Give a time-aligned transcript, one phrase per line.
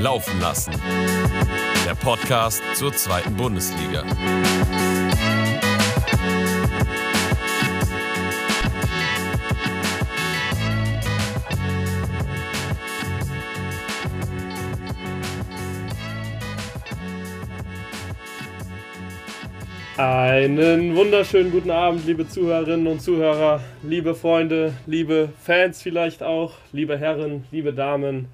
[0.00, 0.72] Laufen lassen.
[1.84, 4.04] Der Podcast zur zweiten Bundesliga.
[19.96, 26.96] Einen wunderschönen guten Abend, liebe Zuhörerinnen und Zuhörer, liebe Freunde, liebe Fans vielleicht auch, liebe
[26.96, 28.28] Herren, liebe Damen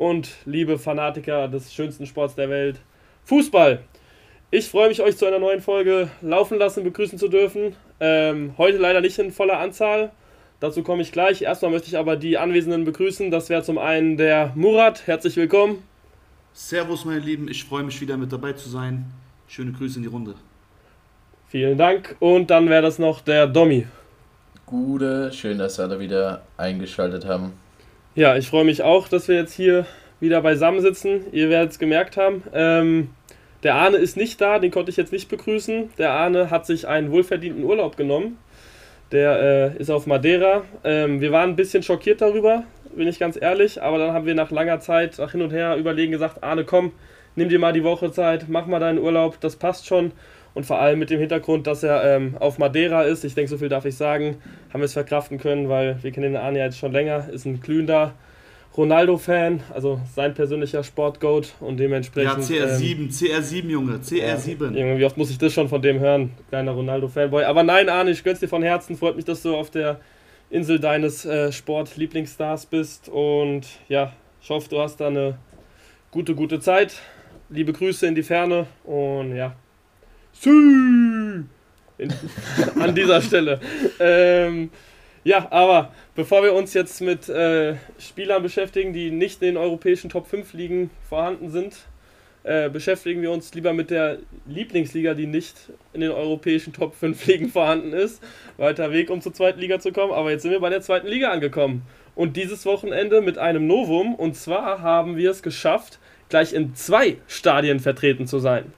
[0.00, 2.80] und liebe Fanatiker des schönsten Sports der Welt,
[3.24, 3.80] Fußball.
[4.50, 7.76] Ich freue mich, euch zu einer neuen Folge laufen lassen, begrüßen zu dürfen.
[8.00, 10.10] Ähm, heute leider nicht in voller Anzahl.
[10.58, 11.42] Dazu komme ich gleich.
[11.42, 13.30] Erstmal möchte ich aber die Anwesenden begrüßen.
[13.30, 15.06] Das wäre zum einen der Murat.
[15.06, 15.82] Herzlich willkommen.
[16.54, 17.48] Servus, meine Lieben.
[17.48, 19.04] Ich freue mich wieder mit dabei zu sein.
[19.48, 20.34] Schöne Grüße in die Runde.
[21.48, 22.16] Vielen Dank.
[22.20, 23.86] Und dann wäre das noch der Domi.
[24.64, 27.52] Gute, schön, dass wir alle wieder eingeschaltet haben.
[28.20, 29.86] Ja, ich freue mich auch, dass wir jetzt hier
[30.20, 31.24] wieder beisammen sitzen.
[31.32, 32.42] Ihr werdet es gemerkt haben.
[32.52, 33.08] Ähm,
[33.62, 35.88] der Arne ist nicht da, den konnte ich jetzt nicht begrüßen.
[35.96, 38.36] Der Arne hat sich einen wohlverdienten Urlaub genommen.
[39.10, 40.64] Der äh, ist auf Madeira.
[40.84, 42.64] Ähm, wir waren ein bisschen schockiert darüber,
[42.94, 43.80] bin ich ganz ehrlich.
[43.80, 46.92] Aber dann haben wir nach langer Zeit, nach hin und her überlegen, gesagt: Arne, komm,
[47.36, 50.12] nimm dir mal die Woche Zeit, mach mal deinen Urlaub, das passt schon.
[50.54, 53.58] Und vor allem mit dem Hintergrund, dass er ähm, auf Madeira ist, ich denke, so
[53.58, 54.36] viel darf ich sagen,
[54.72, 57.44] haben wir es verkraften können, weil wir kennen den Arne ja jetzt schon länger, ist
[57.46, 58.14] ein glühender
[58.76, 62.48] Ronaldo-Fan, also sein persönlicher Sportgoat und dementsprechend.
[62.48, 64.76] Ja, CR7, ähm, CR7, Junge, CR7.
[64.76, 67.44] Ja, wie oft muss ich das schon von dem hören, kleiner Ronaldo-Fanboy.
[67.44, 70.00] Aber nein, Arne, ich gönn's dir von Herzen, freut mich, dass du auf der
[70.50, 75.38] Insel deines äh, Sport-Lieblingsstars bist und ja, ich hoffe, du hast da eine
[76.10, 76.94] gute, gute Zeit.
[77.48, 79.54] Liebe Grüße in die Ferne und ja,
[80.46, 81.48] in,
[82.78, 83.60] an dieser Stelle.
[83.98, 84.70] Ähm,
[85.22, 90.08] ja, aber bevor wir uns jetzt mit äh, Spielern beschäftigen, die nicht in den europäischen
[90.08, 91.76] Top 5 Ligen vorhanden sind,
[92.42, 95.56] äh, beschäftigen wir uns lieber mit der Lieblingsliga, die nicht
[95.92, 98.22] in den europäischen Top 5 Ligen vorhanden ist.
[98.56, 101.06] Weiter Weg, um zur zweiten Liga zu kommen, aber jetzt sind wir bei der zweiten
[101.06, 101.82] Liga angekommen.
[102.14, 105.98] Und dieses Wochenende mit einem Novum, und zwar haben wir es geschafft,
[106.30, 108.72] gleich in zwei Stadien vertreten zu sein.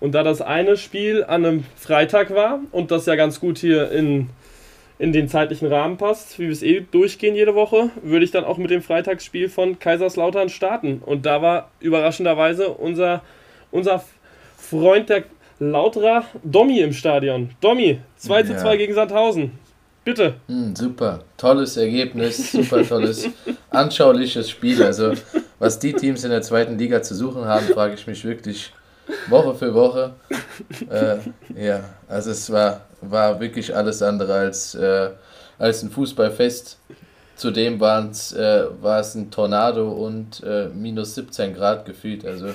[0.00, 3.90] Und da das eine Spiel an einem Freitag war und das ja ganz gut hier
[3.90, 4.28] in,
[4.98, 8.44] in den zeitlichen Rahmen passt, wie wir es eh durchgehen jede Woche, würde ich dann
[8.44, 11.00] auch mit dem Freitagsspiel von Kaiserslautern starten.
[11.04, 13.22] Und da war überraschenderweise unser,
[13.70, 14.04] unser
[14.56, 15.24] Freund der
[15.60, 17.50] Lauterer Domi im Stadion.
[17.60, 19.52] Domi, 2 zu 2 gegen Sandhausen.
[20.04, 20.34] Bitte.
[20.48, 23.30] Hm, super, tolles Ergebnis, super tolles,
[23.70, 24.82] anschauliches Spiel.
[24.82, 25.12] Also,
[25.58, 28.72] was die Teams in der zweiten Liga zu suchen haben, frage ich mich wirklich
[29.28, 30.14] Woche für Woche.
[30.90, 31.16] äh,
[31.54, 35.10] ja, also es war, war wirklich alles andere als, äh,
[35.58, 36.78] als ein Fußballfest.
[37.36, 42.24] Zudem äh, war es ein Tornado und äh, minus 17 Grad gefühlt.
[42.24, 42.48] Also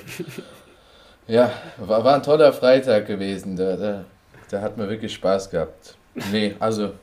[1.28, 3.56] ja, war, war ein toller Freitag gewesen.
[3.56, 4.06] Da, da,
[4.50, 5.96] da hat man wirklich Spaß gehabt.
[6.31, 6.94] Nee, also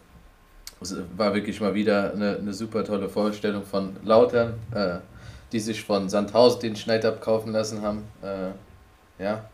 [0.80, 4.98] es war wirklich mal wieder eine, eine super tolle Vorstellung von Lautern, äh,
[5.52, 8.04] die sich von Sandhausen den Schneid abkaufen lassen haben.
[8.22, 8.50] Äh,
[9.18, 9.48] ja,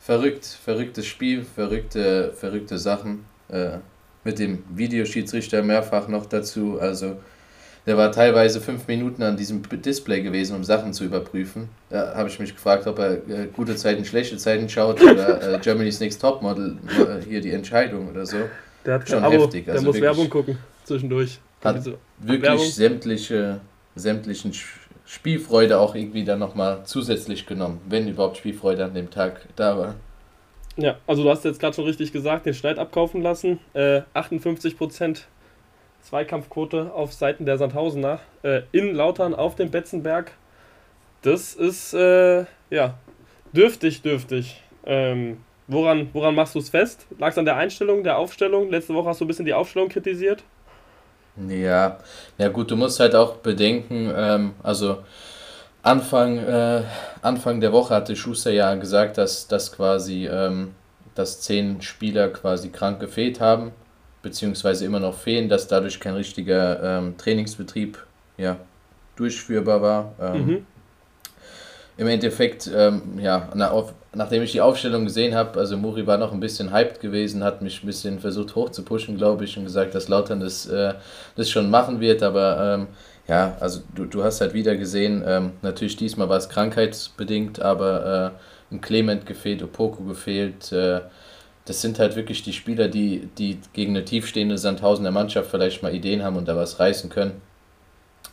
[0.00, 3.24] verrückt, verrücktes Spiel, verrückte, verrückte Sachen.
[3.48, 3.78] Äh,
[4.24, 6.80] mit dem Videoschiedsrichter mehrfach noch dazu.
[6.80, 7.16] Also
[7.86, 11.68] der war teilweise fünf Minuten an diesem Display gewesen, um Sachen zu überprüfen.
[11.88, 15.58] Da habe ich mich gefragt, ob er äh, gute Zeiten, schlechte Zeiten schaut oder äh,
[15.62, 18.38] Germany's Next Topmodel äh, hier die Entscheidung oder so.
[18.84, 19.68] Der hat schon Abo, heftig.
[19.68, 21.38] Also der muss Werbung gucken zwischendurch.
[21.62, 21.84] Hat
[22.18, 22.66] wirklich Werbung.
[22.66, 23.60] sämtliche
[23.94, 24.52] sämtlichen
[25.06, 29.94] Spielfreude auch irgendwie dann nochmal zusätzlich genommen, wenn überhaupt Spielfreude an dem Tag da war.
[30.76, 33.60] Ja, also du hast jetzt gerade schon richtig gesagt, den Schneid abkaufen lassen.
[33.72, 35.22] Äh, 58%
[36.02, 38.20] Zweikampfquote auf Seiten der Sandhausener.
[38.42, 40.32] Äh, in Lautern auf dem Betzenberg.
[41.22, 42.98] Das ist, äh, ja,
[43.52, 44.62] dürftig, dürftig.
[44.84, 47.06] Ähm, woran, woran machst du es fest?
[47.18, 48.70] Lag es an der Einstellung, der Aufstellung?
[48.70, 50.44] Letzte Woche hast du ein bisschen die Aufstellung kritisiert.
[51.48, 51.98] Ja,
[52.38, 54.98] ja gut, du musst halt auch bedenken, ähm, also
[55.82, 56.82] Anfang, äh,
[57.22, 60.74] Anfang der Woche hatte Schuster ja gesagt, dass, dass quasi ähm,
[61.14, 63.72] dass zehn Spieler quasi krank gefehlt haben,
[64.22, 67.98] beziehungsweise immer noch fehlen, dass dadurch kein richtiger ähm, Trainingsbetrieb
[68.36, 68.56] ja,
[69.16, 70.12] durchführbar war.
[70.20, 70.66] Ähm, mhm
[71.96, 76.16] im Endeffekt, ähm, ja, na, auf, nachdem ich die Aufstellung gesehen habe, also Muri war
[76.18, 79.94] noch ein bisschen hyped gewesen, hat mich ein bisschen versucht hochzupushen, glaube ich, und gesagt,
[79.94, 80.94] dass Lautern das, äh,
[81.36, 82.86] das schon machen wird, aber ähm,
[83.28, 88.32] ja, also du, du hast halt wieder gesehen, ähm, natürlich diesmal war es krankheitsbedingt, aber
[88.70, 91.02] äh, ein Clement gefehlt, Opoko gefehlt, äh,
[91.66, 95.94] das sind halt wirklich die Spieler, die, die gegen eine tiefstehende Sandhausener Mannschaft vielleicht mal
[95.94, 97.42] Ideen haben und da was reißen können.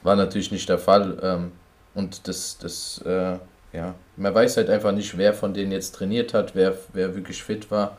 [0.04, 1.18] War natürlich nicht der Fall.
[1.24, 1.52] Ähm,
[1.96, 3.38] und das, das äh,
[3.74, 7.44] ja, man weiß halt einfach nicht, wer von denen jetzt trainiert hat, wer, wer wirklich
[7.44, 7.98] fit war.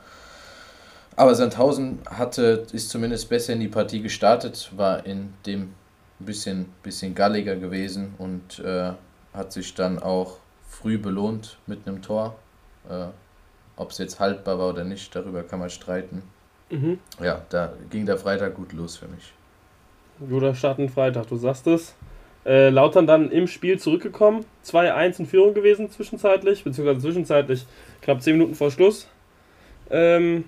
[1.16, 5.74] Aber Sandhausen hatte, ist zumindest besser in die Partie gestartet, war in dem
[6.18, 8.92] bisschen, bisschen galliger gewesen und äh,
[9.32, 10.38] hat sich dann auch
[10.68, 12.36] früh belohnt mit einem Tor.
[12.88, 13.06] Äh,
[13.76, 16.22] Ob es jetzt haltbar war oder nicht, darüber kann man streiten.
[16.70, 16.98] Mhm.
[17.22, 19.32] Ja, da ging der Freitag gut los für mich.
[20.28, 21.94] Guter Start in Freitag, du sagst es.
[22.46, 27.64] Äh, Lautern dann im Spiel zurückgekommen, 2-1 in Führung gewesen zwischenzeitlich, beziehungsweise zwischenzeitlich
[28.02, 29.08] knapp 10 Minuten vor Schluss.
[29.90, 30.44] Ähm,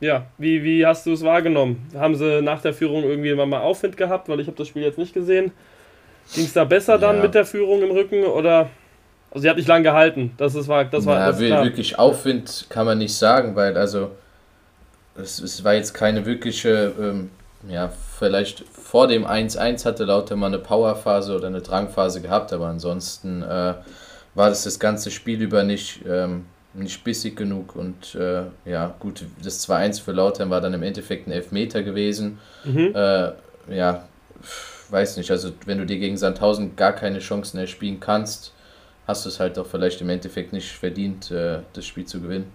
[0.00, 1.88] ja, wie, wie hast du es wahrgenommen?
[1.94, 4.28] Haben sie nach der Führung irgendwie mal Aufwind gehabt?
[4.28, 5.52] Weil ich habe das Spiel jetzt nicht gesehen.
[6.34, 7.22] Ging es da besser dann Ja.
[7.22, 8.68] mit der Führung im Rücken oder?
[9.30, 10.32] Also sie hat nicht lang gehalten.
[10.36, 14.10] Das ist war das war ja, das wirklich Aufwind kann man nicht sagen, weil also
[15.16, 17.30] es, es war jetzt keine wirkliche, ähm,
[17.68, 22.66] ja, vielleicht vor dem 1-1 hatte Lauter mal eine Powerphase oder eine Drangphase gehabt, aber
[22.66, 23.74] ansonsten äh,
[24.34, 26.44] war das das ganze Spiel über nicht, ähm,
[26.74, 31.26] nicht bissig genug und äh, ja, gut, das 2-1 für Lautern war dann im Endeffekt
[31.26, 32.38] ein Elfmeter gewesen.
[32.62, 32.94] Mhm.
[32.94, 33.32] Äh,
[33.74, 34.04] ja,
[34.90, 38.52] weiß nicht, also wenn du dir gegen Sandhausen gar keine Chancen erspielen kannst,
[39.06, 42.52] hast du es halt doch vielleicht im Endeffekt nicht verdient, äh, das Spiel zu gewinnen.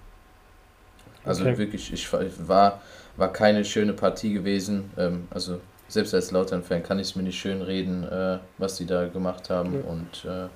[1.25, 1.57] Also Okay.
[1.57, 2.07] wirklich, ich
[2.47, 2.81] war,
[3.17, 4.91] war keine schöne Partie gewesen.
[4.95, 5.59] Ähm, also
[5.89, 9.49] selbst als Lautern-Fan kann ich es mir nicht schön reden, äh, was die da gemacht
[9.49, 9.73] haben.
[9.73, 9.89] Ja.
[9.89, 10.47] Und äh,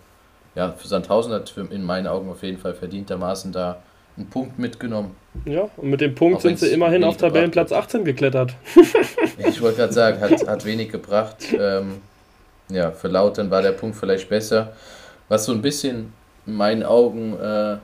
[0.55, 3.81] ja, für Sandhausen hat in meinen Augen auf jeden Fall verdientermaßen da
[4.15, 5.15] einen Punkt mitgenommen.
[5.45, 8.53] Ja, und mit dem Punkt Auch sind sie immerhin auf Tabellenplatz gebracht 18 geklettert.
[9.37, 11.37] Ich wollte gerade sagen, hat, hat wenig gebracht.
[11.59, 12.01] Ähm,
[12.69, 14.73] ja, für Lautern war der Punkt vielleicht besser.
[15.27, 16.13] Was so ein bisschen
[16.45, 17.77] in meinen Augen äh,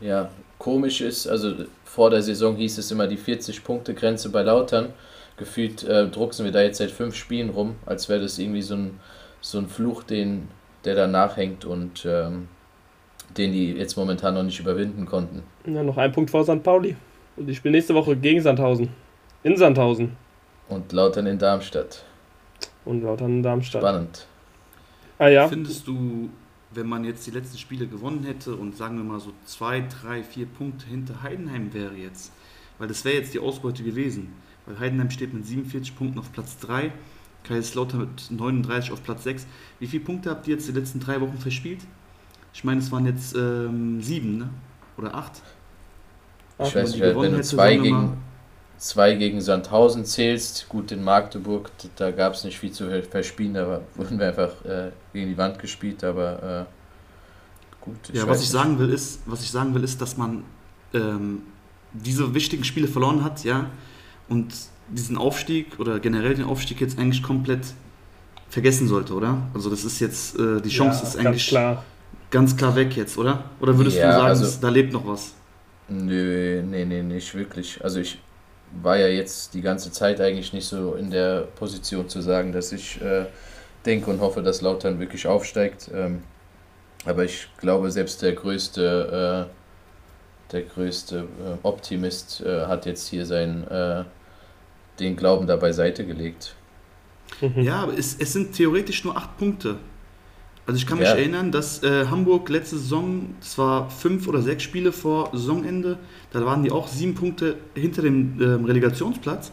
[0.00, 1.54] ja, komisch ist, also
[1.84, 4.92] vor der Saison hieß es immer die 40-Punkte-Grenze bei Lautern.
[5.36, 8.74] Gefühlt äh, drucksen wir da jetzt seit fünf Spielen rum, als wäre das irgendwie so
[8.74, 9.00] ein,
[9.40, 10.48] so ein Fluch, den,
[10.84, 12.48] der da nachhängt und ähm,
[13.36, 15.42] den die jetzt momentan noch nicht überwinden konnten.
[15.66, 16.62] Ja, noch ein Punkt vor St.
[16.62, 16.96] Pauli.
[17.36, 18.88] Und ich spiele nächste Woche gegen Sandhausen.
[19.42, 20.16] In Sandhausen.
[20.68, 22.04] Und Lautern in Darmstadt.
[22.84, 23.82] Und Lautern in Darmstadt.
[23.82, 24.26] Spannend.
[25.18, 25.48] Ah ja.
[25.48, 26.30] Findest du,
[26.72, 30.22] wenn man jetzt die letzten Spiele gewonnen hätte und sagen wir mal so zwei, drei,
[30.22, 32.32] vier Punkte hinter Heidenheim wäre jetzt,
[32.78, 34.32] weil das wäre jetzt die Ausbeute gewesen,
[34.66, 36.92] weil Heidenheim steht mit 47 Punkten auf Platz 3,
[37.44, 39.46] Kaiserslautern mit 39 auf Platz 6.
[39.78, 41.80] Wie viele Punkte habt ihr jetzt die letzten drei Wochen verspielt?
[42.52, 44.50] Ich meine, es waren jetzt ähm, sieben, ne?
[44.96, 45.42] Oder acht?
[46.58, 48.16] Ach, Ich wenn weiß nicht, wenn du zwei gegen,
[48.78, 53.54] zwei gegen Sandhausen zählst, gut in Magdeburg, da gab es nicht viel zu ver- verspielen,
[53.54, 56.66] da wurden wir einfach äh, gegen die Wand gespielt, aber
[57.82, 57.96] äh, gut.
[58.12, 58.50] Ja, was ich nicht.
[58.52, 60.44] sagen will, ist, was ich sagen will, ist, dass man
[60.94, 61.42] ähm,
[61.92, 63.70] diese wichtigen Spiele verloren hat, ja,
[64.28, 64.52] und
[64.88, 67.60] diesen Aufstieg oder generell den Aufstieg jetzt eigentlich komplett
[68.48, 69.42] vergessen sollte, oder?
[69.54, 71.84] Also das ist jetzt, äh, die Chance ja, ist ganz eigentlich klar.
[72.30, 73.44] ganz klar weg jetzt, oder?
[73.60, 75.32] Oder würdest Ja, du sagen, also- da lebt noch was?
[75.88, 77.82] Nö, nee, nee, nicht wirklich.
[77.82, 78.18] Also ich
[78.82, 82.72] war ja jetzt die ganze Zeit eigentlich nicht so in der Position zu sagen, dass
[82.72, 83.26] ich äh,
[83.84, 85.90] denke und hoffe, dass Lautern wirklich aufsteigt.
[85.94, 86.22] Ähm,
[87.04, 89.55] aber ich glaube, selbst der größte, äh,
[90.52, 94.04] der größte äh, Optimist äh, hat jetzt hier seinen, äh,
[95.00, 96.56] den Glauben da beiseite gelegt.
[97.40, 97.60] Mhm.
[97.62, 99.78] Ja, aber es, es sind theoretisch nur acht Punkte.
[100.66, 101.14] Also ich kann mich Ja.
[101.14, 105.98] erinnern, dass äh, Hamburg letzte Saison, das war fünf oder sechs Spiele vor Saisonende,
[106.32, 109.52] da waren die auch sieben Punkte hinter dem ähm, Relegationsplatz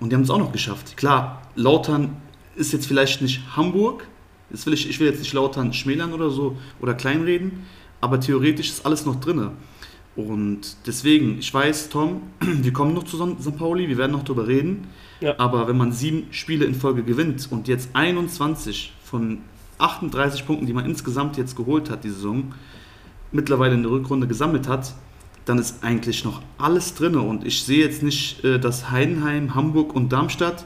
[0.00, 0.96] und die haben es auch noch geschafft.
[0.96, 2.16] Klar, Lautern
[2.56, 4.06] ist jetzt vielleicht nicht Hamburg,
[4.50, 7.66] das will ich, ich will jetzt nicht Lautern schmälern oder so oder kleinreden,
[8.00, 9.52] aber theoretisch ist alles noch drinne.
[10.14, 13.56] Und deswegen, ich weiß, Tom, wir kommen noch zu St.
[13.56, 14.88] Pauli, wir werden noch darüber reden.
[15.20, 15.38] Ja.
[15.38, 19.38] Aber wenn man sieben Spiele in Folge gewinnt und jetzt 21 von
[19.78, 22.52] 38 Punkten, die man insgesamt jetzt geholt hat, die Saison,
[23.30, 24.94] mittlerweile in der Rückrunde gesammelt hat,
[25.44, 27.16] dann ist eigentlich noch alles drin.
[27.16, 30.64] Und ich sehe jetzt nicht, äh, dass Heidenheim, Hamburg und Darmstadt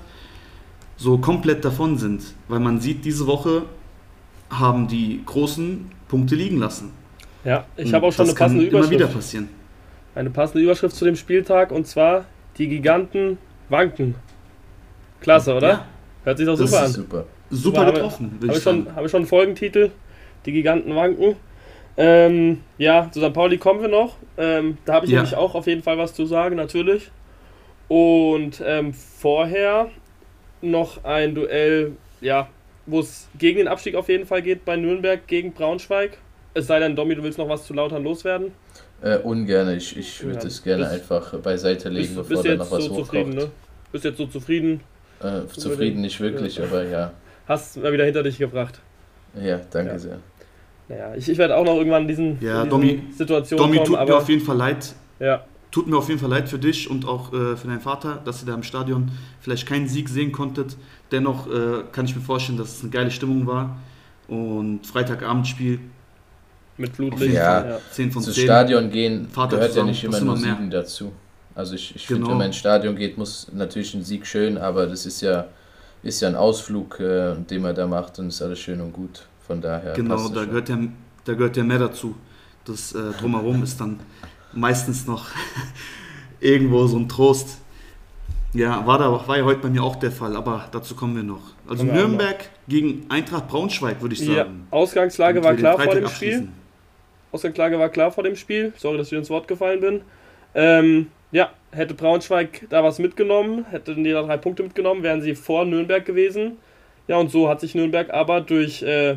[0.96, 2.34] so komplett davon sind.
[2.48, 3.62] Weil man sieht, diese Woche
[4.50, 6.90] haben die großen Punkte liegen lassen.
[7.46, 9.14] Ja, ich habe auch schon das eine passende kann immer wieder Überschrift.
[9.14, 9.48] passieren.
[10.14, 12.24] Eine passende Überschrift zu dem Spieltag und zwar
[12.58, 13.38] die Giganten
[13.68, 14.14] wanken.
[15.20, 15.68] Klasse, oder?
[15.68, 15.86] Ja,
[16.24, 16.90] Hört sich doch Das super an.
[16.90, 17.24] Super.
[17.50, 19.90] super Habe- getroffen, Habe ich schon, hab ich schon einen Folgentitel?
[20.44, 21.36] Die Giganten wanken.
[21.96, 23.32] Ähm, ja, zu St.
[23.32, 24.16] Pauli kommen wir noch.
[24.36, 25.18] Ähm, da habe ich Ja.
[25.18, 27.10] nämlich auch auf jeden Fall was zu sagen, natürlich.
[27.88, 29.88] Und ähm, vorher
[30.62, 32.48] noch ein Duell, ja,
[32.86, 36.18] wo es gegen den Abstieg auf jeden Fall geht bei Nürnberg gegen Braunschweig.
[36.56, 38.50] Es sei denn, Domi, du willst noch was zu Lautern loswerden.
[39.02, 42.44] Äh, ungerne, ich, ich würde Ja, es gerne bist- einfach beiseite legen, Bist, bevor bist
[42.46, 43.06] da jetzt noch was so hochkocht.
[43.10, 43.50] zufrieden, ne?
[43.92, 44.80] Bist jetzt so zufrieden.
[45.22, 46.64] Äh, zufrieden nicht wirklich, Ja.
[46.64, 47.12] aber ja.
[47.46, 48.80] Hast mal wieder hinter dich gebracht.
[49.38, 49.98] Ja, danke Ja.
[49.98, 50.18] sehr.
[50.88, 53.76] naja, ich, ich werde auch noch irgendwann in diesen, Ja, in diesen Domi- Situationen Domi,
[53.76, 54.94] kommen, tut aber mir auf jeden Fall leid.
[55.20, 58.22] ja, Tut mir auf jeden Fall leid für dich und auch äh, für deinen Vater,
[58.24, 59.10] dass ihr da im Stadion
[59.40, 60.78] vielleicht keinen Sieg sehen konntet.
[61.12, 63.76] Dennoch äh, kann ich mir vorstellen, dass es eine geile Stimmung war.
[64.26, 65.80] Und Freitagabendspiel,
[66.78, 67.34] mit Flutlicht.
[67.34, 67.66] Ja.
[67.66, 67.78] ja.
[67.90, 68.44] 10 von Ins 10.
[68.44, 70.36] Stadion gehen Vater gehört ja nicht das immer nur.
[70.36, 71.12] Siegen dazu.
[71.54, 72.32] Also ich, ich finde, Genau.
[72.32, 75.46] wenn man ins Stadion geht, muss natürlich ein Sieg schön, aber das ist ja,
[76.02, 79.26] ist ja ein Ausflug, äh, den man da macht und ist alles schön und gut.
[79.46, 80.48] Von daher Genau, da schon.
[80.48, 80.78] gehört, ja,
[81.24, 82.14] da gehört ja mehr dazu.
[82.66, 84.00] Das äh, Drumherum ist dann
[84.52, 85.26] meistens noch
[86.40, 87.58] irgendwo so ein Trost.
[88.52, 91.22] Ja, war, da, war ja heute bei mir auch der Fall, aber dazu kommen wir
[91.22, 91.40] noch.
[91.68, 92.36] Also Nürnberg
[92.68, 94.66] gegen Eintracht Braunschweig, würde ich Ja, sagen.
[94.70, 96.48] Ausgangslage Damit war klar vor dem Spiel.
[97.36, 98.72] Ausgangslage war klar vor dem Spiel.
[98.76, 100.00] Sorry, dass ich ins Wort gefallen bin.
[100.54, 105.34] Ähm, ja, hätte Braunschweig da was mitgenommen, hätten die da drei Punkte mitgenommen, wären sie
[105.34, 106.56] vor Nürnberg gewesen.
[107.08, 109.16] Ja, und so hat sich Nürnberg aber durch äh,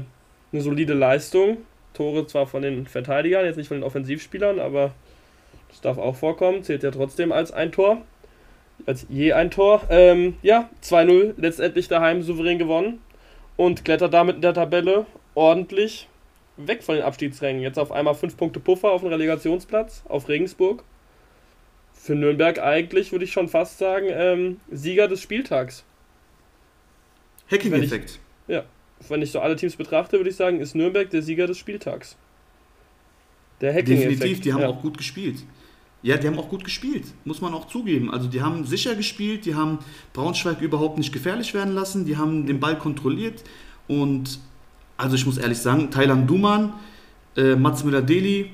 [0.51, 1.57] eine solide Leistung,
[1.93, 4.91] Tore zwar von den Verteidigern, jetzt nicht von den Offensivspielern, aber
[5.69, 8.01] das darf auch vorkommen, zählt ja trotzdem als ein Tor,
[8.85, 9.83] als je ein Tor.
[9.89, 12.99] Ähm, ja, 2-0 letztendlich daheim souverän gewonnen
[13.55, 16.07] und klettert damit in der Tabelle ordentlich
[16.67, 17.61] weg von den Abstiegsrängen.
[17.61, 20.83] Jetzt auf einmal 5 Punkte Puffer auf dem Relegationsplatz auf Regensburg.
[21.93, 25.83] Für Nürnberg eigentlich, würde ich schon fast sagen, ähm, Sieger des Spieltags.
[27.51, 28.19] Hacking-Effekt.
[29.07, 32.17] Wenn ich so alle Teams betrachte, würde ich sagen, ist Nürnberg der Sieger des Spieltags.
[33.61, 34.11] Der Hacking-Effekt.
[34.11, 34.67] Definitiv, die haben ja.
[34.67, 35.43] auch gut gespielt.
[36.01, 38.09] Ja, die haben auch gut gespielt, muss man auch zugeben.
[38.09, 39.79] Also die haben sicher gespielt, die haben
[40.13, 43.43] Braunschweig überhaupt nicht gefährlich werden lassen, die haben den Ball kontrolliert
[43.89, 44.39] und
[44.99, 46.73] also ich muss ehrlich sagen, Thailand Duman,
[47.35, 48.51] äh, Mats Müller-Deli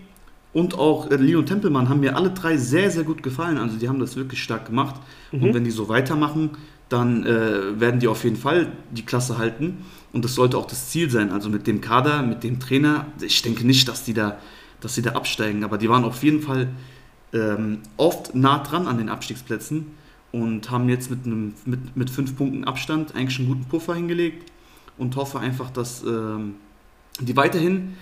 [0.53, 3.57] und auch äh, Lino Tempelmann haben mir alle drei sehr, sehr gut gefallen.
[3.57, 4.95] Also die haben das wirklich stark gemacht
[5.31, 5.43] Mhm.
[5.43, 6.51] und wenn die so weitermachen,
[6.87, 9.77] dann äh, werden die auf jeden Fall die Klasse halten
[10.13, 11.31] und das sollte auch das Ziel sein.
[11.31, 14.37] Also mit dem Kader, mit dem Trainer, ich denke nicht, dass die da,
[14.81, 16.67] dass sie da absteigen, aber die waren auf jeden Fall
[17.33, 19.87] ähm, oft nah dran an den Abstiegsplätzen
[20.31, 24.51] und haben jetzt mit, einem, mit, mit fünf Punkten Abstand eigentlich einen guten Puffer hingelegt
[24.97, 26.55] und hoffe einfach, dass ähm,
[27.19, 27.95] die weiterhin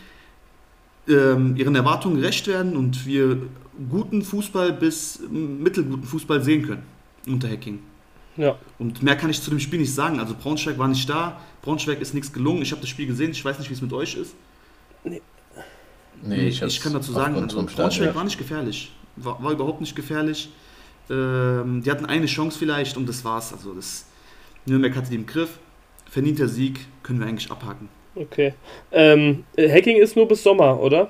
[1.07, 3.37] ähm, ihren Erwartungen gerecht werden und wir
[3.89, 6.83] guten Fußball bis mittelguten Fußball sehen können
[7.27, 7.79] unter Hacking.
[8.37, 8.57] Ja.
[8.79, 10.19] Und mehr kann ich zu dem Spiel nicht sagen.
[10.19, 12.61] Also Braunschweig war nicht da, Braunschweig ist nichts gelungen.
[12.61, 14.35] Ich habe das Spiel gesehen, ich weiß nicht, wie es mit euch ist.
[16.25, 17.63] Nee, ich, hab's kann dazu sagen, also.
[17.63, 18.91] Braunschweig war nicht gefährlich.
[19.17, 20.49] War, war überhaupt nicht gefährlich.
[21.09, 23.53] Ähm, die hatten eine Chance vielleicht und das war's.
[23.53, 24.05] Also das
[24.65, 25.59] Nürnberg hatte die im Griff.
[26.13, 27.89] Verdienter Sieg können wir eigentlich abhaken.
[28.13, 28.53] Okay.
[28.91, 31.09] Ähm, äh, Hacking ist nur bis Sommer, oder?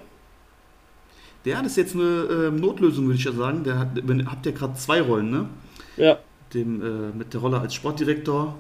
[1.44, 3.66] Der das ist jetzt eine ähm, Notlösung, würde ich ja sagen.
[3.66, 3.90] Der hat,
[4.28, 5.50] habt ihr gerade zwei Rollen, ne?
[5.98, 6.20] Ja.
[6.54, 8.56] Dem, äh, mit der Rolle als Sportdirektor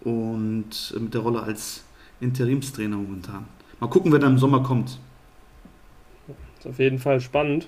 [0.00, 1.84] und äh, mit der Rolle als
[2.22, 3.44] Interimstrainer momentan.
[3.80, 4.98] Mal gucken, wer da im Sommer kommt.
[6.58, 7.66] Ist auf jeden Fall spannend.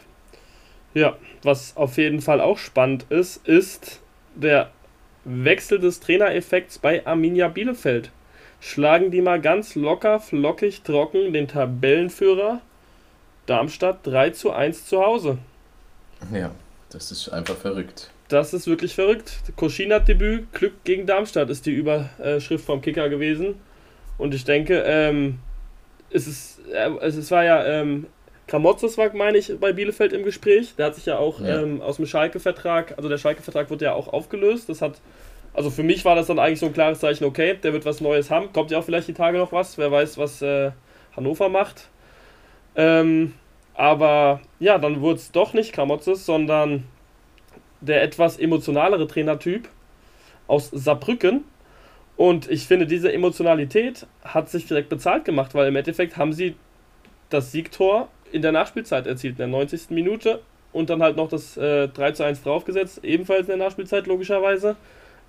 [0.95, 4.01] Ja, was auf jeden Fall auch spannend ist, ist
[4.35, 4.71] der
[5.27, 8.11] Wechsel des Trainereffekts bei Arminia Bielefeld.
[8.61, 12.61] Schlagen die mal ganz locker, flockig, trocken den Tabellenführer
[13.47, 15.39] Darmstadt 3 zu 1 zu Hause.
[16.33, 16.51] Ja,
[16.91, 18.11] das ist einfach verrückt.
[18.29, 19.41] Das ist wirklich verrückt.
[19.57, 23.55] Koschinat-Debüt, Glück gegen Darmstadt ist die Überschrift vom Kicker gewesen.
[24.19, 25.39] Und ich denke, ähm,
[26.11, 28.07] es, ist, äh, es, war ja, ähm,
[28.47, 30.75] Kramotzes war, meine ich, bei Bielefeld im Gespräch.
[30.77, 31.63] Der hat sich ja auch Ja.
[31.63, 34.69] Ähm, aus dem Schalke-Vertrag, also der Schalke-Vertrag wurde ja auch aufgelöst.
[34.69, 35.01] Das hat,
[35.53, 38.01] also für mich war das dann eigentlich so ein klares Zeichen, okay, der wird was
[38.01, 38.53] Neues haben.
[38.53, 40.71] Kommt ja auch vielleicht die Tage noch was, wer weiß, was äh,
[41.17, 41.89] Hannover macht.
[42.77, 43.35] Ähm,
[43.75, 46.85] aber ja, dann wurde es doch nicht Kramotzes, sondern
[47.81, 49.69] der etwas emotionalere Trainertyp
[50.47, 51.45] aus Saarbrücken.
[52.17, 56.55] Und ich finde, diese Emotionalität hat sich direkt bezahlt gemacht, weil im Endeffekt haben sie
[57.29, 59.91] das Siegtor in der Nachspielzeit erzielt, in der 90.
[59.91, 60.41] Minute.
[60.73, 64.77] Und dann halt noch das äh, 3 zu 1 draufgesetzt, ebenfalls in der Nachspielzeit logischerweise.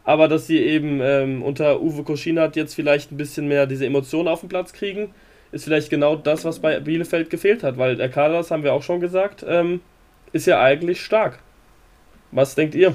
[0.04, 4.28] Aber dass sie eben ähm, unter Uwe Koschinat jetzt vielleicht ein bisschen mehr diese Emotionen
[4.28, 5.14] auf den Platz kriegen,
[5.54, 7.78] ist vielleicht genau das, was bei Bielefeld gefehlt hat.
[7.78, 9.80] Weil der Kader, das haben wir auch schon gesagt, ähm,
[10.34, 11.40] ist ja eigentlich stark.
[12.32, 12.94] Was denkt ihr?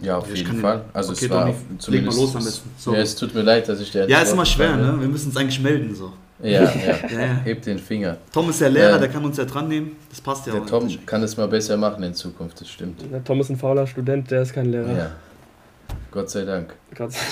[0.00, 0.84] Ja, auf Ich jeden Fall.
[0.92, 1.78] Also Okay, es war Donny, auf- leg mal
[2.12, 2.18] zumindest.
[2.18, 2.70] los am besten.
[2.78, 2.96] Sorry.
[2.96, 4.08] Ja, es tut mir leid, dass ich der.
[4.08, 4.96] Ja, ist immer schwer, ne?
[5.00, 5.92] Wir müssen uns eigentlich melden.
[5.96, 6.12] So.
[6.42, 6.62] Ja, ja.
[6.62, 7.26] Ja, ja.
[7.44, 8.16] Heb den Finger.
[8.32, 9.96] Tom ist ja Lehrer, Ähm, der kann uns ja dran nehmen.
[10.08, 10.66] Das passt ja Der auch.
[10.66, 13.02] Tom kann es mal besser machen in Zukunft, das stimmt.
[13.10, 14.96] Der Tom ist ein fauler Student, der ist kein Lehrer.
[14.96, 15.10] Ja.
[16.10, 16.74] Gott sei Dank.
[16.94, 17.12] Gott.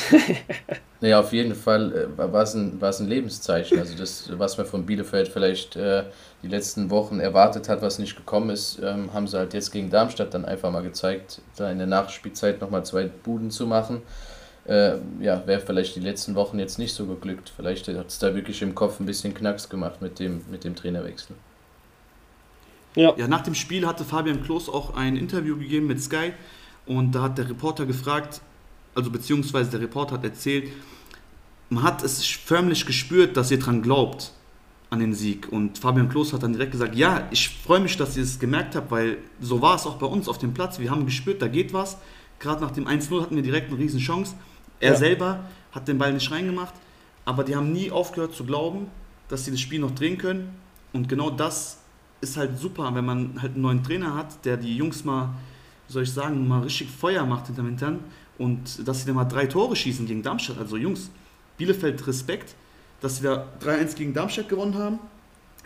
[1.03, 3.79] Nee, auf jeden Fall äh, war es ein, war's ein Lebenszeichen.
[3.79, 6.05] Also das, was man von Bielefeld vielleicht äh,
[6.43, 9.91] die letzten Wochen erwartet hat, was nicht gekommen ist, ähm, haben sie halt jetzt gegen
[9.91, 14.01] Darmstadt dann einfach mal gezeigt, da in der Nachspielzeit nochmal zwei Buden zu machen.
[14.69, 17.53] Äh, ja, wäre vielleicht die letzten Wochen jetzt nicht so geglückt.
[17.55, 20.75] Vielleicht hat es da wirklich im Kopf ein bisschen Knacks gemacht mit dem, mit dem
[20.75, 21.37] Trainerwechsel.
[22.95, 23.15] Ja.
[23.17, 26.33] ja, nach dem Spiel hatte Fabian Klos auch ein Interview gegeben mit Sky
[26.87, 28.41] und da hat der Reporter gefragt,
[28.95, 30.71] also beziehungsweise der Reporter hat erzählt,
[31.69, 34.33] man hat es förmlich gespürt, dass ihr dran glaubt
[34.89, 35.49] an den Sieg.
[35.51, 38.77] Und Fabian Klos hat dann direkt gesagt, ja, ich freue mich, dass ihr es gemerkt
[38.77, 40.79] habt, weil so war es auch bei uns auf dem Platz.
[40.79, 41.99] Wir haben gespürt, da geht was.
[42.39, 44.37] Gerade nach dem 1-0 hatten wir direkt eine riesen Chance.
[44.81, 44.97] Er ja.
[44.97, 46.75] selber hat den Ball nicht reingemacht,
[47.25, 48.89] aber die haben nie aufgehört zu glauben,
[49.29, 50.55] dass sie das Spiel noch drehen können.
[50.93, 51.79] Und genau das
[52.21, 55.31] ist halt super, wenn man halt einen neuen Trainer hat, der die Jungs mal,
[55.87, 57.99] wie soll ich sagen, mal richtig Feuer macht hinterm Hintern
[58.39, 60.59] und dass sie dann mal drei Tore schießen gegen Darmstadt.
[60.59, 61.11] Also Jungs,
[61.57, 62.55] Bielefeld Respekt,
[63.01, 64.99] dass sie da 3-1 gegen Darmstadt gewonnen haben.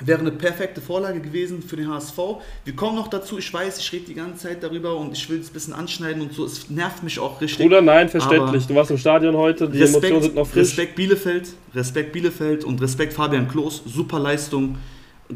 [0.05, 2.19] Wäre eine perfekte Vorlage gewesen für den HSV.
[2.65, 5.41] Wir kommen noch dazu, ich weiß, ich rede die ganze Zeit darüber und ich will
[5.41, 6.45] es ein bisschen anschneiden und so.
[6.45, 7.67] Es nervt mich auch richtig.
[7.67, 8.67] Oder nein, verständlich.
[8.67, 10.69] Du warst im Stadion heute, die Respekt, Emotionen sind noch frisch.
[10.69, 13.83] Respekt Bielefeld, Respekt Bielefeld und Respekt Fabian Klos.
[13.87, 14.77] Super Leistung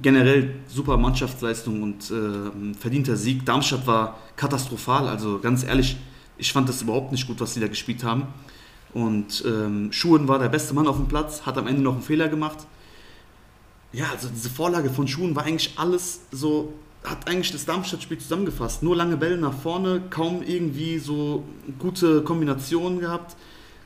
[0.01, 3.45] generell super Mannschaftsleistung und äh, verdienter Sieg.
[3.47, 5.97] Darmstadt war katastrophal, also ganz ehrlich,
[6.37, 8.27] ich fand das überhaupt nicht gut, was sie da gespielt haben.
[8.93, 12.03] Und ähm, Schuhen war der beste Mann auf dem Platz, hat am Ende noch einen
[12.03, 12.59] Fehler gemacht.
[13.95, 16.73] Ja, also diese Vorlage von Schuhen war eigentlich alles so,
[17.05, 18.83] hat eigentlich das Darmstadt-Spiel zusammengefasst.
[18.83, 21.45] Nur lange Bälle nach vorne, kaum irgendwie so
[21.79, 23.37] gute Kombinationen gehabt,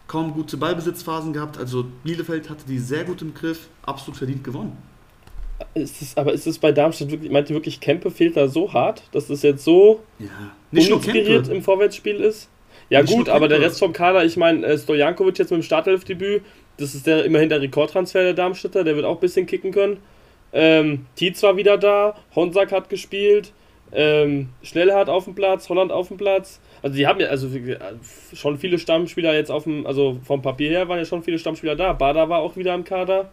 [0.06, 1.58] kaum gute Ballbesitzphasen gehabt.
[1.58, 4.76] Also Bielefeld hatte die sehr gut im Griff, absolut verdient gewonnen.
[5.74, 8.72] Ist es, aber ist es bei Darmstadt wirklich, meint ihr wirklich, Kempe fehlt da so
[8.72, 10.28] hart, dass das jetzt so ja,
[10.70, 12.48] nicht uninspiriert im Vorwärtsspiel ist?
[12.90, 15.64] Ja, nicht gut, aber der Rest vom Kader, ich meine, äh, Stojankovic jetzt mit dem
[15.64, 16.42] Startelfdebüt,
[16.78, 19.98] das ist der immerhin der Rekordtransfer der Darmstädter, der wird auch ein bisschen kicken können.
[20.52, 23.52] Ähm, Tietz war wieder da, Honsack hat gespielt,
[23.92, 26.60] ähm, Schnellhardt auf dem Platz, Holland auf dem Platz.
[26.82, 27.48] Also die haben ja also
[28.32, 31.76] schon viele Stammspieler jetzt auf dem, also vom Papier her waren ja schon viele Stammspieler
[31.76, 31.92] da.
[31.92, 33.30] Bada war auch wieder im Kader.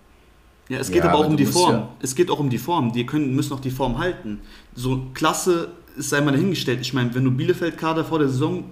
[0.67, 1.73] Ja, es geht ja, aber auch um die Form.
[1.73, 2.91] Ja es geht auch um die Form.
[2.91, 4.41] Die können, müssen auch die Form halten.
[4.73, 6.79] So klasse ist einmal dahingestellt.
[6.81, 8.65] Ich meine, wenn du Bielefeld-Kader vor der Saison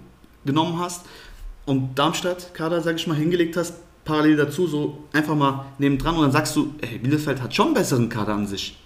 [0.46, 1.06] genommen hast
[1.66, 6.32] und Darmstadt-Kader, sag ich mal, hingelegt hast, parallel dazu, so einfach mal nebendran und dann
[6.32, 8.78] sagst du, ey, Bielefeld hat schon einen besseren Kader an sich.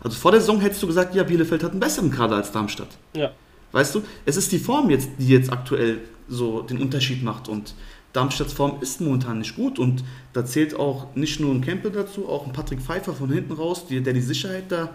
[0.00, 2.88] Also vor der Saison hättest du gesagt, ja, Bielefeld hat einen besseren Kader als Darmstadt.
[3.14, 3.30] Ja.
[3.72, 7.74] Weißt du, es ist die Form jetzt, die jetzt aktuell so den Unterschied macht und
[8.12, 12.28] Darmstadts Form ist momentan nicht gut und da zählt auch nicht nur ein Campbell dazu,
[12.28, 14.90] auch ein Patrick Pfeiffer von hinten raus, die, der die Sicherheit da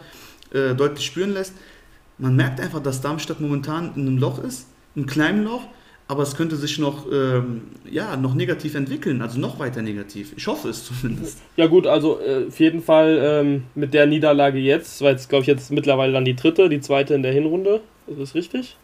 [0.51, 1.53] äh, deutlich spüren lässt.
[2.19, 5.63] Man merkt einfach, dass Darmstadt momentan in einem Loch ist, einem kleinen Loch,
[6.07, 10.33] aber es könnte sich noch, ähm, ja, noch negativ entwickeln, also noch weiter negativ.
[10.37, 11.39] Ich hoffe es zumindest.
[11.57, 15.41] Ja gut, also äh, auf jeden Fall ähm, mit der Niederlage jetzt, weil es glaube
[15.41, 18.77] ich jetzt mittlerweile dann die dritte, die zweite in der Hinrunde, ist das richtig?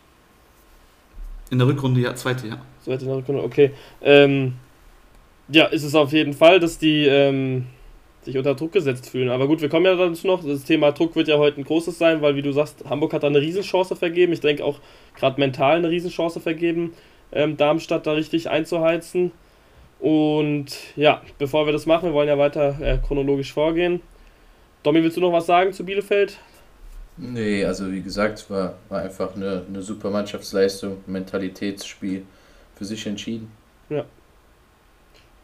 [1.49, 2.57] In der Rückrunde, ja, zweite, ja.
[2.83, 3.71] Zweite in der Rückrunde, okay.
[4.01, 4.53] Ähm,
[5.47, 7.67] ja, ist es auf jeden Fall, dass die ähm,
[8.23, 9.29] sich unter Druck gesetzt fühlen.
[9.29, 10.43] Aber gut, wir kommen ja dazu noch.
[10.43, 13.23] Das Thema Druck wird ja heute ein großes sein, weil, wie du sagst, Hamburg hat
[13.23, 14.33] da eine Riesenchance vergeben.
[14.33, 14.79] Ich denke auch
[15.15, 16.93] gerade mental eine Riesenchance vergeben,
[17.33, 19.31] ähm, Darmstadt da richtig einzuheizen.
[19.99, 24.01] Und ja, bevor wir das machen, wir wollen ja weiter äh, chronologisch vorgehen.
[24.83, 26.37] Domi, willst du noch was sagen zu Bielefeld?
[27.15, 32.25] Nee, also wie gesagt, war, war einfach eine, eine super Mannschaftsleistung, Mentalitätsspiel
[32.75, 33.51] für sich entschieden.
[33.89, 34.03] Ja.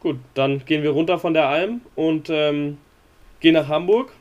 [0.00, 2.78] Gut, dann gehen wir runter von der Alm und ähm,
[3.38, 4.12] gehen nach Hamburg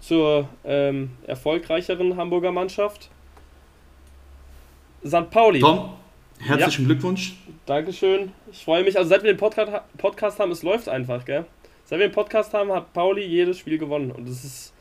[0.00, 3.10] zur ähm, erfolgreicheren Hamburger Mannschaft.
[5.06, 5.30] St.
[5.30, 5.60] Pauli.
[5.60, 5.94] Tom,
[6.42, 6.88] herzlichen ja.
[6.88, 7.34] Glückwunsch.
[7.66, 8.32] Dankeschön.
[8.50, 8.96] Ich freue mich.
[8.96, 11.44] Also seit wir den Podcast, Podcast haben, es läuft einfach, gell?
[11.84, 14.10] Seit wir den Podcast haben, hat Pauli jedes Spiel gewonnen.
[14.10, 14.72] Und das ist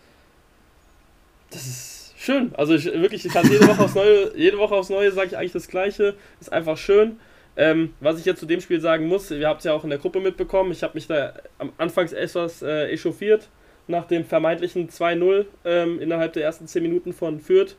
[1.52, 2.54] das ist schön.
[2.56, 5.38] Also ich wirklich, ich kann jede Woche aufs Neue, jede Woche aufs Neue sage ich
[5.38, 6.16] eigentlich das Gleiche.
[6.40, 7.20] Ist einfach schön.
[7.58, 9.90] Ähm, was ich jetzt zu dem Spiel sagen muss, ihr habt es ja auch in
[9.90, 13.50] der Gruppe mitbekommen, ich habe mich da am Anfangs etwas äh, echauffiert
[13.88, 17.76] nach dem vermeintlichen 2-0 ähm, innerhalb der ersten 10 Minuten von Fürth.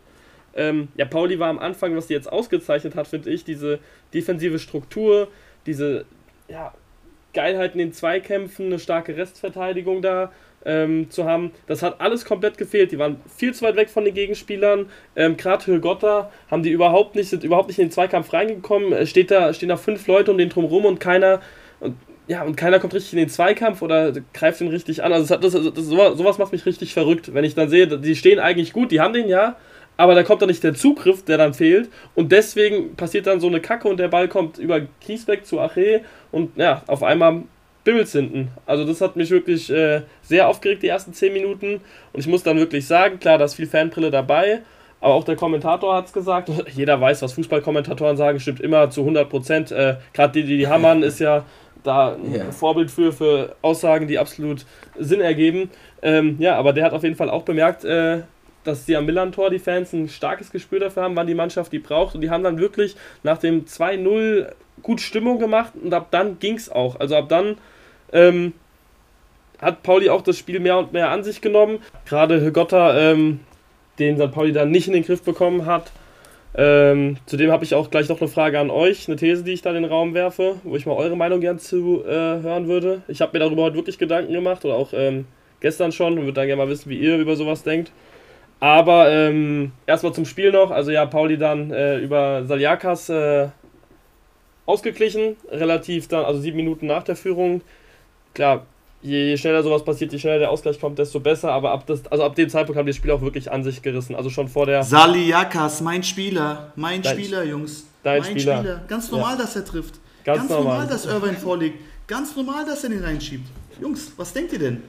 [0.54, 3.78] Ähm, ja, Pauli war am Anfang, was die jetzt ausgezeichnet hat, finde ich, diese
[4.12, 5.28] defensive Struktur,
[5.66, 6.04] diese
[6.48, 6.74] ja,
[7.32, 10.32] Geilheit in den Zweikämpfen, eine starke Restverteidigung da
[10.64, 11.52] ähm, zu haben.
[11.66, 12.92] Das hat alles komplett gefehlt.
[12.92, 14.86] Die waren viel zu weit weg von den Gegenspielern.
[15.16, 18.92] Ähm, Gerade Hülgotta haben die überhaupt nicht, sind überhaupt nicht in den Zweikampf reingekommen.
[18.92, 21.40] Es steht da, stehen da fünf Leute um den drum rum und keiner.
[21.80, 21.96] Und,
[22.28, 25.12] ja, und keiner kommt richtig in den Zweikampf oder greift ihn richtig an.
[25.12, 28.38] Also das, das, das, sowas macht mich richtig verrückt, wenn ich dann sehe, die stehen
[28.38, 29.56] eigentlich gut, die haben den ja,
[29.96, 31.90] aber da kommt dann nicht der Zugriff, der dann fehlt.
[32.14, 36.02] Und deswegen passiert dann so eine Kacke und der Ball kommt über Kiesbeck zu Ache
[36.30, 37.42] und ja, auf einmal
[37.84, 38.48] Bimmels hinten.
[38.66, 41.80] Also das hat mich wirklich äh, sehr aufgeregt, die ersten 10 Minuten.
[42.12, 44.62] Und ich muss dann wirklich sagen, klar, da ist viel Fanbrille dabei,
[45.00, 46.48] Aber auch der Kommentator hat es gesagt.
[46.74, 49.72] Jeder weiß, was Fußballkommentatoren sagen, stimmt immer zu 100 Prozent.
[49.72, 51.44] Äh, Gerade die, die Hammern ist ja
[51.82, 52.52] da ein yeah.
[52.52, 54.64] Vorbild für, für Aussagen, die absolut
[54.96, 55.70] Sinn ergeben.
[56.02, 58.22] Ähm, ja, aber der hat auf jeden Fall auch bemerkt, äh,
[58.64, 61.78] dass die am Millantor, die Fans, ein starkes Gespür dafür haben, wann die Mannschaft die
[61.78, 62.14] braucht.
[62.14, 66.56] Und die haben dann wirklich nach dem 2-0 gut Stimmung gemacht und ab dann ging
[66.56, 66.98] es auch.
[66.98, 67.56] Also ab dann
[68.12, 68.52] ähm,
[69.60, 71.78] hat Pauli auch das Spiel mehr und mehr an sich genommen.
[72.06, 73.40] Gerade Högotta, ähm,
[73.98, 74.32] den St.
[74.32, 75.92] Pauli dann nicht in den Griff bekommen hat.
[76.54, 79.62] Ähm, zudem habe ich auch gleich noch eine Frage an euch, eine These, die ich
[79.62, 83.02] da in den Raum werfe, wo ich mal eure Meinung gern zu äh, hören würde.
[83.08, 85.24] Ich habe mir darüber heute wirklich Gedanken gemacht oder auch ähm,
[85.60, 87.90] gestern schon und würde dann gerne mal wissen, wie ihr über sowas denkt.
[88.62, 90.70] Aber ähm, erstmal zum Spiel noch.
[90.70, 93.48] Also ja, Pauli dann äh, über Saliakas äh,
[94.66, 97.62] ausgeglichen, relativ dann, also sieben Minuten nach der Führung.
[98.34, 98.64] Klar,
[99.00, 101.50] je schneller sowas passiert, je schneller der Ausgleich kommt, desto besser.
[101.50, 103.82] Aber ab, das, also ab dem Zeitpunkt haben die das Spiel auch wirklich an sich
[103.82, 104.14] gerissen.
[104.14, 104.84] Also schon vor der.
[104.84, 106.72] Saliakas, mein Spieler.
[106.76, 107.88] Mein dein, Spieler, Jungs.
[108.04, 108.58] Dein mein Spieler.
[108.58, 108.82] Spieler.
[108.86, 109.42] Ganz normal, ja.
[109.42, 109.94] dass er trifft.
[110.22, 110.64] Ganz, Ganz normal.
[110.74, 111.80] normal, dass Irvine vorliegt.
[112.06, 113.48] Ganz normal, dass er den reinschiebt.
[113.80, 114.84] Jungs, was denkt ihr denn?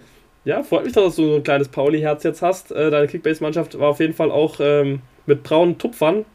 [0.46, 2.72] Ja, freut mich, dass du so ein kleines Pauli-Herz jetzt hast.
[2.72, 6.26] Äh, deine Kickbase-Mannschaft war auf jeden Fall auch ähm, mit braunen Tupfern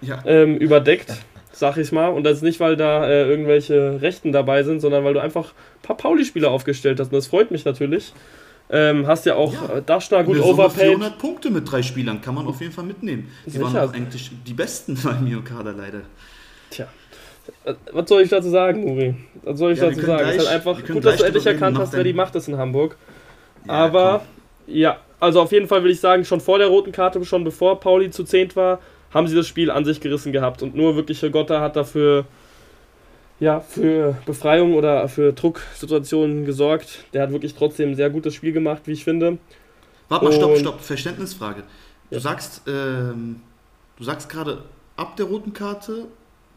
[0.00, 0.22] ja.
[0.26, 1.12] ähm, überdeckt
[1.56, 2.08] sag ich mal.
[2.08, 5.50] Und das ist nicht, weil da äh, irgendwelche Rechten dabei sind, sondern weil du einfach
[5.50, 7.08] ein paar Pauli-Spieler aufgestellt hast.
[7.08, 8.12] Und das freut mich natürlich.
[8.70, 10.86] Ähm, hast ja auch ja, Daschner gut overpaid.
[10.86, 13.30] 400 Punkte mit drei Spielern kann man auf jeden Fall mitnehmen.
[13.44, 13.64] Die Sicher.
[13.64, 16.02] waren auch eigentlich die besten bei mir im Kader leider.
[16.70, 16.88] Tja.
[17.64, 19.14] Äh, was soll ich dazu sagen, Uri?
[19.42, 20.18] Was soll ich ja, dazu sagen?
[20.18, 22.48] Gleich, es ist halt einfach gut, dass du endlich erkannt hast, wer die Macht ist
[22.48, 22.96] in Hamburg.
[23.66, 24.22] Ja, Aber
[24.66, 24.74] komm.
[24.74, 27.80] ja, also auf jeden Fall will ich sagen, schon vor der roten Karte, schon bevor
[27.80, 28.80] Pauli zu zehnt war,
[29.12, 30.62] haben sie das Spiel an sich gerissen gehabt.
[30.62, 32.26] Und nur wirklich Gotta hat dafür
[33.40, 37.04] ja, für Befreiung oder für Drucksituationen gesorgt.
[37.12, 39.38] Der hat wirklich trotzdem ein sehr gutes Spiel gemacht, wie ich finde.
[40.08, 41.62] Warte mal, stopp, stopp, Verständnisfrage.
[42.10, 42.20] Du ja.
[42.20, 43.40] sagst, ähm,
[43.96, 44.62] du sagst gerade
[44.96, 46.06] ab der roten Karte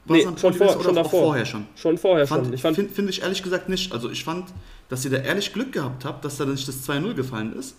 [0.05, 1.21] nee, schon, vor, schon davor.
[1.23, 1.65] vorher schon?
[1.75, 2.53] Schon vorher fand, schon.
[2.53, 3.93] Ich Finde find ich ehrlich gesagt nicht.
[3.93, 4.45] Also ich fand,
[4.89, 7.75] dass ihr da ehrlich Glück gehabt habt, dass da nicht das 2-0 gefallen ist.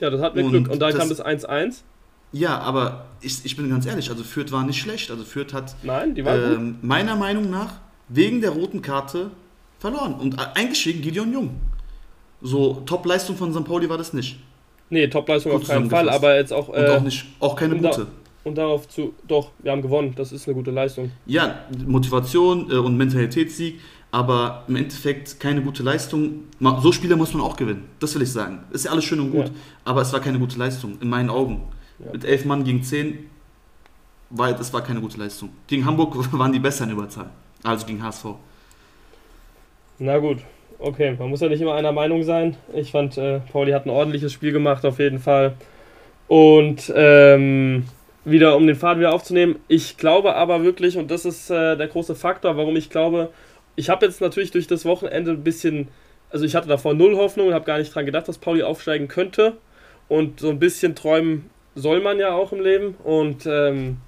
[0.00, 0.68] Ja, das hat mir Glück.
[0.68, 1.82] Und da kam das 1-1.
[2.32, 5.10] Ja, aber ich, ich bin ganz ehrlich, also Fürth war nicht schlecht.
[5.10, 7.74] Also Fürth hat Nein, ähm, meiner Meinung nach
[8.08, 9.30] wegen der roten Karte
[9.78, 10.14] verloren.
[10.14, 11.60] Und eigentlich wegen Gideon Jung.
[12.40, 13.64] So, Top-Leistung von St.
[13.64, 14.38] Pauli war das nicht.
[14.90, 16.68] Nee, Top-Leistung auf keinen Fall, aber jetzt auch.
[16.68, 18.00] Äh, und auch, nicht, auch keine und gute.
[18.00, 18.06] Da,
[18.44, 19.14] und darauf zu.
[19.26, 21.10] Doch, wir haben gewonnen, das ist eine gute Leistung.
[21.26, 26.44] Ja, Motivation äh, und Mentalitätssieg, aber im Endeffekt keine gute Leistung.
[26.60, 28.60] So Spieler muss man auch gewinnen, das will ich sagen.
[28.70, 29.52] Ist ja alles schön und gut, ja.
[29.84, 31.62] aber es war keine gute Leistung, in meinen Augen.
[31.98, 32.12] Ja.
[32.12, 33.28] Mit elf Mann gegen zehn,
[34.30, 35.50] war, das war keine gute Leistung.
[35.66, 37.30] Gegen Hamburg waren die besser in Überzahl,
[37.62, 38.26] also gegen HSV.
[39.98, 40.38] Na gut,
[40.78, 42.56] okay, man muss ja nicht immer einer Meinung sein.
[42.72, 45.54] Ich fand, äh, Pauli hat ein ordentliches Spiel gemacht, auf jeden Fall.
[46.28, 47.86] Und ähm,
[48.24, 51.88] wieder, um den Faden wieder aufzunehmen, ich glaube aber wirklich, und das ist äh, der
[51.88, 53.30] große Faktor, warum ich glaube,
[53.78, 55.86] ich habe jetzt natürlich durch das Wochenende ein bisschen,
[56.30, 59.06] also ich hatte davor null Hoffnung und habe gar nicht dran gedacht, dass Pauli aufsteigen
[59.06, 59.56] könnte.
[60.08, 62.96] Und so ein bisschen träumen soll man ja auch im Leben.
[63.04, 63.98] Und ähm,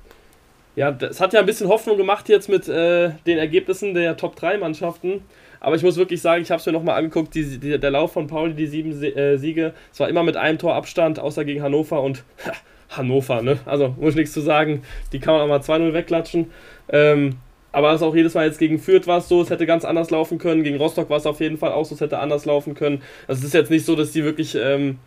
[0.74, 4.34] ja, das hat ja ein bisschen Hoffnung gemacht jetzt mit äh, den Ergebnissen der Top
[4.34, 5.22] 3 Mannschaften.
[5.60, 8.14] Aber ich muss wirklich sagen, ich habe es mir nochmal angeguckt, die, die, der Lauf
[8.14, 11.62] von Pauli, die sieben äh, Siege, es war immer mit einem Tor Abstand, außer gegen
[11.62, 12.52] Hannover und ha,
[12.96, 13.60] Hannover, ne?
[13.66, 16.50] Also muss ich nichts zu sagen, die kann man auch mal 2-0 wegklatschen.
[16.88, 17.36] Ähm,
[17.72, 19.84] aber es ist auch jedes Mal jetzt gegen Fürth war es so, es hätte ganz
[19.84, 20.64] anders laufen können.
[20.64, 23.02] Gegen Rostock war es auf jeden Fall auch so, es hätte anders laufen können.
[23.28, 24.98] Also es ist jetzt nicht so, dass die wirklich ähm,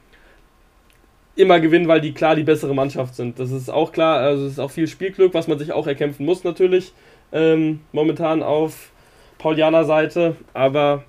[1.35, 3.39] immer gewinnen, weil die klar die bessere Mannschaft sind.
[3.39, 4.19] Das ist auch klar.
[4.19, 6.93] Also es ist auch viel Spielglück, was man sich auch erkämpfen muss natürlich.
[7.33, 8.91] Ähm, momentan auf
[9.39, 10.37] Paulianer Seite.
[10.53, 11.03] Aber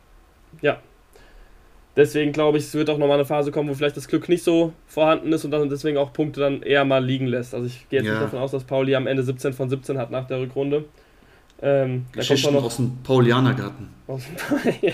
[0.60, 0.78] ja,
[1.94, 4.42] deswegen glaube ich, es wird auch nochmal eine Phase kommen, wo vielleicht das Glück nicht
[4.42, 7.54] so vorhanden ist und dann deswegen auch Punkte dann eher mal liegen lässt.
[7.54, 8.14] Also ich gehe jetzt ja.
[8.14, 10.84] nicht davon aus, dass Pauli am Ende 17 von 17 hat nach der Rückrunde.
[11.62, 13.88] Ähm, Geschichten noch aus dem Paulianergarten.
[14.06, 14.92] Aus dem ja.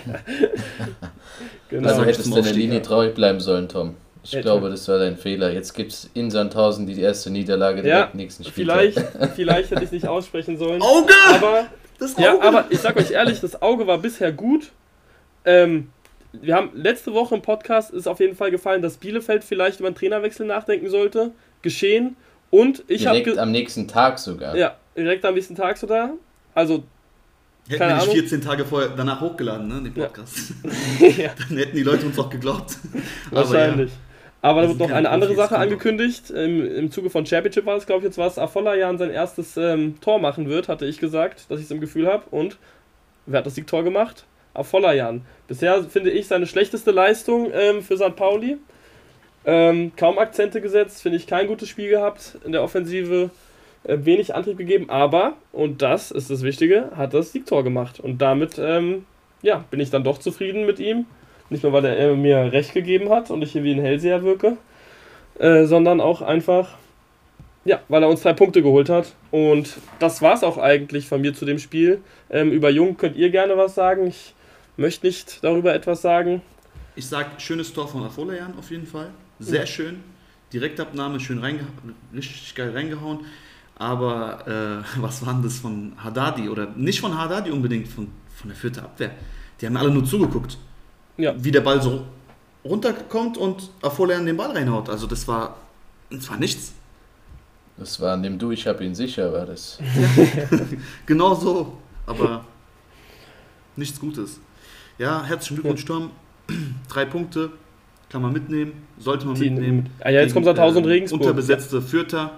[1.69, 1.89] genau.
[1.89, 3.95] Also hättest du der Linie traurig bleiben sollen, Tom.
[4.23, 4.43] Ich Hätte.
[4.43, 5.51] glaube, das war dein Fehler.
[5.51, 8.65] Jetzt gibt es in Sandhausen die erste Niederlage direkt ja, nächsten Spiel.
[8.65, 8.99] Vielleicht,
[9.35, 10.83] vielleicht hätte ich es nicht aussprechen sollen.
[10.83, 11.13] Auge!
[11.31, 11.67] Aber,
[11.99, 12.23] das Auge!
[12.25, 14.73] Ja, aber ich sag euch ehrlich, das Auge war bisher gut.
[15.47, 15.91] Ähm,
[16.33, 19.89] wir haben letzte Woche im Podcast ist auf jeden Fall gefallen, dass Bielefeld vielleicht über
[19.89, 21.33] einen Trainerwechsel nachdenken sollte.
[21.63, 22.17] Geschehen.
[22.51, 23.23] Und ich habe.
[23.23, 24.57] Direkt am nächsten Tag sogar.
[24.57, 26.11] Ja, direkt am nächsten Tag sogar.
[26.61, 26.85] Also
[27.69, 30.53] Hätten wir nicht 14 Tage vorher danach hochgeladen, ne, den Podcast.
[31.17, 31.31] Ja.
[31.49, 32.77] Dann hätten die Leute uns auch geglaubt.
[33.31, 33.91] Wahrscheinlich.
[34.43, 36.31] Aber da wird noch eine andere Sache angekündigt.
[36.31, 40.01] Im, Im Zuge von Championship war es, glaube ich, jetzt was Jan sein erstes ähm,
[40.01, 42.25] Tor machen wird, hatte ich gesagt, dass ich es im Gefühl habe.
[42.31, 42.59] Und
[43.27, 44.25] wer hat das Siegtor gemacht?
[44.55, 45.23] Jan.
[45.49, 48.17] Bisher finde ich seine schlechteste Leistung ähm, für St.
[48.17, 48.59] Pauli.
[49.45, 53.31] Ähm, kaum Akzente gesetzt, finde ich kein gutes Spiel gehabt in der Offensive,
[53.85, 58.01] wenig Antrieb gegeben, aber, und das ist das Wichtige, hat das Siegtor gemacht.
[58.01, 59.07] Und damit, ähm,
[59.43, 61.07] ja, bin ich dann doch zufrieden mit ihm.
[61.49, 64.57] Nicht nur, weil er mir recht gegeben hat und ich hier wie ein Hellseher wirke,
[65.39, 66.77] äh, sondern auch einfach,
[67.65, 69.15] ja, weil er uns drei Punkte geholt hat.
[69.31, 72.01] Und das war es auch eigentlich von mir zu dem Spiel.
[72.31, 74.07] Ähm, über Jung könnt ihr gerne was sagen.
[74.07, 74.35] Ich
[74.77, 76.43] möchte nicht darüber etwas sagen.
[76.95, 79.11] Ich sage, schönes Tor von Afolayan auf jeden Fall.
[79.41, 79.67] Sehr ja.
[79.67, 80.05] schön.
[80.53, 81.67] Direktabnahme, schön reinge
[82.15, 83.21] richtig geil reingehauen.
[83.81, 86.49] Aber äh, was war denn das von Haddadi?
[86.49, 89.11] Oder nicht von Haddadi unbedingt, von, von der vierten Abwehr.
[89.61, 90.59] Die haben alle nur zugeguckt.
[91.17, 91.35] Ja.
[91.37, 92.05] Wie der Ball so
[92.63, 94.91] runterkommt und Afolayan den Ball reinhaut.
[94.91, 95.57] Also das war,
[96.11, 96.75] das war nichts.
[97.79, 99.79] Das war, nimm du, ich hab ihn sicher, war das.
[101.07, 102.45] genau so, aber
[103.77, 104.41] nichts Gutes.
[104.99, 106.11] Ja, herzlichen Glückwunsch, Tom.
[106.91, 107.51] Drei Punkte,
[108.11, 109.89] kann man mitnehmen, sollte man mitnehmen.
[110.01, 111.23] Ah ja, jetzt kommt Sandhausen und äh, Regensburg.
[111.23, 112.33] Unterbesetzte Fürther.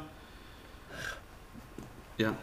[2.22, 2.34] Ja.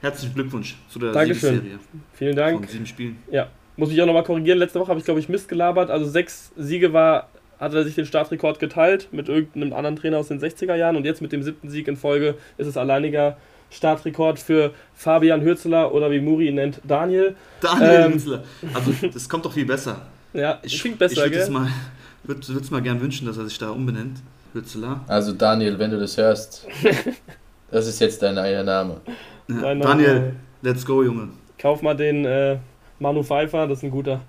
[0.00, 1.56] Herzlichen Glückwunsch zu der Dankeschön.
[1.56, 1.78] Serie.
[2.14, 2.60] Vielen Dank.
[2.60, 3.18] Von sieben Spielen.
[3.30, 4.58] Ja, muss ich auch nochmal korrigieren.
[4.58, 5.90] Letzte Woche habe ich, glaube ich, Mist gelabert.
[5.90, 10.28] Also sechs Siege war hat er sich den Startrekord geteilt mit irgendeinem anderen Trainer aus
[10.28, 13.36] den 60er Jahren und jetzt mit dem siebten Sieg in Folge ist es alleiniger
[13.70, 17.36] Startrekord für Fabian Hürzeler oder wie Muri ihn nennt, Daniel.
[17.60, 18.44] Daniel ähm, Hürzeler.
[18.74, 20.02] Also das kommt doch viel besser.
[20.36, 23.70] Ja, ich klingt besser, ich würde es mal, mal gern wünschen, dass er sich da
[23.70, 24.18] umbenennt.
[24.52, 25.04] Hürzeler.
[25.06, 26.66] Also Daniel, wenn du das hörst,
[27.70, 29.00] das ist jetzt dein neuer Name.
[29.48, 31.28] Ja, Daniel, let's go, Junge.
[31.58, 32.58] Kauf mal den äh,
[32.98, 34.20] Manu Pfeiffer, das ist ein guter.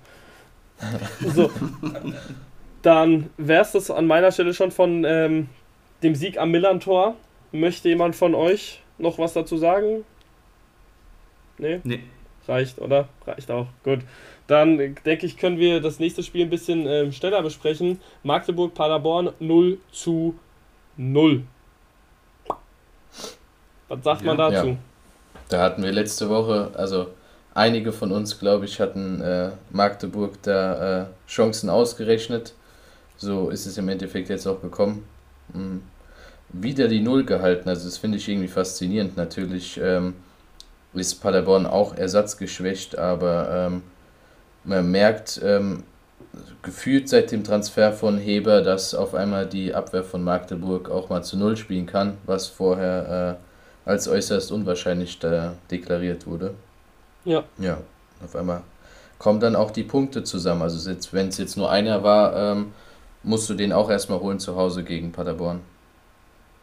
[1.34, 1.50] So,
[2.82, 5.48] dann wäre es das an meiner Stelle schon von ähm,
[6.02, 7.16] dem Sieg am Millern-Tor.
[7.52, 10.04] Möchte jemand von euch noch was dazu sagen?
[11.58, 11.80] Nee?
[11.84, 12.00] Nee.
[12.46, 13.08] Reicht, oder?
[13.26, 13.66] Reicht auch.
[13.82, 14.00] Gut.
[14.46, 18.00] Dann denke ich, können wir das nächste Spiel ein bisschen ähm, schneller besprechen.
[18.22, 20.38] Magdeburg-Paderborn 0 zu
[20.96, 21.42] 0.
[23.88, 24.66] Was sagt ja, man dazu?
[24.68, 24.76] Ja.
[25.48, 27.08] Da hatten wir letzte Woche, also
[27.54, 32.54] einige von uns, glaube ich, hatten äh, Magdeburg da äh, Chancen ausgerechnet.
[33.16, 35.06] So ist es im Endeffekt jetzt auch gekommen.
[35.52, 35.82] Mhm.
[36.48, 39.16] Wieder die Null gehalten, also das finde ich irgendwie faszinierend.
[39.16, 40.14] Natürlich ähm,
[40.94, 43.82] ist Paderborn auch ersatzgeschwächt, aber ähm,
[44.64, 45.82] man merkt ähm,
[46.62, 51.22] gefühlt seit dem Transfer von Heber, dass auf einmal die Abwehr von Magdeburg auch mal
[51.22, 53.45] zu Null spielen kann, was vorher äh,
[53.86, 56.54] als äußerst unwahrscheinlich da deklariert wurde.
[57.24, 57.44] Ja.
[57.58, 57.78] Ja,
[58.22, 58.62] auf einmal
[59.18, 60.60] kommen dann auch die Punkte zusammen.
[60.60, 62.72] Also wenn es jetzt nur einer war, ähm,
[63.22, 65.60] musst du den auch erstmal holen zu Hause gegen Paderborn.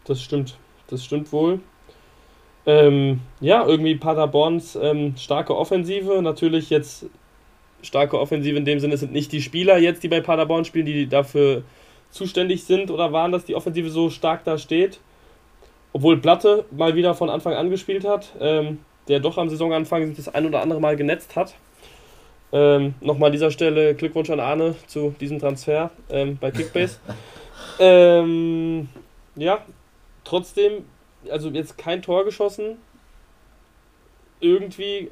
[0.05, 0.57] Das stimmt.
[0.88, 1.59] Das stimmt wohl.
[2.65, 6.21] Ähm, ja, irgendwie Paderborns ähm, starke Offensive.
[6.21, 7.05] Natürlich jetzt
[7.81, 11.07] starke Offensive in dem Sinne sind nicht die Spieler jetzt, die bei Paderborn spielen, die
[11.07, 11.63] dafür
[12.09, 14.99] zuständig sind oder waren, dass die Offensive so stark da steht.
[15.93, 20.17] Obwohl Platte mal wieder von Anfang an gespielt hat, ähm, der doch am Saisonanfang sich
[20.17, 21.53] das ein oder andere Mal genetzt hat.
[22.51, 26.99] Ähm, Nochmal an dieser Stelle Glückwunsch an Arne zu diesem Transfer ähm, bei Kickbase.
[27.79, 28.89] ähm,
[29.36, 29.63] ja,
[30.23, 30.86] trotzdem,
[31.29, 32.77] also jetzt kein Tor geschossen.
[34.39, 35.12] Irgendwie,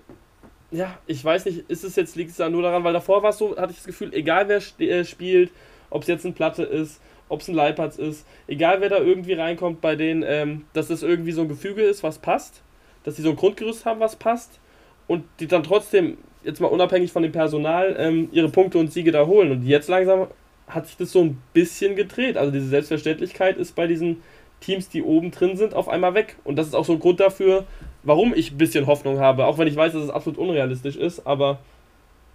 [0.71, 3.31] ja, ich weiß nicht, ist es jetzt, liegt es da nur daran, weil davor war
[3.31, 5.51] es so, hatte ich das Gefühl, egal wer äh, spielt,
[5.89, 9.33] ob es jetzt ein Platte ist, ob es ein Leipertz ist, egal wer da irgendwie
[9.33, 12.61] reinkommt bei denen, ähm, dass das irgendwie so ein Gefüge ist, was passt,
[13.03, 14.59] dass sie so ein Grundgerüst haben, was passt
[15.07, 19.11] und die dann trotzdem jetzt mal unabhängig von dem Personal, ähm, ihre Punkte und Siege
[19.11, 19.51] da holen.
[19.51, 20.27] Und jetzt langsam
[20.67, 22.37] hat sich das so ein bisschen gedreht.
[22.37, 24.21] Also diese Selbstverständlichkeit ist bei diesen
[24.59, 26.37] Teams, die oben drin sind, auf einmal weg.
[26.43, 27.65] Und das ist auch so ein Grund dafür,
[28.03, 29.45] warum ich ein bisschen Hoffnung habe.
[29.45, 31.25] Auch wenn ich weiß, dass es absolut unrealistisch ist.
[31.25, 31.59] Aber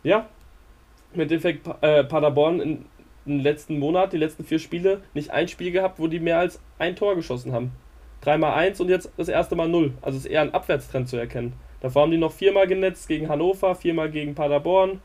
[0.02, 0.28] ja,
[1.14, 2.84] im Endeffekt äh, Paderborn in,
[3.26, 6.60] den letzten Monat, die letzten vier Spiele, nicht ein Spiel gehabt, wo die mehr als
[6.78, 7.72] ein Tor geschossen haben.
[8.20, 9.92] Dreimal eins und jetzt das erste Mal null.
[10.02, 11.52] Also ist eher ein Abwärtstrend zu erkennen.
[11.80, 15.00] Davor haben die noch viermal genetzt gegen Hannover, viermal gegen Paderborn.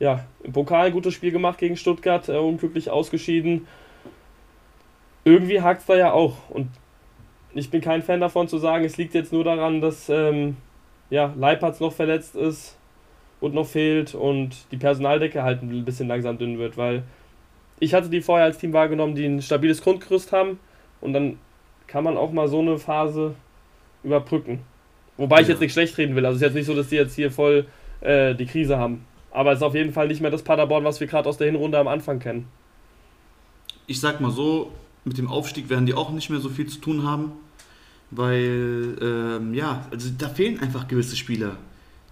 [0.00, 3.66] Ja, im Pokal ein gutes Spiel gemacht gegen Stuttgart, äh, unglücklich ausgeschieden.
[5.24, 6.50] Irgendwie hakt es da ja auch.
[6.50, 6.68] Und
[7.54, 10.56] ich bin kein Fan davon zu sagen, es liegt jetzt nur daran, dass ähm,
[11.10, 12.76] ja, Leipertz noch verletzt ist
[13.40, 17.04] und noch fehlt und die Personaldecke halt ein bisschen langsam dünn wird, weil
[17.80, 20.58] ich hatte die vorher als Team wahrgenommen, die ein stabiles Grundgerüst haben
[21.00, 21.38] und dann
[21.86, 23.34] kann man auch mal so eine Phase
[24.02, 24.60] überbrücken.
[25.16, 26.26] Wobei ich jetzt nicht schlecht reden will.
[26.26, 27.66] Also es ist jetzt nicht so, dass die jetzt hier voll
[28.00, 29.04] äh, die Krise haben.
[29.30, 31.46] Aber es ist auf jeden Fall nicht mehr das Paderborn, was wir gerade aus der
[31.46, 32.46] Hinrunde am Anfang kennen.
[33.86, 34.72] Ich sag mal so,
[35.04, 37.32] mit dem Aufstieg werden die auch nicht mehr so viel zu tun haben.
[38.10, 41.56] Weil, ähm, ja, also da fehlen einfach gewisse Spieler.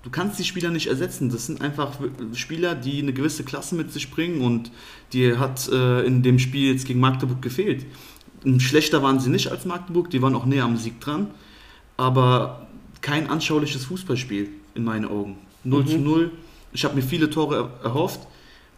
[0.03, 1.31] Du kannst die Spieler nicht ersetzen.
[1.31, 1.93] Das sind einfach
[2.35, 4.73] Spieler, die eine gewisse Klasse mit sich bringen und
[5.13, 7.87] die hat äh, in dem Spiel jetzt gegen Magdeburg gefehlt.
[8.59, 11.29] Schlechter waren sie nicht als Magdeburg, die waren auch näher am Sieg dran,
[11.97, 12.67] aber
[13.01, 15.39] kein anschauliches Fußballspiel in meinen Augen.
[15.65, 15.87] 0 mhm.
[15.87, 16.31] zu 0.
[16.73, 18.21] Ich habe mir viele Tore erhofft.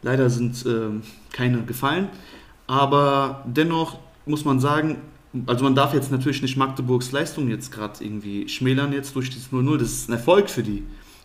[0.03, 0.91] Leider sind äh,
[1.33, 2.09] keine gefallen.
[2.67, 4.99] Aber dennoch muss man sagen,
[5.47, 9.51] also man darf jetzt natürlich nicht Magdeburgs Leistung jetzt gerade irgendwie schmälern jetzt durch dieses
[9.51, 9.79] 0-0.
[9.79, 10.83] Das ist ein Erfolg für die.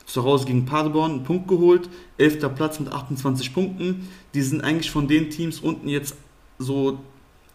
[0.10, 2.40] Zu Hause gegen Paderborn einen Punkt geholt, 11.
[2.56, 4.10] Platz mit 28 Punkten.
[4.34, 6.16] Die sind eigentlich von den Teams unten jetzt
[6.58, 7.00] so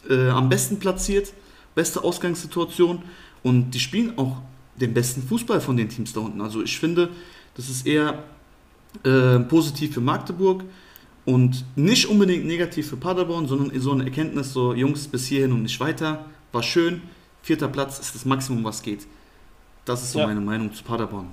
[0.09, 1.33] äh, am besten platziert,
[1.75, 3.03] beste Ausgangssituation
[3.43, 4.39] und die spielen auch
[4.77, 6.41] den besten Fußball von den Teams da unten.
[6.41, 7.11] Also ich finde,
[7.57, 8.23] das ist eher
[9.03, 10.65] äh, positiv für Magdeburg
[11.25, 15.63] und nicht unbedingt negativ für Paderborn, sondern so eine Erkenntnis, so Jungs bis hierhin und
[15.63, 17.03] nicht weiter, war schön,
[17.43, 19.07] vierter Platz ist das Maximum, was geht.
[19.85, 20.27] Das ist so ja.
[20.27, 21.29] meine Meinung zu Paderborn.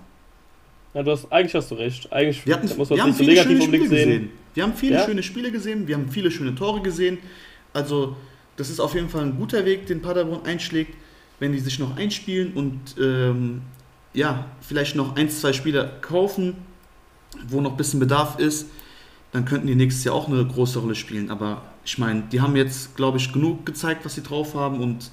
[0.93, 2.12] Ja, du hast, eigentlich hast du recht.
[2.12, 3.89] Eigentlich wir hatten, muss man wir haben viele so schöne Spiele sehen.
[3.89, 4.30] gesehen.
[4.54, 5.06] Wir haben viele ja?
[5.06, 7.17] schöne Spiele gesehen, wir haben viele schöne Tore gesehen.
[7.73, 8.17] Also,
[8.58, 10.93] das ist auf jeden Fall ein guter Weg, den Paderborn einschlägt,
[11.39, 13.62] wenn die sich noch einspielen und ähm,
[14.13, 16.56] ja, vielleicht noch ein, zwei Spieler kaufen,
[17.47, 18.67] wo noch ein bisschen Bedarf ist,
[19.32, 21.32] dann könnten die nächstes Jahr auch eine große Rolle spielen.
[21.32, 25.12] Aber ich meine, die haben jetzt, glaube ich, genug gezeigt, was sie drauf haben und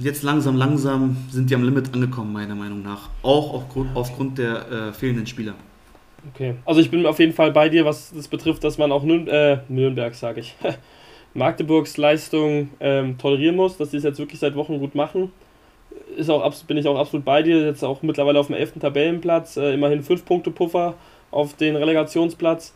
[0.00, 3.08] jetzt langsam, langsam sind die am Limit angekommen, meiner Meinung nach.
[3.22, 5.54] Auch aufgrund, aufgrund der äh, fehlenden Spieler.
[6.34, 9.02] Okay, also ich bin auf jeden Fall bei dir, was das betrifft, dass man auch
[9.02, 10.54] Nürn äh, Nürnberg, sage ich,
[11.34, 15.32] Magdeburgs Leistung ähm, tolerieren muss, dass die es jetzt wirklich seit Wochen gut machen.
[16.16, 18.80] Ist auch, bin ich auch absolut bei dir, jetzt auch mittlerweile auf dem 11.
[18.80, 20.94] Tabellenplatz, äh, immerhin 5 Punkte Puffer
[21.30, 22.74] auf den Relegationsplatz.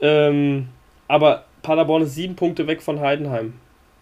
[0.00, 0.68] Ähm,
[1.06, 3.54] aber Paderborn ist 7 Punkte weg von Heidenheim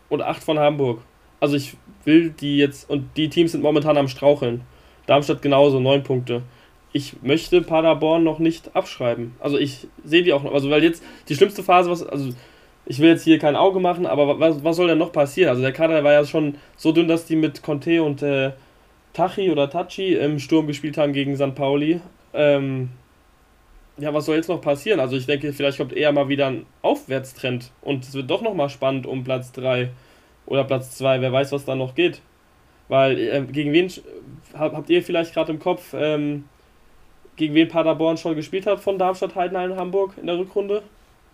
[0.09, 1.03] und 8 von Hamburg.
[1.40, 1.77] Also ich
[2.11, 4.62] will die jetzt, und die Teams sind momentan am Straucheln.
[5.07, 6.42] Darmstadt genauso, 9 Punkte.
[6.92, 9.35] Ich möchte Paderborn noch nicht abschreiben.
[9.38, 12.31] Also ich sehe die auch noch, also weil jetzt die schlimmste Phase, was, also
[12.85, 15.51] ich will jetzt hier kein Auge machen, aber was, was soll denn noch passieren?
[15.51, 18.51] Also der Kader war ja schon so dünn, dass die mit Conte und äh,
[19.12, 21.55] Tachi oder Tachi im Sturm gespielt haben gegen St.
[21.55, 22.01] Pauli.
[22.35, 22.90] Ähm,
[23.99, 24.99] ja, was soll jetzt noch passieren?
[24.99, 28.68] Also ich denke, vielleicht kommt eher mal wieder ein Aufwärtstrend und es wird doch nochmal
[28.68, 29.90] spannend um Platz 3
[30.51, 31.23] oder Platz 2.
[31.23, 32.21] Wer weiß, was da noch geht.
[32.89, 33.91] Weil äh, gegen wen
[34.53, 36.45] habt ihr vielleicht gerade im Kopf, ähm,
[37.37, 40.83] gegen wen Paderborn schon gespielt hat von Darmstadt, Heidenheim, Hamburg in der Rückrunde?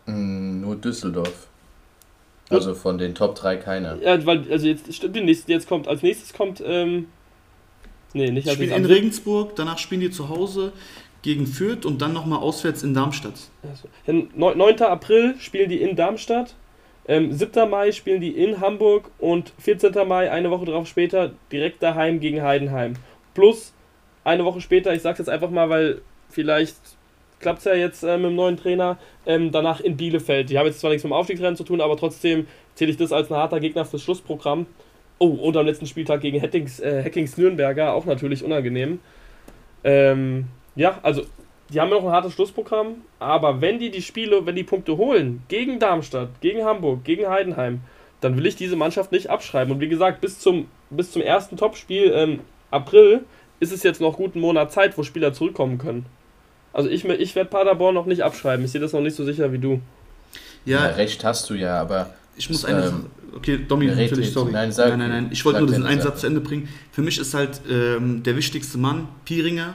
[0.04, 1.48] Mm, nur Düsseldorf.
[2.50, 4.00] Also von den Top 3 keiner.
[4.02, 5.16] Ja, weil, also jetzt stimmt
[5.48, 7.08] jetzt kommt, als nächstes kommt, ähm,
[8.12, 10.72] nee, nicht als Spielen in Regensburg, danach spielen die zu Hause
[11.22, 13.48] gegen Fürth und dann nochmal auswärts in Darmstadt.
[13.62, 14.80] Also, 9.
[14.82, 16.54] April spielen die in Darmstadt,
[17.08, 17.68] ähm, 7.
[17.68, 19.92] Mai spielen die in Hamburg und 14.
[20.06, 22.94] Mai, eine Woche drauf später, direkt daheim gegen Heidenheim.
[23.34, 23.72] Plus
[24.24, 26.76] eine Woche später, ich sag's jetzt einfach mal, weil vielleicht
[27.38, 30.50] klappt es ja jetzt äh, mit dem neuen Trainer, ähm, danach in Bielefeld.
[30.50, 33.12] Die haben jetzt zwar nichts mit dem Aufstiegsrennen zu tun, aber trotzdem zähle ich das
[33.12, 34.66] als ein harter Gegner fürs Schlussprogramm.
[35.18, 39.00] Oh, und am letzten Spieltag gegen Hackings, äh, Nürnberger, auch natürlich unangenehm.
[39.84, 41.22] Ähm, ja, also
[41.68, 45.42] die haben noch ein hartes Schlussprogramm, aber wenn die die Spiele, wenn die Punkte holen,
[45.48, 47.80] gegen Darmstadt, gegen Hamburg, gegen Heidenheim,
[48.20, 49.72] dann will ich diese Mannschaft nicht abschreiben.
[49.74, 53.24] Und wie gesagt, bis zum, bis zum ersten Topspiel ähm, April
[53.60, 56.06] ist es jetzt noch gut einen Monat Zeit, wo Spieler zurückkommen können.
[56.72, 58.64] Also ich, ich werde Paderborn noch nicht abschreiben.
[58.64, 59.80] Ich sehe das noch nicht so sicher wie du.
[60.64, 62.10] Ja, ja recht hast du ja, aber.
[62.36, 64.50] Ich muss eine ähm, Okay, Domi, natürlich, sorry.
[64.50, 65.28] Nein, sag, nein, nein, nein.
[65.30, 66.68] Ich wollte nur diesen einen Satz zu Ende bringen.
[66.90, 69.74] Für mich ist halt ähm, der wichtigste Mann Pieringer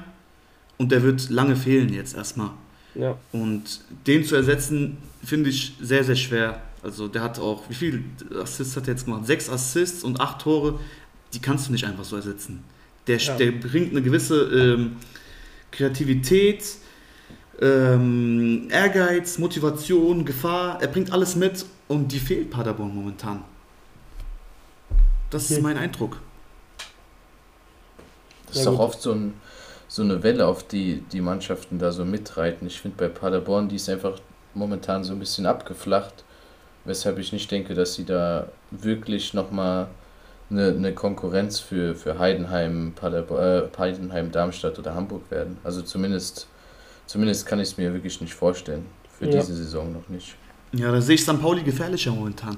[0.78, 2.52] und der wird lange fehlen jetzt erstmal.
[2.96, 3.18] Ja.
[3.32, 6.62] Und den zu ersetzen, finde ich sehr, sehr schwer.
[6.84, 8.04] Also der hat auch, wie viele
[8.42, 9.26] Assists hat er jetzt gemacht?
[9.26, 10.80] Sechs Assists und acht Tore,
[11.34, 12.64] die kannst du nicht einfach so ersetzen.
[13.08, 13.36] Der, ja.
[13.38, 14.98] der bringt eine gewisse ähm,
[15.72, 16.64] Kreativität,
[17.62, 23.44] ähm, Ehrgeiz, Motivation, Gefahr, er bringt alles mit und die fehlt Paderborn momentan.
[25.30, 26.20] Das ist mein Eindruck.
[28.48, 29.34] Das ist auch oft so, ein,
[29.92, 32.66] so eine Welle, auf die die Mannschaften da so mitreiten.
[32.68, 34.20] Ich finde bei Paderborn, die ist einfach
[34.54, 36.24] momentan so ein bisschen abgeflacht,
[36.86, 39.88] weshalb ich nicht denke, dass sie da wirklich nochmal
[40.50, 45.58] eine, eine Konkurrenz für, für Heidenheim, Paderborn, äh, Heidenheim, Darmstadt oder Hamburg werden.
[45.64, 46.48] Also zumindest
[47.12, 48.86] Zumindest kann ich es mir wirklich nicht vorstellen.
[49.20, 49.32] Für ja.
[49.32, 50.34] diese Saison noch nicht.
[50.72, 51.42] Ja, da sehe ich St.
[51.42, 52.58] Pauli gefährlicher momentan.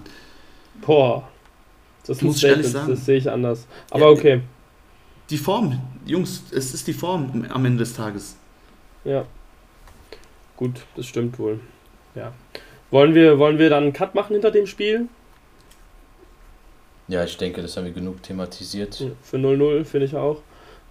[0.86, 1.28] Boah.
[2.06, 2.88] Das muss ich ehrlich sagen.
[2.92, 3.66] Das sehe ich anders.
[3.90, 4.42] Aber ja, okay.
[5.30, 8.38] Die Form, Jungs, es ist die Form am Ende des Tages.
[9.04, 9.26] Ja.
[10.58, 11.60] Gut, das stimmt wohl.
[12.16, 12.34] Ja.
[12.92, 15.08] Wollen wir, wollen wir dann einen Cut machen hinter dem Spiel?
[17.08, 19.12] Ja, ich denke, das haben wir genug thematisiert.
[19.22, 20.42] Für 0-0 finde ich auch.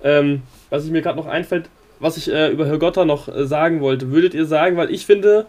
[0.02, 1.68] Ähm, was ich mir gerade noch einfällt,
[2.00, 5.46] was ich äh, über Hirgotta noch äh, sagen wollte, würdet ihr sagen, weil ich finde,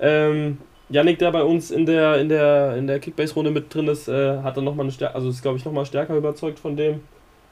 [0.00, 0.58] ähm,
[0.88, 4.38] Yannick, der bei uns in der, in der, in der Kickbase-Runde mit drin ist, äh,
[4.38, 7.00] hat dann nochmal eine Stärke, also ist glaube ich nochmal stärker überzeugt von dem.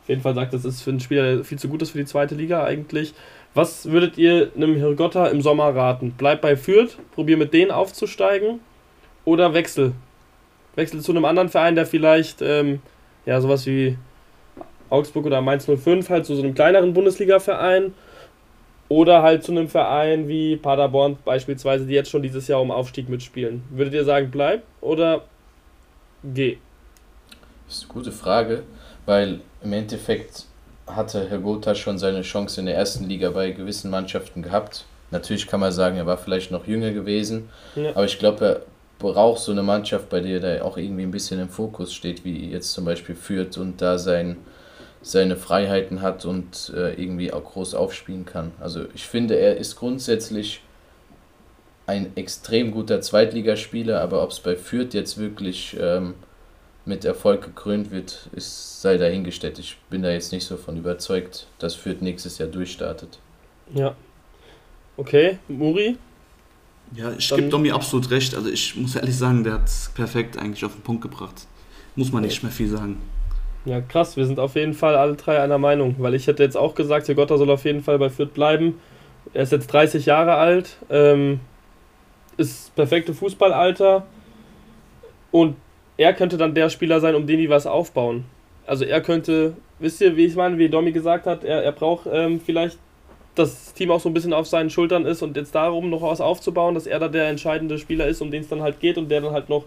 [0.08, 2.34] Jeden Fall sagt, das ist für einen Spieler, viel zu gut ist für die zweite
[2.34, 3.14] Liga eigentlich.
[3.54, 6.14] Was würdet ihr einem Hirgotta im Sommer raten?
[6.16, 8.60] Bleib bei Fürth, probier mit denen aufzusteigen
[9.24, 9.92] oder wechsel?
[10.76, 12.80] Wechsel zu einem anderen Verein, der vielleicht, ähm,
[13.26, 13.98] ja, sowas wie
[14.90, 17.92] Augsburg oder Mainz 05, halt zu so einem kleineren Bundesliga-Verein
[18.88, 23.08] oder halt zu einem Verein wie Paderborn beispielsweise, die jetzt schon dieses Jahr um Aufstieg
[23.08, 23.62] mitspielen.
[23.70, 25.24] Würdet ihr sagen, bleib oder
[26.24, 26.56] geh?
[27.66, 28.62] Das ist eine gute Frage,
[29.08, 30.44] weil im Endeffekt
[30.86, 34.84] hatte Herr Gotha schon seine Chance in der ersten Liga bei gewissen Mannschaften gehabt.
[35.10, 37.90] Natürlich kann man sagen, er war vielleicht noch jünger gewesen, ja.
[37.92, 38.60] aber ich glaube, er
[38.98, 42.50] braucht so eine Mannschaft, bei der er auch irgendwie ein bisschen im Fokus steht, wie
[42.50, 44.36] jetzt zum Beispiel führt und da sein
[45.00, 48.52] seine Freiheiten hat und äh, irgendwie auch groß aufspielen kann.
[48.60, 50.60] Also ich finde, er ist grundsätzlich
[51.86, 56.14] ein extrem guter Zweitligaspieler, aber ob es bei Fürth jetzt wirklich ähm,
[56.88, 59.58] mit Erfolg gekrönt wird, ist, sei dahingestellt.
[59.58, 63.18] Ich bin da jetzt nicht so von überzeugt, dass Fürth nächstes Jahr durchstartet.
[63.74, 63.94] Ja.
[64.96, 65.96] Okay, Muri?
[66.94, 68.34] Ja, ich gebe Domi absolut recht.
[68.34, 71.46] Also ich muss ehrlich sagen, der hat es perfekt eigentlich auf den Punkt gebracht.
[71.94, 73.00] Muss man nicht mehr viel sagen.
[73.64, 76.56] Ja, krass, wir sind auf jeden Fall alle drei einer Meinung, weil ich hätte jetzt
[76.56, 78.80] auch gesagt, der Gotter soll auf jeden Fall bei Fürth bleiben.
[79.34, 81.40] Er ist jetzt 30 Jahre alt, ähm,
[82.38, 84.06] ist perfekte Fußballalter
[85.30, 85.56] und
[85.98, 88.24] er könnte dann der Spieler sein, um den die was aufbauen.
[88.66, 92.08] Also er könnte, wisst ihr, wie ich meine, wie Domi gesagt hat, er, er braucht
[92.10, 92.78] ähm, vielleicht,
[93.34, 96.02] dass das Team auch so ein bisschen auf seinen Schultern ist und jetzt darum noch
[96.02, 98.96] was aufzubauen, dass er da der entscheidende Spieler ist, um den es dann halt geht
[98.96, 99.64] und der dann halt noch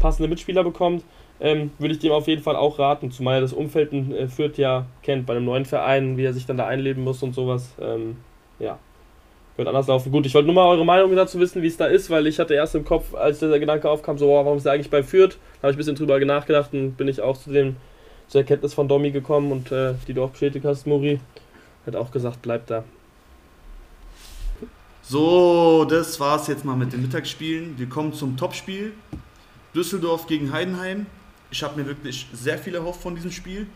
[0.00, 1.04] passende Mitspieler bekommt
[1.40, 4.28] ähm, würde ich dem auf jeden Fall auch raten, zumal er das Umfeld in äh,
[4.28, 7.34] Fürth ja kennt, bei einem neuen Verein, wie er sich dann da einleben muss und
[7.34, 7.74] sowas.
[7.80, 8.16] Ähm,
[8.58, 8.78] ja,
[9.56, 10.10] wird anders laufen.
[10.10, 12.38] Gut, ich wollte nur mal eure Meinung dazu wissen, wie es da ist, weil ich
[12.38, 15.38] hatte erst im Kopf, als der Gedanke aufkam, so, warum ist er eigentlich bei Fürth,
[15.62, 17.76] habe ich ein bisschen drüber nachgedacht und bin ich auch zu dem,
[18.28, 21.20] zur Erkenntnis von Domi gekommen und äh, die du auch bestätigt hast, Muri,
[21.86, 22.84] hat auch gesagt, bleib da.
[25.02, 27.78] So, das war's jetzt mal mit den Mittagsspielen.
[27.78, 28.94] Wir kommen zum Topspiel.
[29.74, 31.06] Düsseldorf gegen Heidenheim.
[31.50, 33.66] Ich habe mir wirklich sehr viel erhofft von diesem Spiel.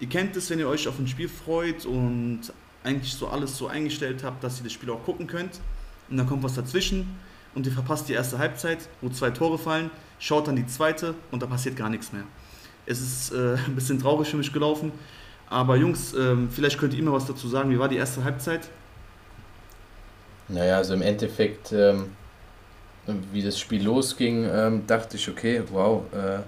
[0.00, 2.40] Ihr kennt es, wenn ihr euch auf ein Spiel freut und
[2.88, 5.60] eigentlich so alles so eingestellt habt, dass ihr das Spiel auch gucken könnt.
[6.10, 7.18] Und dann kommt was dazwischen
[7.54, 11.42] und ihr verpasst die erste Halbzeit, wo zwei Tore fallen, schaut dann die zweite und
[11.42, 12.24] da passiert gar nichts mehr.
[12.86, 14.92] Es ist äh, ein bisschen traurig für mich gelaufen.
[15.50, 17.70] Aber Jungs, ähm, vielleicht könnt ihr immer was dazu sagen.
[17.70, 18.68] Wie war die erste Halbzeit?
[20.48, 22.10] Naja, also im Endeffekt, ähm,
[23.32, 26.40] wie das Spiel losging, ähm, dachte ich, okay, wow, äh,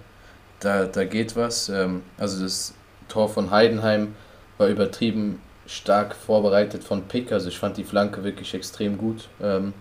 [0.61, 1.69] da, da geht was.
[1.71, 2.75] Ähm, also das
[3.09, 4.15] Tor von Heidenheim
[4.59, 5.41] war übertrieben
[5.71, 7.31] stark vorbereitet von Pick.
[7.33, 9.29] Also ich fand die Flanke wirklich extrem gut.
[9.41, 9.73] Ähm,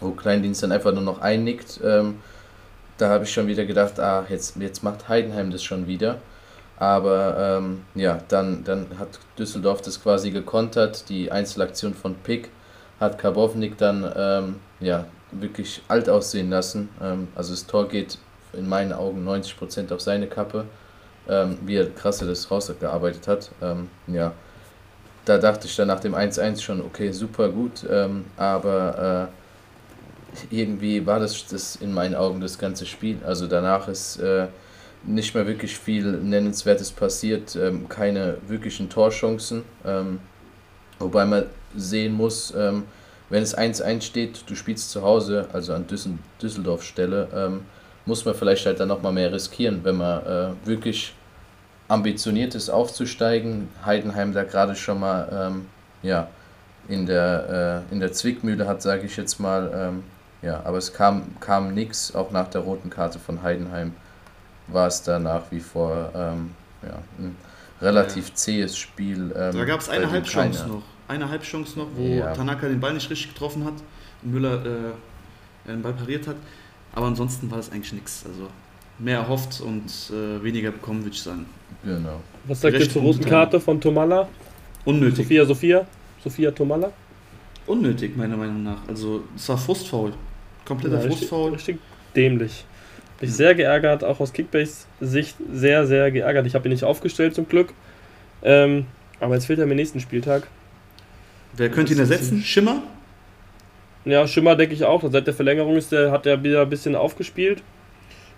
[0.00, 1.80] wo Kleindienst dann einfach nur noch einnickt.
[1.84, 2.20] Ähm,
[2.98, 6.18] da habe ich schon wieder gedacht, ah, jetzt, jetzt macht Heidenheim das schon wieder.
[6.76, 11.08] Aber ähm, ja, dann, dann hat Düsseldorf das quasi gekontert.
[11.08, 12.50] Die Einzelaktion von Pick
[13.00, 16.88] hat Karbovnik dann ähm, ja, wirklich alt aussehen lassen.
[17.00, 18.18] Ähm, also das Tor geht
[18.52, 20.64] in meinen Augen 90% auf seine Kappe,
[21.28, 23.50] ähm, wie er krasse das rausgearbeitet hat.
[23.62, 24.32] Ähm, ja,
[25.24, 31.06] da dachte ich dann nach dem 1-1 schon, okay, super gut, ähm, aber äh, irgendwie
[31.06, 33.18] war das, das in meinen Augen das ganze Spiel.
[33.24, 34.48] Also danach ist äh,
[35.04, 39.62] nicht mehr wirklich viel Nennenswertes passiert, ähm, keine wirklichen Torchancen.
[39.84, 40.20] Ähm,
[40.98, 41.46] wobei man
[41.76, 42.84] sehen muss, ähm,
[43.30, 45.86] wenn es 1-1 steht, du spielst zu Hause, also an
[46.40, 47.62] Düsseldorf Stelle, ähm,
[48.06, 51.14] muss man vielleicht halt dann nochmal mehr riskieren, wenn man äh, wirklich
[51.88, 53.68] ambitioniert ist aufzusteigen.
[53.84, 55.66] Heidenheim da gerade schon mal ähm,
[56.02, 56.28] ja,
[56.88, 59.70] in, der, äh, in der Zwickmühle hat, sage ich jetzt mal.
[59.74, 60.02] Ähm,
[60.42, 63.94] ja, aber es kam, kam nichts, auch nach der roten Karte von Heidenheim
[64.66, 67.36] war es da nach wie vor ähm, ja, ein
[67.80, 68.34] relativ ja.
[68.34, 69.34] zähes Spiel.
[69.36, 70.82] Ähm, da gab es eine Halbchance noch.
[71.06, 72.32] Eine Halbchance noch, wo ja.
[72.32, 73.74] Tanaka den Ball nicht richtig getroffen hat
[74.22, 76.36] und Müller äh, den Ball pariert hat.
[76.94, 78.24] Aber ansonsten war das eigentlich nichts.
[78.26, 78.48] Also
[78.98, 81.46] mehr erhofft und äh, weniger bekommen, würde ich sagen.
[81.84, 82.20] Genau.
[82.46, 84.28] Was sagt ihr zur roten Karte von Tomalla?
[84.84, 85.24] Unnötig.
[85.24, 85.86] Sophia Sophia?
[86.22, 86.92] Sophia Tomalla?
[87.66, 88.86] Unnötig, meiner Meinung nach.
[88.88, 90.12] Also, es war Frustfaul.
[90.64, 91.52] Kompletter ja, Frustfaul.
[91.52, 92.64] Richtig, richtig dämlich.
[93.20, 96.46] Bin ich sehr geärgert, auch aus Kickbase-Sicht sehr, sehr geärgert.
[96.46, 97.72] Ich habe ihn nicht aufgestellt zum Glück.
[98.42, 98.86] Ähm,
[99.20, 100.48] aber jetzt fehlt er mir nächsten Spieltag.
[101.56, 102.42] Wer könnte ihn ersetzen?
[102.42, 102.82] Schimmer?
[104.04, 105.02] Ja, Schimmer denke ich auch.
[105.10, 107.62] Seit der Verlängerung ist der, hat er wieder ein bisschen aufgespielt.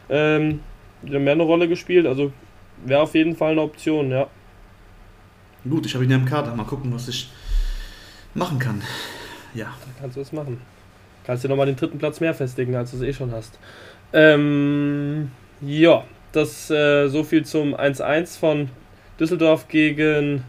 [0.08, 0.60] Ähm,
[1.02, 2.06] mehr eine Rolle gespielt.
[2.06, 2.32] Also
[2.84, 4.28] wäre auf jeden Fall eine Option, ja.
[5.68, 6.54] Gut, ich habe ihn ja im Kader.
[6.54, 7.30] Mal gucken, was ich
[8.34, 8.82] machen kann.
[9.54, 9.64] Ja.
[9.64, 10.60] Dann kannst du das machen.
[11.24, 13.58] Kannst dir nochmal den dritten Platz mehr festigen, als du es eh schon hast.
[14.12, 18.68] Ähm, ja, das äh, so viel zum 1-1 von
[19.18, 20.44] Düsseldorf gegen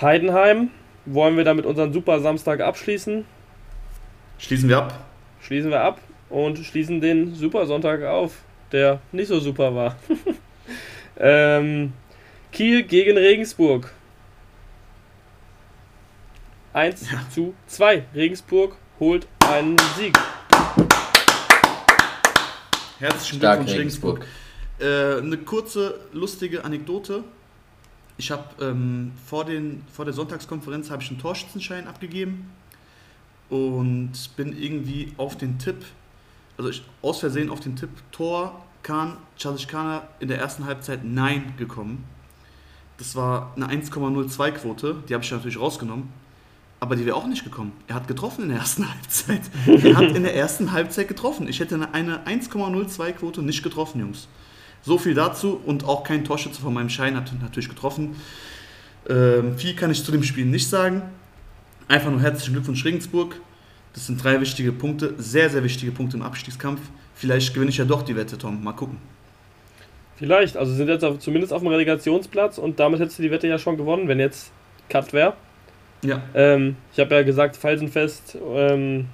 [0.00, 0.70] Heidenheim.
[1.06, 3.24] Wollen wir damit unseren super Samstag abschließen?
[4.38, 5.04] Schließen wir ab.
[5.40, 8.32] Schließen wir ab und schließen den Super Sonntag auf,
[8.72, 9.96] der nicht so super war.
[11.18, 11.92] ähm,
[12.52, 13.92] Kiel gegen Regensburg.
[16.72, 17.20] 1 Ja.
[17.30, 18.04] zu 2.
[18.14, 20.18] Regensburg holt einen Sieg.
[22.98, 24.20] Herzlichen Stark Glückwunsch, Regensburg.
[24.20, 24.26] Regensburg.
[24.78, 27.24] Äh, eine kurze, lustige Anekdote.
[28.18, 32.50] Ich habe ähm, vor, den- vor der Sonntagskonferenz habe ich einen Torschützenschein abgegeben
[33.50, 35.84] und bin irgendwie auf den Tipp,
[36.58, 41.54] also ich, aus Versehen auf den Tipp Tor Kahn, Chazikana in der ersten Halbzeit Nein
[41.56, 42.04] gekommen.
[42.98, 46.08] Das war eine 1,02 Quote, die habe ich natürlich rausgenommen.
[46.78, 47.72] Aber die wäre auch nicht gekommen.
[47.88, 49.40] Er hat getroffen in der ersten Halbzeit.
[49.66, 51.48] Er hat in der ersten Halbzeit getroffen.
[51.48, 54.28] Ich hätte eine- eine 1,02 Quote nicht getroffen, Jungs.
[54.82, 58.16] So viel dazu und auch kein Torschütze von meinem Schein hat natürlich getroffen.
[59.08, 61.02] Ähm, viel kann ich zu dem Spiel nicht sagen.
[61.88, 63.40] Einfach nur herzlichen Glückwunsch Regensburg.
[63.96, 66.80] Das sind drei wichtige Punkte, sehr, sehr wichtige Punkte im Abstiegskampf.
[67.14, 68.62] Vielleicht gewinne ich ja doch die Wette, Tom.
[68.62, 68.98] Mal gucken.
[70.16, 73.48] Vielleicht, also sind jetzt auf, zumindest auf dem Relegationsplatz und damit hättest du die Wette
[73.48, 74.52] ja schon gewonnen, wenn jetzt
[74.90, 75.32] Cut wäre.
[76.02, 79.06] Ja, Ähm, ich habe ja gesagt, felsenfest, ähm,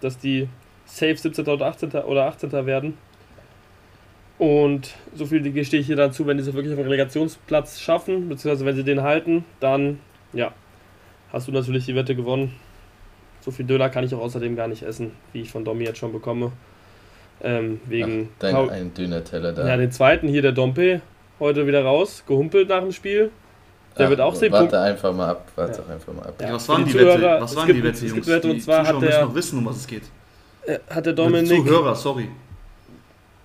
[0.00, 0.48] dass die
[0.84, 1.44] safe 17.
[1.48, 1.90] oder 18.
[1.90, 2.52] oder 18.
[2.64, 2.94] werden.
[4.38, 8.28] Und so viel gestehe ich hier dazu, wenn die es wirklich auf den Relegationsplatz schaffen,
[8.28, 9.98] beziehungsweise wenn sie den halten, dann
[10.32, 10.52] ja,
[11.32, 12.54] hast du natürlich die Wette gewonnen.
[13.48, 15.96] So viel Döner kann ich auch außerdem gar nicht essen, wie ich von Domi jetzt
[15.96, 16.52] schon bekomme.
[17.40, 19.66] Ähm, wegen Dein Paul- ein Döner-Teller da.
[19.66, 21.00] ja, den zweiten hier, der Dompe,
[21.40, 23.30] heute wieder raus, gehumpelt nach dem Spiel.
[23.96, 25.94] Der Ach, wird auch zehn Warte einfach mal ab, warte Ja.
[25.94, 26.34] einfach mal ab.
[26.42, 27.36] Ja, was für waren die die, Wette?
[27.40, 28.26] Was waren gibt- die Wette, Jungs?
[28.26, 30.02] Wette, und die zwar hat Zuschauer müssen der- noch wissen, um was es geht.
[30.66, 31.48] Äh, hat der Die Dominik.
[31.48, 32.28] Zuhörer, sorry.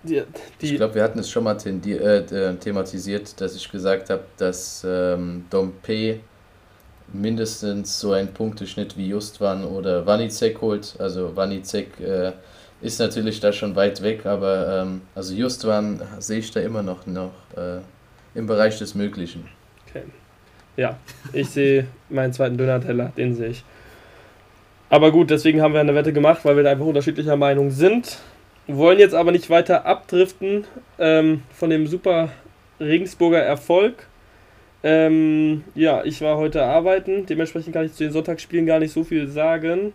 [0.04, 0.24] Die, Ich
[0.60, 1.70] die, glaube, wir hatten es schon mal äh,
[2.18, 6.20] äh, thematisiert, dass ich gesagt habe, dass ähm, Dompe
[7.14, 10.95] mindestens so einen Punkteschnitt wie Justwan oder Wanizek holt.
[10.99, 12.32] Also Wanizek äh,
[12.82, 17.05] ist natürlich da schon weit weg, aber ähm, also Justwan sehe ich da immer noch,
[17.05, 17.80] noch äh,
[18.36, 19.47] im Bereich des Möglichen.
[19.88, 20.03] okay.
[20.76, 20.97] Ja,
[21.34, 23.64] ich sehe meinen zweiten Döner-Teller, den sehe ich.
[24.89, 28.18] Aber gut, deswegen haben wir eine Wette gemacht, weil wir da einfach unterschiedlicher Meinung sind.
[28.68, 30.66] Wollen jetzt aber nicht weiter abdriften
[30.97, 32.30] ähm, von dem super
[32.80, 34.07] Regensburger Erfolg.
[34.84, 39.04] Ähm, ja, ich war heute arbeiten, dementsprechend kann ich zu den Sonntagsspielen gar nicht so
[39.06, 39.94] viel sagen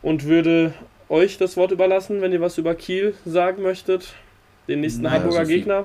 [0.00, 0.72] und würde
[1.08, 4.14] euch das Wort überlassen, wenn ihr was über Kiel sagen möchtet,
[4.68, 5.84] den nächsten Naja, Hamburger so viel- Gegner.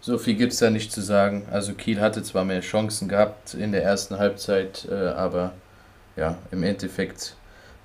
[0.00, 1.46] So viel gibt es da nicht zu sagen.
[1.50, 5.52] Also Kiel hatte zwar mehr Chancen gehabt in der ersten Halbzeit, äh, aber
[6.16, 7.34] ja, im Endeffekt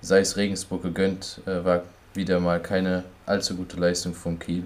[0.01, 4.63] sei es Regensburg gegönnt, äh, war wieder mal keine allzu gute Leistung von Kiel.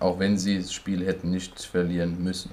[0.00, 2.50] Auch wenn sie das Spiel hätten nicht verlieren müssen.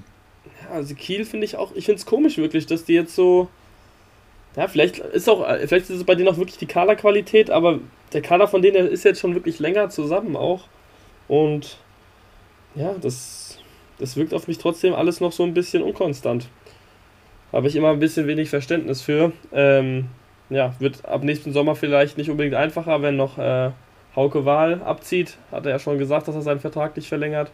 [0.72, 3.48] Also Kiel finde ich auch, ich finde es komisch wirklich, dass die jetzt so.
[4.56, 7.80] Ja, vielleicht ist auch, vielleicht ist es bei denen auch wirklich die Kaderqualität, aber
[8.12, 10.68] der Kader von denen ist jetzt schon wirklich länger zusammen auch.
[11.26, 11.78] Und
[12.76, 13.58] ja, das,
[13.98, 16.48] das wirkt auf mich trotzdem alles noch so ein bisschen unkonstant.
[17.52, 19.32] Habe ich immer ein bisschen wenig Verständnis für.
[19.52, 20.08] Ähm,
[20.50, 23.70] ja, wird ab nächsten Sommer vielleicht nicht unbedingt einfacher, wenn noch äh,
[24.14, 25.36] Hauke Wahl abzieht.
[25.50, 27.50] Hat er ja schon gesagt, dass er seinen Vertrag nicht verlängert.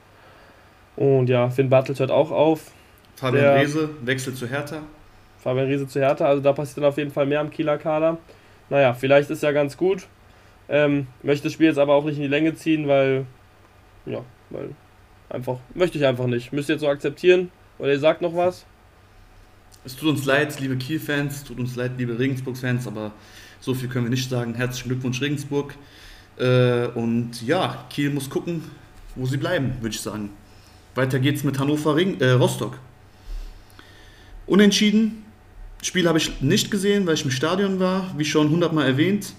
[0.97, 2.73] Und ja, Finn Bartels hört auch auf.
[3.21, 4.83] Fabian Der- Rehse, Wechsel zu Hertha.
[5.43, 8.19] Fabian Riese zu Hertha, also da passiert dann auf jeden Fall mehr am Kieler Kader.
[8.69, 10.07] Naja, vielleicht ist ja ganz gut.
[10.69, 13.27] Ähm, möchte das Spiel jetzt aber auch nicht in die Länge ziehen, weil,
[14.07, 14.71] ja, weil
[15.29, 16.53] einfach, möchte ich einfach nicht.
[16.53, 17.51] Müsst ihr jetzt so akzeptieren.
[17.79, 18.65] Oder ihr sagt noch was?
[19.85, 23.13] Es tut uns leid, liebe Kiel-Fans, es tut uns leid, liebe Regensburg-Fans, aber
[23.61, 24.55] so viel können wir nicht sagen.
[24.55, 25.75] Herzlichen Glückwunsch, Regensburg.
[26.39, 28.63] Äh, und ja, Kiel muss gucken,
[29.15, 30.31] wo sie bleiben, würde ich sagen.
[30.95, 32.79] Weiter geht's mit Hannover Ring, äh, Rostock.
[34.51, 35.25] Unentschieden.
[35.81, 39.33] Spiel habe ich nicht gesehen, weil ich im Stadion war, wie schon hundertmal erwähnt.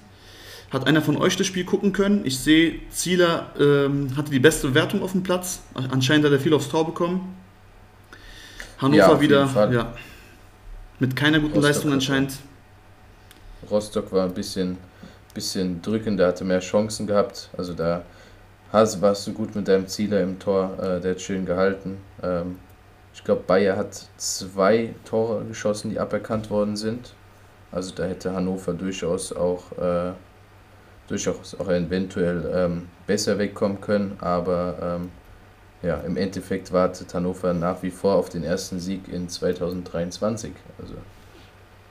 [0.72, 2.26] Hat einer von euch das Spiel gucken können?
[2.26, 5.64] Ich sehe, Zieler ähm, hatte die beste Wertung auf dem Platz.
[5.74, 7.36] Anscheinend hat er viel aufs Tor bekommen.
[8.78, 9.94] Hannover Ja, wieder, ja,
[11.00, 12.32] mit keiner guten Rostock Leistung anscheinend.
[13.70, 14.78] Rostock war ein bisschen,
[15.34, 17.50] bisschen drückender, hatte mehr Chancen gehabt.
[17.58, 18.04] Also da
[18.72, 21.98] hast, warst du gut mit deinem Zieler im Tor, äh, der hat schön gehalten.
[22.24, 22.56] Ähm,
[23.14, 27.14] ich glaube, Bayer hat zwei Tore geschossen, die aberkannt worden sind.
[27.72, 30.12] Also da hätte Hannover durchaus auch, äh,
[31.08, 34.18] durchaus auch eventuell ähm, besser wegkommen können.
[34.20, 35.10] Aber ähm,
[35.82, 40.52] ja, im Endeffekt wartet Hannover nach wie vor auf den ersten Sieg in 2023.
[40.80, 40.94] Also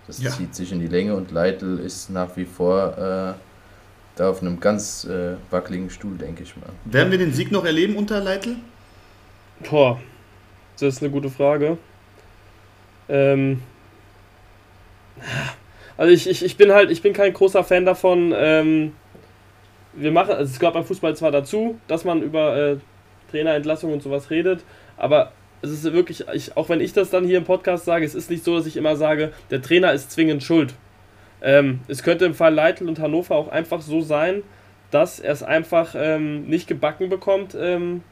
[0.07, 0.31] Das ja.
[0.31, 3.35] zieht sich in die Länge und Leitl ist nach wie vor äh,
[4.17, 6.71] da auf einem ganz äh, wackeligen Stuhl, denke ich mal.
[6.85, 8.57] Werden wir den Sieg noch erleben unter Leitl?
[9.69, 10.01] Boah,
[10.83, 11.79] das ist eine gute Frage.
[13.09, 13.63] Ähm,
[15.97, 18.33] also ich, ich, ich bin halt, ich bin kein großer Fan davon.
[18.37, 18.93] Ähm,
[19.93, 22.77] wir machen, also es gehört beim Fußball zwar dazu, dass man über äh,
[23.31, 24.65] Trainerentlassung und sowas redet,
[24.97, 28.15] aber es ist wirklich, ich, auch wenn ich das dann hier im Podcast sage, es
[28.15, 30.75] ist nicht so, dass ich immer sage, der Trainer ist zwingend schuld.
[31.43, 34.43] Ähm, es könnte im Fall Leitl und Hannover auch einfach so sein,
[34.91, 38.03] dass er es einfach ähm, nicht gebacken bekommt, ähm,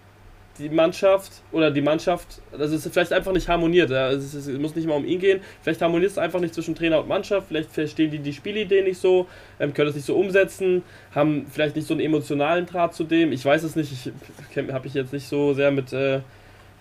[0.58, 3.90] die Mannschaft oder die Mannschaft, das ist vielleicht einfach nicht harmoniert.
[3.90, 4.10] Ja.
[4.10, 5.40] Es, muss nicht mal um ihn gehen.
[5.62, 7.48] Vielleicht harmoniert es einfach nicht zwischen Trainer und Mannschaft.
[7.48, 9.26] Vielleicht verstehen die die Spielidee nicht so,
[9.60, 10.82] ähm, können es nicht so umsetzen,
[11.14, 13.32] haben vielleicht nicht so einen emotionalen Draht zu dem.
[13.32, 13.92] Ich weiß es nicht.
[13.92, 16.20] Ich habe mich jetzt nicht so sehr mit äh,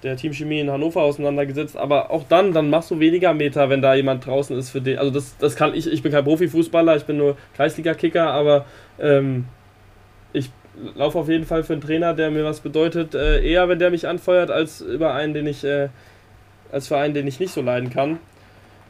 [0.04, 1.78] der Teamchemie in Hannover auseinandergesetzt.
[1.78, 4.98] Aber auch dann, dann machst du weniger Meter, wenn da jemand draußen ist für den.
[4.98, 5.92] Also das, das kann ich.
[5.92, 8.66] Ich bin kein Profifußballer, ich bin nur Kreisliga-Kicker, aber
[9.00, 9.57] ähm, ich
[10.96, 13.92] laufe auf jeden Fall für einen Trainer, der mir was bedeutet, äh, eher, wenn der
[13.92, 15.90] mich anfeuert, als über einen, den ich, äh,
[16.72, 18.20] als für einen, den ich nicht so leiden kann.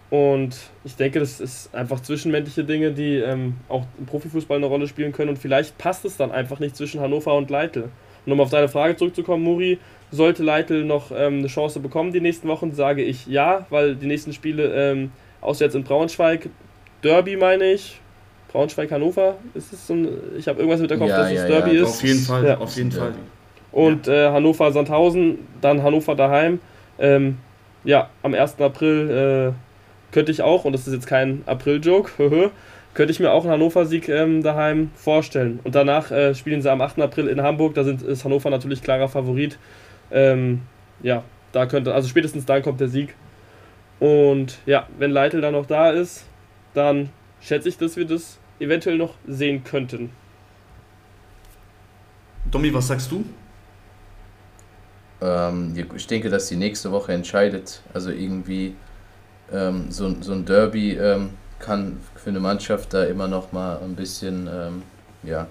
[0.10, 4.88] Und ich denke, das ist einfach zwischenmenschliche Dinge, die ähm, auch im Profifußball eine Rolle
[4.88, 5.30] spielen können.
[5.30, 7.90] Und vielleicht passt es dann einfach nicht zwischen Hannover und Leitl.
[8.26, 9.80] Und um auf deine Frage zurückzukommen, Muri,
[10.12, 14.08] sollte Leitl noch ähm, eine Chance bekommen die nächsten Wochen, sage ich ja, weil die
[14.08, 15.12] nächsten Spiele ähm,
[15.42, 16.50] auswärts in Braunschweig,
[17.04, 18.00] Derby meine ich,
[18.58, 19.36] Braunschweig-Hannover?
[19.54, 21.76] Ist es so ein, ich habe irgendwas mit der Kopf, ja, dass ja, es Derby
[21.76, 21.90] ja, ist.
[21.90, 22.58] Auf jeden Fall, ja.
[22.58, 23.14] auf jeden Fall.
[23.72, 26.60] Und äh, Hannover-Sandhausen, dann Hannover daheim.
[26.98, 27.38] Ähm,
[27.84, 28.60] ja, am 1.
[28.60, 32.12] April äh, könnte ich auch, und das ist jetzt kein April-Joke,
[32.96, 35.60] könnte ich mir auch einen Hannover-Sieg ähm, daheim vorstellen.
[35.64, 37.00] Und danach äh, spielen sie am 8.
[37.00, 39.60] April in Hamburg, da sind, ist Hannover natürlich klarer Favorit.
[40.10, 40.62] Ähm,
[41.04, 43.14] ja, da könnte, also spätestens dann kommt der Sieg.
[44.00, 46.26] Und ja, wenn Leitl dann noch da ist,
[46.74, 50.10] dann schätze ich, dass wir das eventuell noch sehen könnten.
[52.50, 53.26] Domi, was sagst du?
[55.22, 57.82] Ähm, ich denke, dass die nächste Woche entscheidet.
[57.94, 58.76] Also irgendwie
[59.52, 63.96] ähm, so, so ein Derby ähm, kann für eine Mannschaft da immer noch mal ein
[63.96, 64.84] bisschen ähm,
[65.24, 65.48] ja,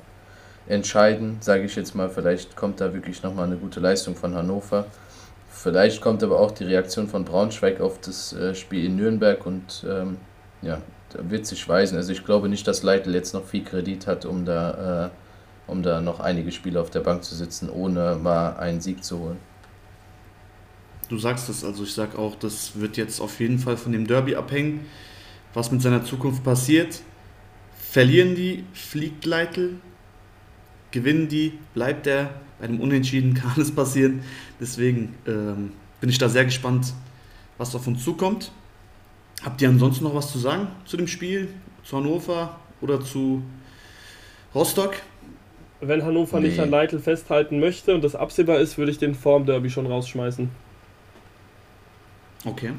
[0.69, 2.09] entscheiden, sage ich jetzt mal.
[2.09, 4.87] Vielleicht kommt da wirklich noch mal eine gute Leistung von Hannover.
[5.51, 9.85] Vielleicht kommt aber auch die Reaktion von Braunschweig auf das äh, Spiel in Nürnberg und
[9.89, 10.19] ähm,
[10.63, 10.81] ja,
[11.15, 11.97] wird sich weisen.
[11.97, 15.11] Also ich glaube nicht, dass Leitl jetzt noch viel Kredit hat, um da, äh,
[15.71, 19.19] um da noch einige Spiele auf der Bank zu sitzen, ohne mal einen Sieg zu
[19.19, 19.39] holen.
[21.09, 24.07] Du sagst es, also ich sage auch, das wird jetzt auf jeden Fall von dem
[24.07, 24.87] Derby abhängen,
[25.55, 27.01] was mit seiner Zukunft passiert.
[27.79, 29.77] Verlieren die, fliegt Leitl,
[30.91, 32.31] gewinnen die, bleibt er.
[32.59, 34.23] Bei dem Unentschieden kann alles passieren.
[34.61, 36.93] Deswegen ähm, bin ich da sehr gespannt,
[37.59, 38.51] was auf uns zukommt.
[39.45, 41.49] Habt ihr ansonsten noch was zu sagen zu dem Spiel,
[41.84, 43.43] zu Hannover oder zu
[44.55, 44.95] Rostock?
[45.80, 46.49] Wenn Hannover nee.
[46.49, 50.49] nicht an Leitl festhalten möchte und das absehbar ist, würde ich den Formderby schon rausschmeißen.
[52.47, 52.72] Okay.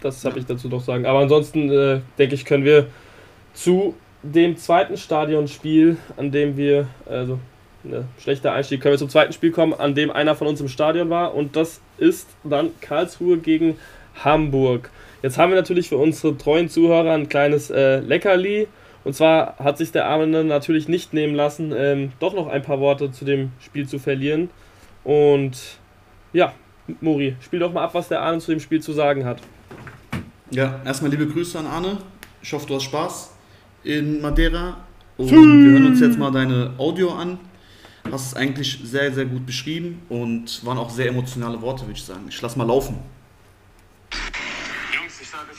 [0.00, 0.40] Das habe ja.
[0.40, 1.06] ich dazu doch sagen.
[1.06, 2.88] Aber ansonsten äh, denke ich, können wir
[3.54, 7.38] zu dem zweiten Stadionspiel, an dem wir, also
[7.82, 10.68] ne, schlechter Einstieg, können wir zum zweiten Spiel kommen, an dem einer von uns im
[10.68, 11.34] Stadion war.
[11.34, 13.78] Und das ist dann Karlsruhe gegen
[14.22, 14.90] Hamburg.
[15.26, 18.68] Jetzt haben wir natürlich für unsere treuen Zuhörer ein kleines äh, Leckerli.
[19.02, 22.78] Und zwar hat sich der Arme natürlich nicht nehmen lassen, ähm, doch noch ein paar
[22.78, 24.50] Worte zu dem Spiel zu verlieren.
[25.02, 25.58] Und
[26.32, 26.52] ja,
[27.00, 29.40] Muri, spiel doch mal ab, was der Arne zu dem Spiel zu sagen hat.
[30.52, 31.98] Ja, erstmal liebe Grüße an Arne.
[32.40, 33.34] Ich hoffe, du hast Spaß
[33.82, 34.76] in Madeira.
[35.16, 37.40] Und wir hören uns jetzt mal deine Audio an.
[38.12, 42.04] Hast es eigentlich sehr, sehr gut beschrieben und waren auch sehr emotionale Worte, würde ich
[42.04, 42.26] sagen.
[42.28, 43.15] Ich lass mal laufen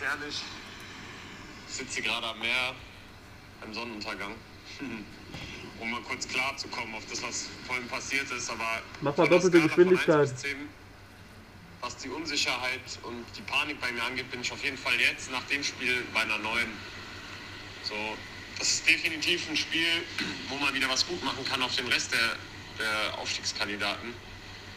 [0.08, 0.42] ehrlich,
[1.68, 2.76] ich sitze gerade am Meer
[3.62, 4.36] beim Sonnenuntergang.
[5.80, 8.50] um mal kurz klar zu kommen auf das, was vorhin passiert ist.
[8.50, 10.28] Aber Mach mal doppelte Geschwindigkeit.
[10.40, 10.56] 10,
[11.82, 15.32] was die Unsicherheit und die Panik bei mir angeht, bin ich auf jeden Fall jetzt
[15.32, 16.72] nach dem Spiel bei einer neuen.
[17.84, 17.96] So,
[18.58, 20.04] das ist definitiv ein Spiel,
[20.50, 22.36] wo man wieder was gut machen kann auf den Rest der,
[22.80, 24.14] der Aufstiegskandidaten.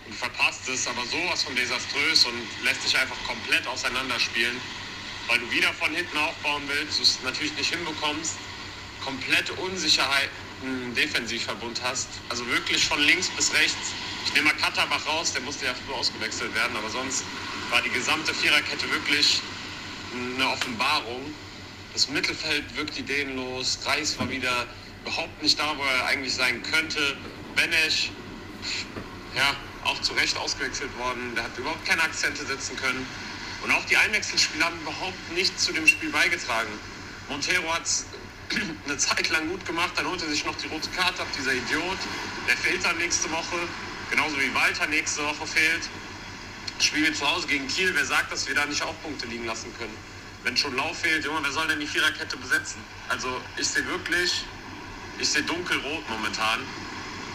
[0.07, 4.61] Und verpasst es aber sowas von desaströs und lässt sich einfach komplett auseinanderspielen
[5.29, 8.37] weil du wieder von hinten aufbauen willst, du es natürlich nicht hinbekommst,
[9.05, 10.31] komplette Unsicherheiten
[10.95, 13.95] Defensivverbund hast, also wirklich von links bis rechts.
[14.27, 17.25] Ich nehme mal Katterbach raus, der musste ja früh ausgewechselt werden, aber sonst
[17.71, 19.41] war die gesamte Viererkette wirklich
[20.13, 21.35] eine Offenbarung.
[21.95, 24.67] Das Mittelfeld wirkt ideenlos, Reis war wieder
[25.03, 27.17] überhaupt nicht da, wo er eigentlich sein könnte.
[27.57, 28.11] Benesch,
[29.35, 33.07] ja, auch zu Recht ausgewechselt worden, der hat überhaupt keine Akzente setzen können.
[33.63, 36.71] Und auch die Einwechselspieler haben überhaupt nichts zu dem Spiel beigetragen.
[37.29, 38.07] Montero hat es
[38.87, 41.53] eine Zeit lang gut gemacht, dann holt er sich noch die rote Karte ab, dieser
[41.53, 41.99] Idiot.
[42.49, 43.57] Der fehlt dann nächste Woche,
[44.11, 45.83] genauso wie Walter nächste Woche fehlt.
[46.81, 49.45] Spielen wir zu Hause gegen Kiel, wer sagt, dass wir da nicht auch Punkte liegen
[49.45, 49.95] lassen können?
[50.43, 52.81] Wenn schon Lauf fehlt, Junge, wer soll denn die Viererkette besetzen?
[53.11, 54.45] Also ich sehe wirklich,
[55.19, 56.61] ich sehe dunkelrot momentan,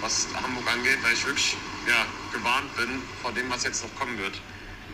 [0.02, 1.56] was Hamburg angeht, weil ich wirklich
[1.88, 4.42] ja, gewarnt bin vor dem, was jetzt noch kommen wird.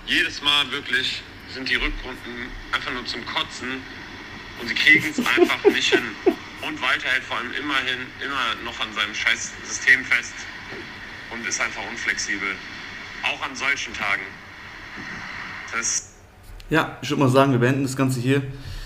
[0.06, 1.22] Jedes Mal wirklich
[1.54, 3.82] sind die Rückrunden einfach nur zum Kotzen
[4.60, 6.04] und sie kriegen es einfach nicht hin.
[6.26, 10.34] Und Walter hält vor allem immerhin immer noch an seinem scheiß System fest
[11.32, 12.56] und ist einfach unflexibel.
[13.24, 14.24] Auch an solchen Tagen.
[15.72, 16.12] Das
[16.72, 18.42] ja, ich würde mal sagen, wir beenden das Ganze hier.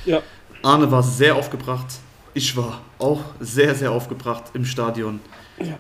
[0.06, 0.22] Ja.
[0.64, 1.86] Arne war sehr aufgebracht.
[2.34, 5.20] Ich war auch sehr, sehr aufgebracht im Stadion.
[5.60, 5.78] Ja.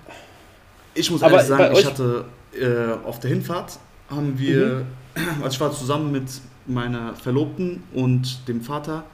[0.94, 4.86] Ich muss ehrlich sagen, ich hatte äh, auf der Hinfahrt haben wir, mhm.
[5.42, 6.30] also ich war zusammen mit
[6.66, 9.06] meiner Verlobten und dem Vater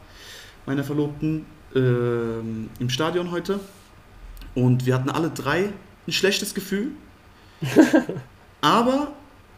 [0.65, 1.45] meiner Verlobten
[1.75, 3.59] äh, im Stadion heute.
[4.53, 5.69] Und wir hatten alle drei
[6.07, 6.91] ein schlechtes Gefühl.
[8.61, 9.13] Aber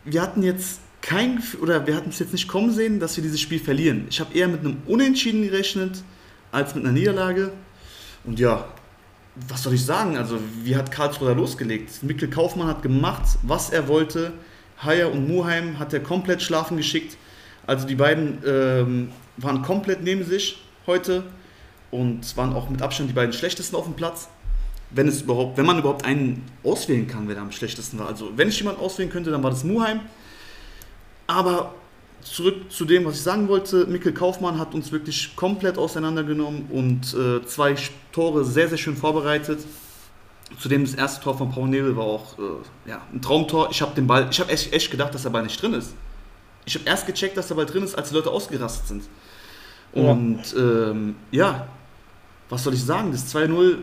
[0.05, 3.23] wir hatten jetzt kein Gefühl, oder wir hatten es jetzt nicht kommen sehen, dass wir
[3.23, 4.05] dieses Spiel verlieren.
[4.09, 6.03] Ich habe eher mit einem Unentschieden gerechnet,
[6.51, 7.51] als mit einer Niederlage.
[8.23, 8.65] Und ja,
[9.47, 10.17] was soll ich sagen?
[10.17, 12.03] Also, wie hat Karlsruhe da losgelegt?
[12.03, 14.31] Mikkel Kaufmann hat gemacht, was er wollte.
[14.79, 17.17] Haier und Muheim hat er komplett schlafen geschickt.
[17.65, 21.23] Also, die beiden ähm, waren komplett neben sich heute
[21.91, 24.27] und waren auch mit Abstand die beiden schlechtesten auf dem Platz.
[24.89, 28.07] Wenn, es überhaupt, wenn man überhaupt einen auswählen kann, wer da am schlechtesten war.
[28.07, 30.01] Also, wenn ich jemanden auswählen könnte, dann war das Muheim.
[31.25, 31.73] Aber
[32.23, 33.85] zurück zu dem, was ich sagen wollte.
[33.85, 37.75] Mikkel Kaufmann hat uns wirklich komplett auseinandergenommen und äh, zwei
[38.11, 39.59] Tore sehr, sehr schön vorbereitet.
[40.59, 43.69] Zudem das erste Tor von Paul Nebel war auch äh, ja, ein Traumtor.
[43.71, 45.93] Ich habe den Ball, ich habe echt, echt gedacht, dass der Ball nicht drin ist.
[46.65, 49.03] Ich habe erst gecheckt, dass der Ball drin ist, als die Leute ausgerastet sind.
[49.91, 51.67] Und ja, ähm, ja
[52.49, 53.11] was soll ich sagen?
[53.11, 53.77] Das 2-0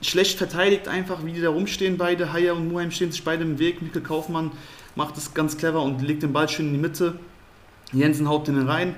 [0.00, 2.32] schlecht verteidigt einfach, wie die da rumstehen beide.
[2.32, 3.82] Haier und Muheim stehen sich beide im Weg.
[3.82, 4.52] Mikkel Kaufmann
[4.94, 7.18] macht es ganz clever und legt den Ball schön in die Mitte.
[7.92, 8.94] Jensen haut den rein,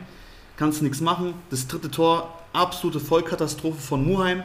[0.56, 1.34] kannst nichts machen.
[1.50, 4.42] Das dritte Tor, absolute Vollkatastrophe von Muheim.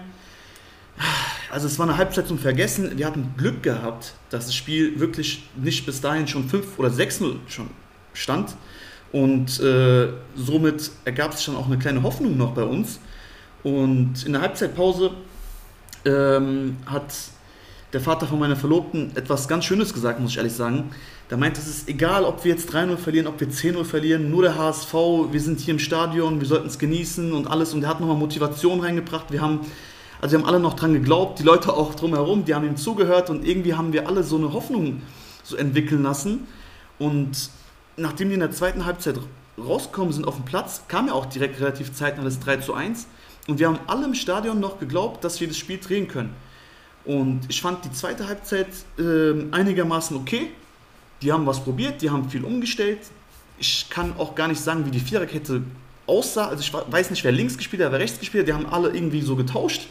[1.51, 2.97] Also es war eine Halbzeit zum Vergessen.
[2.97, 7.35] Wir hatten Glück gehabt, dass das Spiel wirklich nicht bis dahin schon 5 oder 6-0
[7.47, 7.69] schon
[8.13, 8.55] stand.
[9.11, 12.99] Und äh, somit ergab sich dann auch eine kleine Hoffnung noch bei uns.
[13.61, 15.11] Und in der Halbzeitpause
[16.05, 17.13] ähm, hat
[17.93, 20.89] der Vater von meiner Verlobten etwas ganz Schönes gesagt, muss ich ehrlich sagen.
[21.29, 24.41] Der meint, es ist egal, ob wir jetzt 3-0 verlieren, ob wir 10-0 verlieren, nur
[24.41, 24.93] der HSV,
[25.31, 27.73] wir sind hier im Stadion, wir sollten es genießen und alles.
[27.73, 29.31] Und er hat nochmal Motivation reingebracht.
[29.31, 29.61] Wir haben,
[30.23, 33.29] also wir haben alle noch dran geglaubt, die Leute auch drumherum, die haben ihm zugehört
[33.29, 35.01] und irgendwie haben wir alle so eine Hoffnung
[35.43, 36.47] so entwickeln lassen.
[36.97, 37.49] Und
[37.97, 39.19] nachdem die in der zweiten Halbzeit
[39.57, 43.05] rausgekommen sind auf den Platz, kam ja auch direkt relativ zeitnah das 3 zu 1.
[43.49, 46.33] Und wir haben alle im Stadion noch geglaubt, dass wir das Spiel drehen können.
[47.03, 50.51] Und ich fand die zweite Halbzeit äh, einigermaßen okay.
[51.21, 52.99] Die haben was probiert, die haben viel umgestellt.
[53.59, 55.63] Ich kann auch gar nicht sagen, wie die Viererkette
[56.07, 56.47] aussah.
[56.47, 58.47] Also ich weiß nicht, wer links gespielt hat, wer rechts gespielt hat.
[58.47, 59.89] Die haben alle irgendwie so getauscht.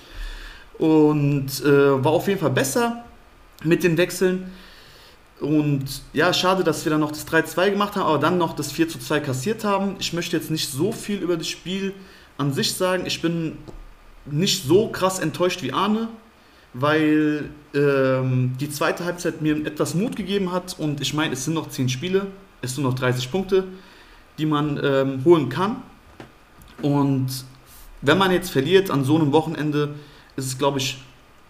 [0.83, 3.05] Und äh, war auf jeden Fall besser
[3.63, 4.51] mit den Wechseln.
[5.41, 8.73] Und ja, schade, dass wir dann noch das 3-2 gemacht haben, aber dann noch das
[8.75, 9.97] 4-2 kassiert haben.
[9.99, 11.95] Ich möchte jetzt nicht so viel über das Spiel
[12.39, 13.07] an sich sagen.
[13.07, 13.59] Ich bin
[14.27, 16.09] nicht so krass enttäuscht wie Arne
[16.75, 21.55] weil ähm, die zweite Halbzeit mir etwas Mut gegeben hat und ich meine, es sind
[21.55, 22.27] noch 10 Spiele,
[22.63, 23.65] es sind noch 30 Punkte,
[24.39, 25.83] die man ähm, holen kann.
[26.81, 27.45] Und
[28.01, 29.95] wenn man jetzt verliert an so einem Wochenende,
[30.37, 30.99] ist es, glaube ich,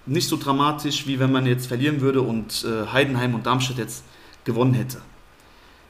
[0.06, 4.04] nicht so dramatisch, wie wenn man jetzt verlieren würde und äh, Heidenheim und Darmstadt jetzt
[4.44, 4.98] gewonnen hätte.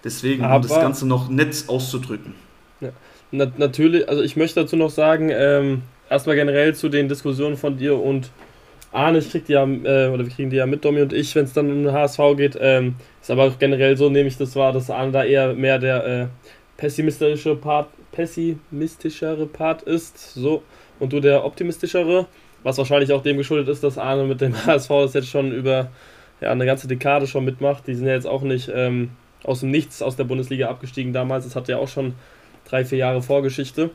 [0.04, 2.34] Deswegen, Aber, um das Ganze noch nett auszudrücken.
[2.80, 2.90] Ja,
[3.30, 7.76] na, natürlich, also ich möchte dazu noch sagen, ähm, erstmal generell zu den Diskussionen von
[7.76, 8.30] dir und
[8.90, 11.34] Arne, ich krieg die ja, äh, oder wir kriegen die ja mit, Domi und ich,
[11.34, 12.58] wenn es dann um den HSV geht.
[12.60, 15.78] Ähm, ist aber auch generell so, nehme ich das wahr, dass Arne da eher mehr
[15.78, 16.26] der äh,
[16.76, 20.62] pessimistische Part, pessimistischere Part ist, so,
[21.00, 22.26] und du der optimistischere,
[22.62, 25.90] was wahrscheinlich auch dem geschuldet ist, dass Arne mit dem HSV das jetzt schon über
[26.40, 27.86] ja, eine ganze Dekade schon mitmacht.
[27.86, 29.10] Die sind ja jetzt auch nicht ähm,
[29.44, 32.14] aus dem Nichts aus der Bundesliga abgestiegen damals, das hat ja auch schon
[32.64, 33.90] drei, vier Jahre Vorgeschichte.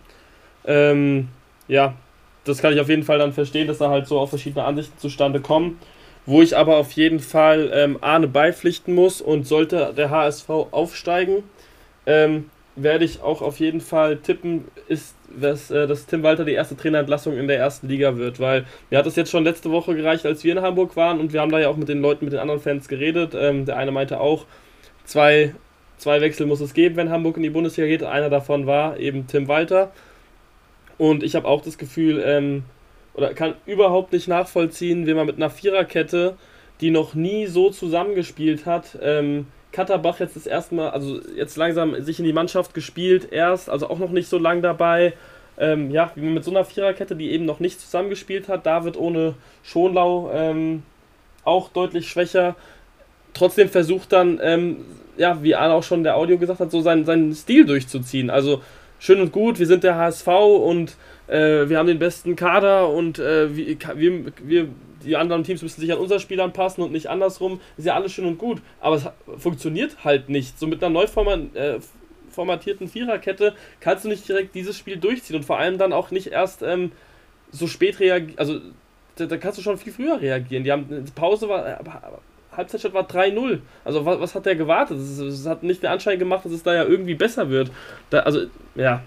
[0.66, 1.30] Ähm,
[1.68, 1.96] ja,
[2.44, 4.98] das kann ich auf jeden Fall dann verstehen, dass da halt so auch verschiedene Ansichten
[4.98, 5.80] zustande kommen.
[6.26, 11.44] Wo ich aber auf jeden Fall ähm, Arne beipflichten muss und sollte der HSV aufsteigen,
[12.06, 16.54] ähm, werde ich auch auf jeden Fall tippen, ist, dass, äh, dass Tim Walter die
[16.54, 19.96] erste Trainerentlassung in der ersten Liga wird, weil mir hat das jetzt schon letzte Woche
[19.96, 22.26] gereicht, als wir in Hamburg waren und wir haben da ja auch mit den Leuten,
[22.26, 23.34] mit den anderen Fans geredet.
[23.36, 24.46] Ähm, der eine meinte auch,
[25.06, 25.54] zwei
[25.98, 28.04] zwei Wechsel muss es geben, wenn Hamburg in die Bundesliga geht.
[28.04, 29.92] Einer davon war eben Tim Walter.
[30.98, 32.64] Und ich habe auch das Gefühl, ähm,
[33.14, 36.38] oder kann überhaupt nicht nachvollziehen, wie man mit einer Viererkette,
[36.82, 39.48] die noch nie so zusammengespielt hat, ähm,
[39.78, 43.92] Katterbach jetzt das erste Mal, also jetzt langsam sich in die Mannschaft gespielt, erst, also
[43.92, 45.14] auch noch nicht so lang dabei.
[45.60, 48.98] Ähm, ja, wie man mit so einer Viererkette, die eben noch nicht zusammengespielt hat, David
[48.98, 50.82] ohne Schonlau ähm,
[51.44, 52.56] auch deutlich schwächer.
[53.36, 54.78] Trotzdem versucht dann, ähm,
[55.16, 58.32] ja, wie Arne auch schon der Audio gesagt hat, so seinen, seinen Stil durchzuziehen.
[58.32, 58.64] Also
[58.98, 60.96] schön und gut, wir sind der HSV und
[61.28, 63.78] äh, wir haben den besten Kader und äh, wir,
[64.44, 64.70] wir,
[65.04, 67.60] die anderen Teams müssen sich an unser Spiel anpassen und nicht andersrum.
[67.78, 69.06] Ist ja alles schön und gut, aber es
[69.38, 70.60] funktioniert halt nicht.
[70.60, 71.06] So mit einer neu
[71.54, 71.80] äh,
[72.30, 76.28] formatierten Viererkette kannst du nicht direkt dieses Spiel durchziehen und vor allem dann auch nicht
[76.28, 76.92] erst ähm,
[77.52, 78.38] so spät reagieren.
[78.38, 78.60] Also
[79.16, 80.64] da, da, kannst du schon viel früher reagieren.
[80.64, 81.78] Die haben die Pause war äh,
[82.56, 83.60] Halbzeitstand war 3-0.
[83.86, 84.98] Also was, was, hat der gewartet?
[84.98, 87.72] Es hat nicht den Anschein gemacht, dass es da ja irgendwie besser wird.
[88.10, 89.04] Da, also ja,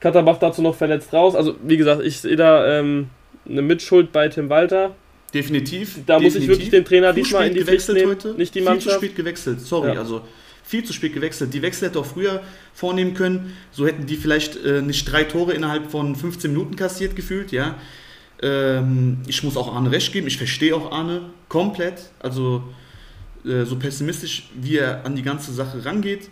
[0.00, 1.36] Katterbach dazu noch verletzt raus.
[1.36, 3.10] Also, wie gesagt, ich sehe da ähm,
[3.48, 4.94] eine Mitschuld bei Tim Walter.
[5.32, 5.98] Definitiv.
[6.06, 6.22] Da definitiv.
[6.22, 8.34] muss ich wirklich den Trainer zu diesmal in die Pflicht nehmen, heute.
[8.34, 8.84] nicht die Mannschaft.
[8.84, 9.94] Viel zu spät gewechselt, sorry.
[9.94, 10.00] Ja.
[10.00, 10.22] Also
[10.64, 11.54] viel zu spät gewechselt.
[11.54, 12.42] Die Wechsel hätte auch früher
[12.74, 13.56] vornehmen können.
[13.72, 17.76] So hätten die vielleicht äh, nicht drei Tore innerhalb von 15 Minuten kassiert gefühlt, ja.
[18.42, 20.26] Ähm, ich muss auch Arne recht geben.
[20.26, 22.10] Ich verstehe auch Arne komplett.
[22.20, 22.62] Also
[23.44, 26.30] äh, so pessimistisch, wie er an die ganze Sache rangeht,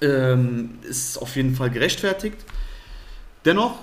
[0.00, 2.38] ähm, ist auf jeden Fall gerechtfertigt.
[3.44, 3.78] Dennoch,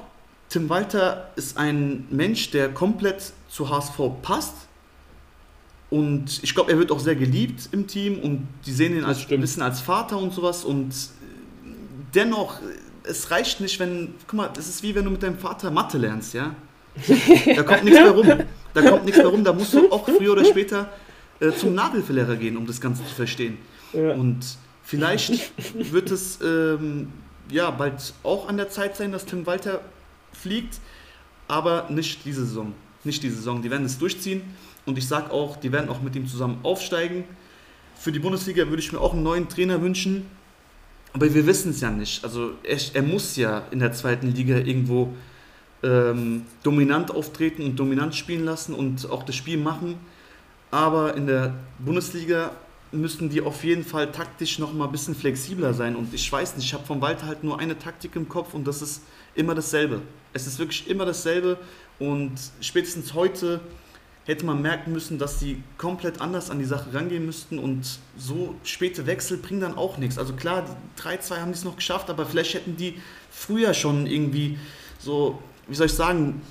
[0.50, 4.54] Tim Walter ist ein Mensch, der komplett zu HSV passt.
[5.90, 9.30] Und ich glaube, er wird auch sehr geliebt im Team und die sehen ihn als,
[9.30, 10.66] ein bisschen als Vater und sowas.
[10.66, 10.94] Und
[12.14, 12.60] dennoch,
[13.04, 15.98] es reicht nicht, wenn, guck mal, es ist wie wenn du mit deinem Vater Mathe
[15.98, 16.56] lernst, ja?
[17.56, 18.28] Da kommt nichts mehr rum.
[18.74, 19.44] Da kommt nichts mehr rum.
[19.44, 20.90] Da musst du auch früher oder später
[21.40, 23.58] äh, zum Nagelverlehrer gehen, um das Ganze zu verstehen.
[23.94, 24.12] Ja.
[24.12, 24.40] Und
[24.84, 25.52] vielleicht
[25.92, 27.14] wird es ähm,
[27.50, 29.82] ja, bald auch an der Zeit sein, dass Tim Walter
[30.42, 30.80] fliegt,
[31.48, 32.74] aber nicht diese Saison.
[33.04, 33.62] Nicht diese Saison.
[33.62, 34.42] Die werden es durchziehen
[34.86, 37.24] und ich sage auch, die werden auch mit ihm zusammen aufsteigen.
[37.96, 40.26] Für die Bundesliga würde ich mir auch einen neuen Trainer wünschen,
[41.14, 42.24] aber wir wissen es ja nicht.
[42.24, 45.14] Also er, er, muss ja in der zweiten Liga irgendwo
[45.84, 49.96] ähm, dominant auftreten und dominant spielen lassen und auch das Spiel machen.
[50.70, 52.52] Aber in der Bundesliga
[52.92, 55.96] müssten die auf jeden Fall taktisch noch mal ein bisschen flexibler sein.
[55.96, 58.66] Und ich weiß nicht, ich habe vom Walter halt nur eine Taktik im Kopf und
[58.68, 59.02] das ist
[59.36, 60.02] immer dasselbe.
[60.38, 61.58] Es ist wirklich immer dasselbe
[62.00, 63.60] und spätestens heute
[64.26, 68.56] hätte man merken müssen, dass die komplett anders an die Sache rangehen müssten und so
[68.64, 70.18] späte Wechsel bringen dann auch nichts.
[70.18, 72.96] Also klar, 3-2 haben die es noch geschafft, aber vielleicht hätten die
[73.32, 74.60] früher schon irgendwie
[75.00, 76.42] so, wie soll ich sagen,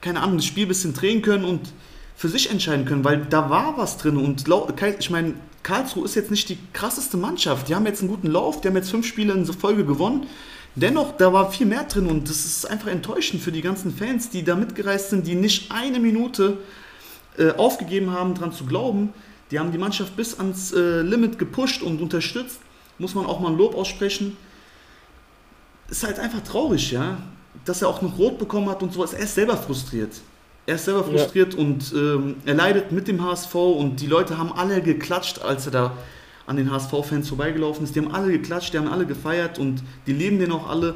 [0.00, 1.72] keine Ahnung, das Spiel ein bisschen drehen können und
[2.14, 4.44] für sich entscheiden können, weil da war was drin und
[4.98, 7.68] ich meine, Karlsruhe ist jetzt nicht die krasseste Mannschaft.
[7.68, 10.26] Die haben jetzt einen guten Lauf, die haben jetzt fünf Spiele in Folge gewonnen.
[10.74, 14.30] Dennoch, da war viel mehr drin und das ist einfach enttäuschend für die ganzen Fans,
[14.30, 16.58] die da mitgereist sind, die nicht eine Minute
[17.36, 19.12] äh, aufgegeben haben, daran zu glauben.
[19.50, 22.60] Die haben die Mannschaft bis ans äh, Limit gepusht und unterstützt.
[22.98, 24.36] Muss man auch mal ein Lob aussprechen.
[25.88, 27.18] Ist halt einfach traurig, ja.
[27.64, 29.14] Dass er auch noch Rot bekommen hat und sowas.
[29.14, 30.20] Er ist selber frustriert.
[30.66, 31.60] Er ist selber frustriert ja.
[31.60, 35.72] und ähm, er leidet mit dem HSV und die Leute haben alle geklatscht, als er
[35.72, 35.96] da
[36.48, 37.94] an den HSV-Fans vorbeigelaufen ist.
[37.94, 40.94] Die haben alle geklatscht, die haben alle gefeiert und die leben den auch alle.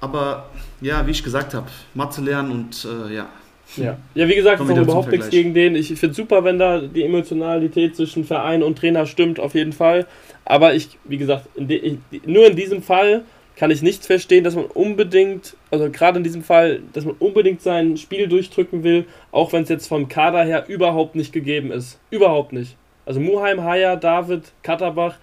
[0.00, 3.28] Aber ja, wie ich gesagt habe, Mathe lernen und äh, ja.
[3.76, 3.96] Ja.
[4.14, 5.74] ja, wie gesagt, ist überhaupt nichts gegen den.
[5.74, 9.72] Ich finde es super, wenn da die Emotionalität zwischen Verein und Trainer stimmt, auf jeden
[9.72, 10.06] Fall.
[10.44, 13.24] Aber ich, wie gesagt, in de, nur in diesem Fall
[13.56, 17.62] kann ich nicht verstehen, dass man unbedingt, also gerade in diesem Fall, dass man unbedingt
[17.62, 21.98] sein Spiel durchdrücken will, auch wenn es jetzt vom Kader her überhaupt nicht gegeben ist.
[22.10, 22.76] Überhaupt nicht.
[23.06, 25.16] Also Muheim, Haya, David, Katterbach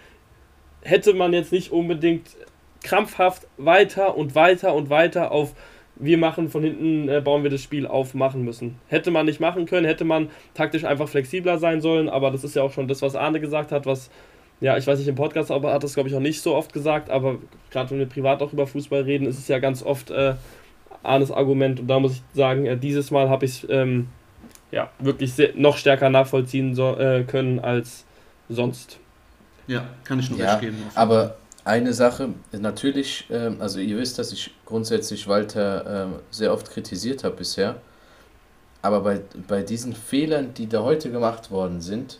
[0.81, 2.29] hätte man jetzt nicht unbedingt
[2.83, 5.53] krampfhaft weiter und weiter und weiter auf
[5.95, 8.79] wir machen von hinten, äh, bauen wir das Spiel auf, machen müssen.
[8.87, 12.55] Hätte man nicht machen können, hätte man taktisch einfach flexibler sein sollen, aber das ist
[12.55, 14.09] ja auch schon das, was Arne gesagt hat, was
[14.61, 16.71] ja, ich weiß nicht, im Podcast aber hat das, glaube ich, auch nicht so oft
[16.71, 17.39] gesagt, aber
[17.71, 20.35] gerade wenn wir privat auch über Fußball reden, ist es ja ganz oft äh,
[21.01, 21.79] Arnes Argument.
[21.79, 24.07] Und da muss ich sagen, äh, dieses Mal habe ich es ähm,
[24.71, 28.05] ja, wirklich sehr, noch stärker nachvollziehen so, äh, können als
[28.49, 28.97] sonst.
[29.67, 30.77] Ja, kann ich nur ja, recht geben.
[30.95, 36.69] Aber eine Sache, natürlich, ähm, also ihr wisst, dass ich grundsätzlich Walter ähm, sehr oft
[36.71, 37.75] kritisiert habe bisher.
[38.81, 42.19] Aber bei, bei diesen Fehlern, die da heute gemacht worden sind,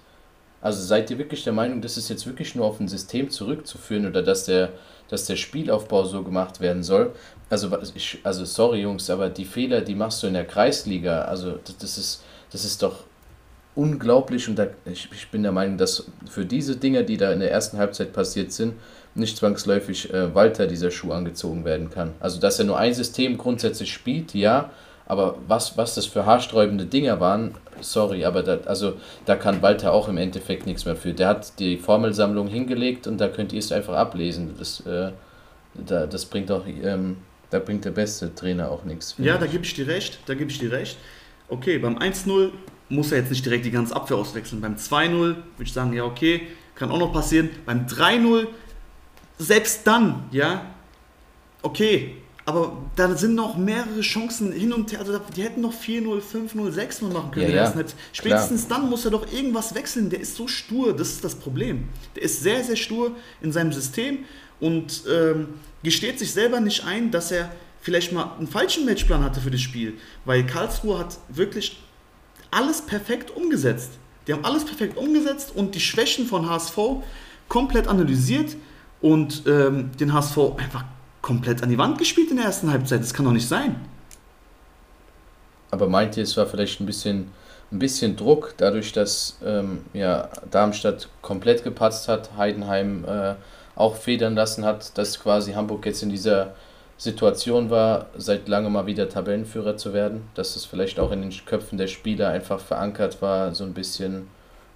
[0.61, 4.05] also seid ihr wirklich der Meinung, das ist jetzt wirklich nur auf ein System zurückzuführen
[4.05, 4.69] oder dass der,
[5.09, 7.13] dass der Spielaufbau so gemacht werden soll?
[7.49, 11.23] Also, ich, also sorry Jungs, aber die Fehler, die machst du in der Kreisliga.
[11.23, 13.03] Also das, das ist, das ist doch
[13.75, 17.39] unglaublich und da, ich, ich bin der Meinung, dass für diese Dinge, die da in
[17.39, 18.73] der ersten Halbzeit passiert sind,
[19.15, 22.13] nicht zwangsläufig äh, Walter dieser Schuh angezogen werden kann.
[22.19, 24.71] Also dass er nur ein System grundsätzlich spielt, ja,
[25.05, 28.93] aber was, was das für haarsträubende Dinger waren, sorry, aber da, also,
[29.25, 31.13] da kann Walter auch im Endeffekt nichts mehr für.
[31.13, 34.55] Der hat die Formelsammlung hingelegt und da könnt ihr es einfach ablesen.
[34.57, 35.11] Das, äh,
[35.73, 37.17] da, das bringt auch, ähm,
[37.49, 39.15] da bringt der beste Trainer auch nichts.
[39.17, 40.97] Ja, da gebe ich dir recht, da gebe ich dir recht.
[41.51, 42.49] Okay, beim 1-0
[42.87, 44.61] muss er jetzt nicht direkt die ganze Abwehr auswechseln.
[44.61, 47.49] Beim 2-0 würde ich sagen, ja, okay, kann auch noch passieren.
[47.65, 48.47] Beim 3-0,
[49.37, 50.65] selbst dann, ja,
[51.61, 54.99] okay, aber da sind noch mehrere Chancen hin und her.
[54.99, 57.51] Also die hätten noch 4-0, 5-0, 6-0 machen können.
[57.51, 57.83] Ja, ja.
[58.13, 58.79] Spätestens Klar.
[58.79, 60.09] dann muss er doch irgendwas wechseln.
[60.09, 61.89] Der ist so stur, das ist das Problem.
[62.15, 64.19] Der ist sehr, sehr stur in seinem System
[64.61, 65.49] und ähm,
[65.83, 69.61] gesteht sich selber nicht ein, dass er vielleicht mal einen falschen Matchplan hatte für das
[69.61, 69.95] Spiel.
[70.25, 71.81] Weil Karlsruhe hat wirklich
[72.51, 73.91] alles perfekt umgesetzt.
[74.27, 76.77] Die haben alles perfekt umgesetzt und die Schwächen von HSV
[77.47, 78.55] komplett analysiert
[79.01, 80.85] und ähm, den HSV einfach
[81.21, 83.01] komplett an die Wand gespielt in der ersten Halbzeit.
[83.01, 83.75] Das kann doch nicht sein.
[85.71, 87.31] Aber meint ihr, es war vielleicht ein bisschen,
[87.71, 93.35] ein bisschen Druck, dadurch, dass ähm, ja, Darmstadt komplett gepatzt hat, Heidenheim äh,
[93.75, 96.55] auch federn lassen hat, dass quasi Hamburg jetzt in dieser
[97.01, 101.31] Situation war, seit langem mal wieder Tabellenführer zu werden, dass es vielleicht auch in den
[101.47, 104.27] Köpfen der Spieler einfach verankert war, so ein bisschen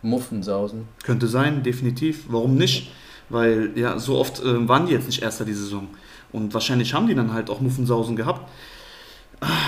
[0.02, 0.88] Muffensausen.
[1.04, 2.26] Könnte sein, definitiv.
[2.30, 2.92] Warum nicht?
[3.30, 5.88] Weil ja, so oft äh, waren die jetzt nicht Erster die Saison.
[6.32, 8.50] Und wahrscheinlich haben die dann halt auch Muffensausen gehabt.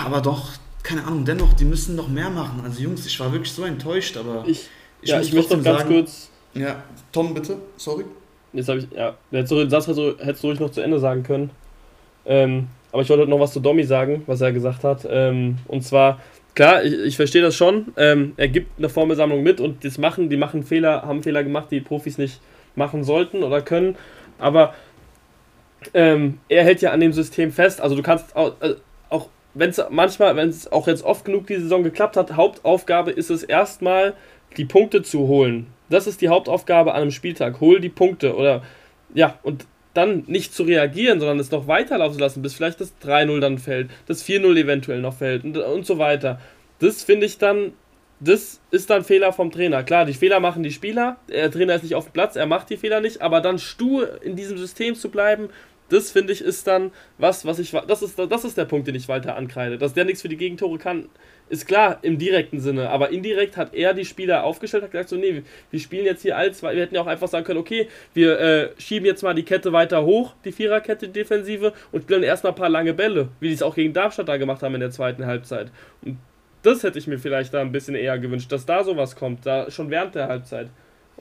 [0.03, 0.49] Aber doch,
[0.82, 2.62] keine Ahnung, dennoch, die müssen noch mehr machen.
[2.64, 4.68] Also Jungs, ich war wirklich so enttäuscht, aber ich,
[5.03, 6.32] ich, ja, ich möchte noch ganz sagen, kurz.
[6.55, 6.82] Ja,
[7.12, 8.05] Tom, bitte, sorry.
[8.51, 11.22] Jetzt habe ich, ja, hättest du den Satz hättest du ruhig noch zu Ende sagen
[11.22, 11.51] können.
[12.28, 15.07] Ähm, aber ich wollte noch was zu Domi sagen, was er gesagt hat.
[15.09, 16.19] Ähm, und zwar,
[16.55, 17.93] klar, ich, ich verstehe das schon.
[17.97, 21.67] Ähm, er gibt eine Formelsammlung mit und das machen, die machen Fehler, haben Fehler gemacht,
[21.71, 22.39] die Profis nicht
[22.75, 23.95] machen sollten oder können.
[24.39, 24.73] Aber
[25.93, 27.82] ähm, er hält ja an dem System fest.
[27.82, 28.75] Also du kannst auch, äh,
[29.09, 33.11] auch wenn es manchmal, wenn es auch jetzt oft genug die Saison geklappt hat, Hauptaufgabe
[33.11, 34.13] ist es erstmal,
[34.55, 35.67] die Punkte zu holen.
[35.89, 37.59] Das ist die Hauptaufgabe an einem Spieltag.
[37.61, 38.63] Hol die Punkte oder
[39.13, 39.65] ja, und
[39.97, 43.57] dann nicht zu reagieren, sondern es noch weiterlaufen zu lassen, bis vielleicht das 3-0 dann
[43.57, 46.39] fällt, das 4-0 eventuell noch fällt und, und so weiter.
[46.79, 47.73] Das finde ich dann,
[48.19, 49.83] das ist dann Fehler vom Trainer.
[49.83, 52.69] Klar, die Fehler machen die Spieler, der Trainer ist nicht auf dem Platz, er macht
[52.69, 55.49] die Fehler nicht, aber dann stur in diesem System zu bleiben
[55.89, 57.71] das finde ich ist dann was, was ich.
[57.88, 59.77] Das ist, das ist der Punkt, den ich weiter ankreide.
[59.77, 61.09] Dass der nichts für die Gegentore kann,
[61.49, 62.89] ist klar im direkten Sinne.
[62.89, 66.38] Aber indirekt hat er die Spieler aufgestellt, hat gesagt: so, nee, wir spielen jetzt hier
[66.38, 66.61] als.
[66.61, 69.71] Wir hätten ja auch einfach sagen können: okay, wir äh, schieben jetzt mal die Kette
[69.71, 73.63] weiter hoch, die Viererkette, Defensive, und spielen erstmal ein paar lange Bälle, wie die es
[73.63, 75.71] auch gegen Darmstadt da gemacht haben in der zweiten Halbzeit.
[76.03, 76.17] Und
[76.63, 79.71] das hätte ich mir vielleicht da ein bisschen eher gewünscht, dass da sowas kommt, da
[79.71, 80.69] schon während der Halbzeit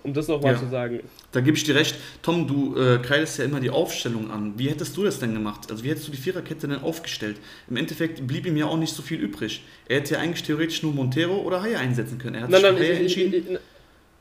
[0.02, 0.58] um das nochmal ja.
[0.58, 1.00] zu sagen.
[1.32, 1.96] Da gebe ich dir recht.
[2.22, 4.54] Tom, du äh, kreidest ja immer die Aufstellung an.
[4.56, 5.70] Wie hättest du das denn gemacht?
[5.70, 7.36] Also wie hättest du die Viererkette denn aufgestellt?
[7.68, 9.64] Im Endeffekt blieb ihm ja auch nicht so viel übrig.
[9.88, 12.36] Er hätte ja eigentlich theoretisch nur Montero oder Haie einsetzen können.
[12.36, 13.34] Er hat nein, sich nein, Haie entschieden.
[13.34, 13.58] Ich, ich,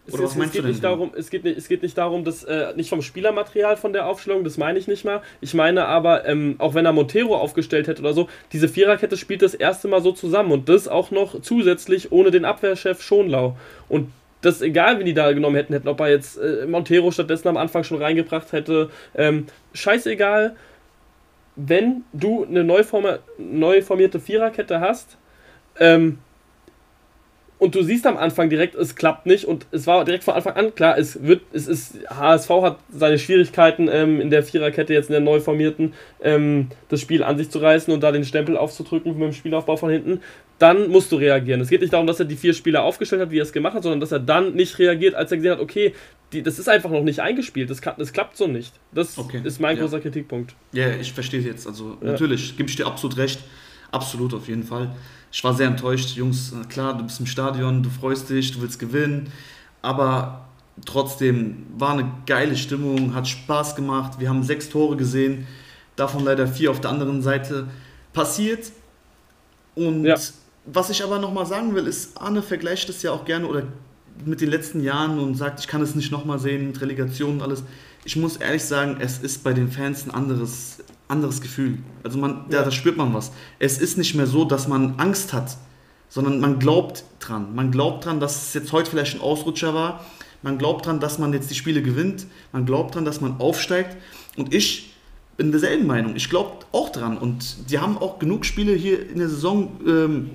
[0.07, 0.71] oder es, was meinst es geht du denn?
[0.71, 3.93] Nicht darum, es, geht nicht, es geht nicht darum, dass äh, nicht vom Spielermaterial von
[3.93, 5.21] der Aufstellung, das meine ich nicht mal.
[5.41, 9.41] Ich meine aber, ähm, auch wenn er Montero aufgestellt hätte oder so, diese Viererkette spielt
[9.41, 13.57] das erste Mal so zusammen und das auch noch zusätzlich ohne den Abwehrchef Schonlau.
[13.89, 14.11] Und
[14.45, 17.57] das egal, wie die da genommen hätten, hätten, ob er jetzt äh, Montero stattdessen am
[17.57, 18.89] Anfang schon reingebracht hätte.
[19.15, 20.55] Ähm, scheißegal,
[21.55, 25.17] wenn du eine neu formierte Viererkette hast,
[25.79, 26.19] ähm,
[27.65, 30.53] und du siehst am Anfang direkt, es klappt nicht und es war direkt von Anfang
[30.53, 35.09] an klar, es wird, es ist, HSV hat seine Schwierigkeiten ähm, in der Viererkette jetzt
[35.09, 38.55] in der neu formierten, ähm, das Spiel an sich zu reißen und da den Stempel
[38.55, 40.21] aufzudrücken mit dem Spielaufbau von hinten,
[40.59, 41.59] dann musst du reagieren.
[41.59, 43.73] Es geht nicht darum, dass er die vier Spieler aufgestellt hat, wie er es gemacht
[43.73, 45.95] hat, sondern dass er dann nicht reagiert, als er gesehen hat, okay,
[46.33, 48.73] die, das ist einfach noch nicht eingespielt, das, kann, das klappt so nicht.
[48.93, 49.41] Das okay.
[49.43, 49.81] ist mein ja.
[49.81, 50.53] großer Kritikpunkt.
[50.71, 51.65] Ja, ich verstehe es jetzt.
[51.65, 52.11] Also ja.
[52.11, 53.39] natürlich, gebe ich dir absolut recht.
[53.95, 54.95] Absolut, auf jeden Fall
[55.35, 56.15] ich war sehr enttäuscht.
[56.15, 59.33] Jungs, klar, du bist im Stadion, du freust dich, du willst gewinnen,
[59.81, 60.45] aber
[60.85, 64.17] trotzdem war eine geile Stimmung, hat Spaß gemacht.
[64.17, 65.45] Wir haben sechs Tore gesehen,
[65.97, 67.67] davon leider vier auf der anderen Seite
[68.13, 68.71] passiert.
[69.75, 70.15] Und ja.
[70.65, 73.63] was ich aber nochmal sagen will, ist, Arne vergleicht es ja auch gerne oder
[74.23, 77.41] mit den letzten Jahren und sagt, ich kann es nicht nochmal sehen mit Relegation und
[77.41, 77.61] alles.
[78.05, 80.77] Ich muss ehrlich sagen, es ist bei den Fans ein anderes,
[81.07, 81.79] anderes Gefühl.
[82.03, 82.59] Also man, ja.
[82.59, 83.31] da, da spürt man was.
[83.59, 85.57] Es ist nicht mehr so, dass man Angst hat,
[86.09, 87.55] sondern man glaubt dran.
[87.55, 90.05] Man glaubt dran, dass es jetzt heute vielleicht ein Ausrutscher war.
[90.41, 92.27] Man glaubt dran, dass man jetzt die Spiele gewinnt.
[92.51, 93.97] Man glaubt dran, dass man aufsteigt.
[94.37, 94.93] Und ich
[95.37, 96.15] bin derselben Meinung.
[96.15, 97.17] Ich glaube auch dran.
[97.17, 100.31] Und die haben auch genug Spiele hier in der Saison ähm,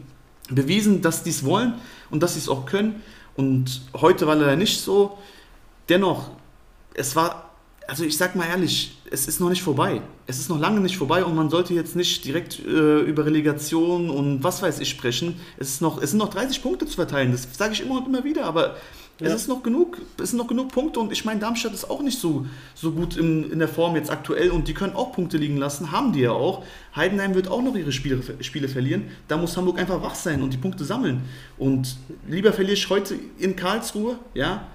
[0.50, 1.74] bewiesen, dass die es wollen
[2.10, 3.02] und dass sie es auch können.
[3.36, 5.16] Und heute war leider nicht so.
[5.88, 6.30] Dennoch,
[6.94, 7.49] es war,
[7.90, 10.00] also ich sag mal ehrlich, es ist noch nicht vorbei.
[10.28, 14.10] Es ist noch lange nicht vorbei und man sollte jetzt nicht direkt äh, über Relegation
[14.10, 15.40] und was weiß ich sprechen.
[15.58, 18.06] Es, ist noch, es sind noch 30 Punkte zu verteilen, das sage ich immer und
[18.06, 18.76] immer wieder, aber
[19.18, 19.26] ja.
[19.26, 22.00] es ist noch genug, es sind noch genug Punkte und ich meine, Darmstadt ist auch
[22.00, 25.36] nicht so, so gut in, in der Form jetzt aktuell und die können auch Punkte
[25.36, 26.62] liegen lassen, haben die ja auch.
[26.94, 29.08] Heidenheim wird auch noch ihre Spiele, Spiele verlieren.
[29.26, 31.22] Da muss Hamburg einfach wach sein und die Punkte sammeln.
[31.58, 31.96] Und
[32.28, 34.68] lieber verliere ich heute in Karlsruhe, ja,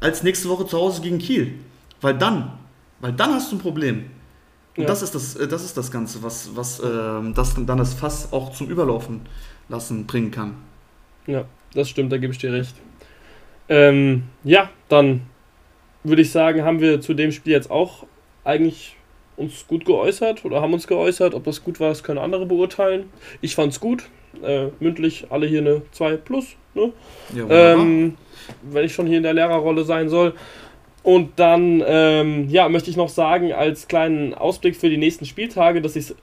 [0.00, 1.54] als nächste Woche zu Hause gegen Kiel.
[2.00, 2.52] Weil dann,
[3.00, 4.10] weil dann hast du ein Problem.
[4.76, 4.88] Und ja.
[4.88, 8.32] das, ist das, äh, das ist das Ganze, was, was äh, das dann das Fass
[8.32, 9.22] auch zum Überlaufen
[9.68, 10.56] lassen bringen kann.
[11.26, 11.44] Ja,
[11.74, 12.74] das stimmt, da gebe ich dir recht.
[13.68, 15.22] Ähm, ja, dann
[16.04, 18.06] würde ich sagen, haben wir zu dem Spiel jetzt auch
[18.44, 18.96] eigentlich
[19.36, 21.34] uns gut geäußert oder haben uns geäußert.
[21.34, 23.10] Ob das gut war, das können andere beurteilen.
[23.40, 24.04] Ich fand es gut.
[24.42, 26.56] Äh, mündlich alle hier eine 2 plus.
[26.74, 26.92] Ne?
[27.34, 28.16] Ja, ähm,
[28.62, 30.34] wenn ich schon hier in der Lehrerrolle sein soll.
[31.06, 35.80] Und dann ähm, ja, möchte ich noch sagen, als kleinen Ausblick für die nächsten Spieltage,
[35.80, 36.16] dass ich es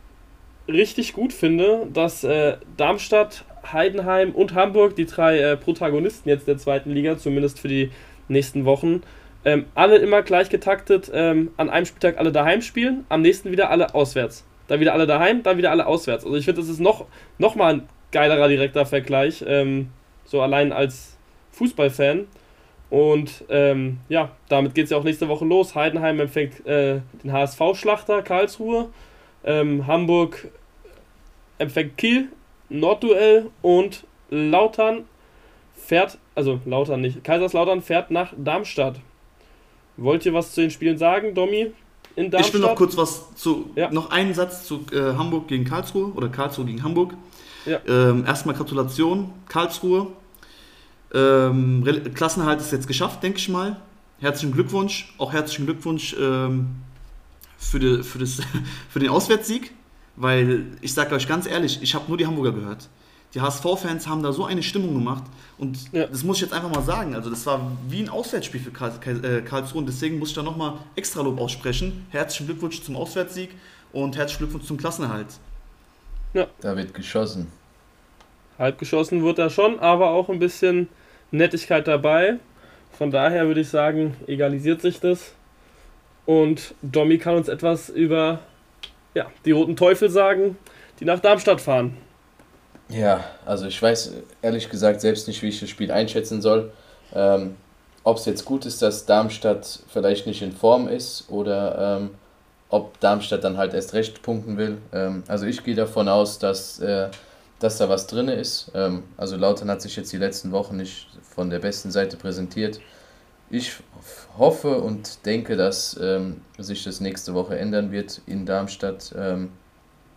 [0.68, 6.58] richtig gut finde, dass äh, Darmstadt, Heidenheim und Hamburg, die drei äh, Protagonisten jetzt der
[6.58, 7.92] zweiten Liga, zumindest für die
[8.28, 9.04] nächsten Wochen,
[9.46, 13.70] ähm, alle immer gleich getaktet, ähm, an einem Spieltag alle daheim spielen, am nächsten wieder
[13.70, 14.46] alle auswärts.
[14.68, 16.26] Dann wieder alle daheim, dann wieder alle auswärts.
[16.26, 17.06] Also ich finde, das ist noch,
[17.38, 19.92] noch mal ein geilerer direkter Vergleich, ähm,
[20.26, 21.18] so allein als
[21.52, 22.28] Fußballfan.
[22.94, 25.74] Und ähm, ja, damit geht es ja auch nächste Woche los.
[25.74, 28.90] Heidenheim empfängt äh, den HSV-Schlachter Karlsruhe.
[29.44, 30.52] Ähm, Hamburg
[31.58, 32.28] empfängt Kiel,
[32.70, 35.06] Nordduell und Lautern
[35.76, 38.98] fährt, also Lautern nicht, Kaiserslautern fährt nach Darmstadt.
[39.98, 41.72] Wollt ihr was zu den Spielen sagen, Domi?
[42.16, 42.48] In Darmstadt?
[42.48, 43.90] Ich will noch kurz was zu, ja.
[43.92, 47.16] noch einen Satz zu äh, Hamburg gegen Karlsruhe oder Karlsruhe gegen Hamburg.
[47.66, 47.80] Ja.
[47.88, 50.10] Ähm, erstmal Gratulation, Karlsruhe
[51.14, 51.84] ähm,
[52.14, 53.78] Klassenerhalt ist jetzt geschafft, denke ich mal.
[54.20, 55.14] Herzlichen Glückwunsch.
[55.18, 56.76] Auch herzlichen Glückwunsch ähm,
[57.58, 58.40] für, die, für, das,
[58.90, 59.74] für den Auswärtssieg.
[60.16, 62.90] Weil ich sage euch ganz ehrlich, ich habe nur die Hamburger gehört.
[63.34, 65.24] Die HSV-Fans haben da so eine Stimmung gemacht.
[65.58, 66.06] Und ja.
[66.06, 67.16] das muss ich jetzt einfach mal sagen.
[67.16, 69.80] Also, das war wie ein Auswärtsspiel für äh, Karlsruhe.
[69.80, 72.06] Und deswegen muss ich da nochmal extra Lob aussprechen.
[72.10, 73.50] Herzlichen Glückwunsch zum Auswärtssieg
[73.92, 75.28] und herzlichen Glückwunsch zum Klassenerhalt.
[76.34, 76.48] Ja.
[76.62, 77.48] Da wird geschossen.
[78.60, 80.88] Halb geschossen wird er schon, aber auch ein bisschen
[81.34, 82.36] Nettigkeit dabei.
[82.98, 85.34] Von daher würde ich sagen, egalisiert sich das.
[86.26, 88.40] Und Domi kann uns etwas über
[89.14, 90.58] ja, die Roten Teufel sagen,
[91.00, 91.98] die nach Darmstadt fahren.
[92.90, 96.72] Ja, also ich weiß ehrlich gesagt selbst nicht, wie ich das Spiel einschätzen soll.
[97.14, 97.56] Ähm,
[98.04, 102.12] ob es jetzt gut ist, dass Darmstadt vielleicht nicht in Form ist oder ähm,
[102.70, 104.78] ob Darmstadt dann halt erst recht punkten will.
[104.92, 107.10] Ähm, also ich gehe davon aus, dass äh,
[107.64, 108.72] dass da was drin ist.
[108.76, 112.80] Ähm, also Lautern hat sich jetzt die letzten Wochen nicht von der besten Seite präsentiert.
[113.50, 113.74] Ich
[114.38, 119.14] hoffe und denke, dass ähm, sich das nächste Woche ändern wird in Darmstadt.
[119.18, 119.50] Ähm,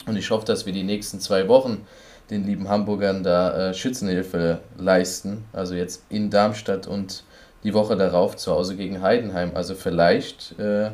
[0.06, 1.86] und ich hoffe, dass wir die nächsten zwei Wochen
[2.30, 5.44] den lieben Hamburgern da äh, Schützenhilfe leisten.
[5.52, 7.24] Also jetzt in Darmstadt und
[7.62, 9.52] die Woche darauf zu Hause gegen Heidenheim.
[9.54, 10.90] Also vielleicht äh,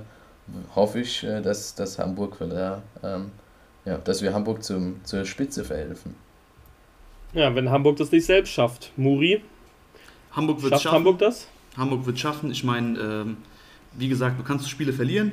[0.75, 3.31] hoffe ich, äh, dass, dass Hamburg da, ähm,
[3.85, 6.15] ja, dass wir Hamburg zum, zur Spitze verhelfen.
[7.35, 8.93] Ja, wenn Hamburg das nicht selbst schafft.
[8.97, 9.43] Muri?
[10.35, 10.97] Hamburg wird schafft schaffen.
[10.97, 11.49] Hamburg das?
[11.77, 12.51] Hamburg wird schaffen.
[12.51, 13.37] Ich meine, ähm,
[13.93, 15.33] wie gesagt, du kannst Spiele verlieren,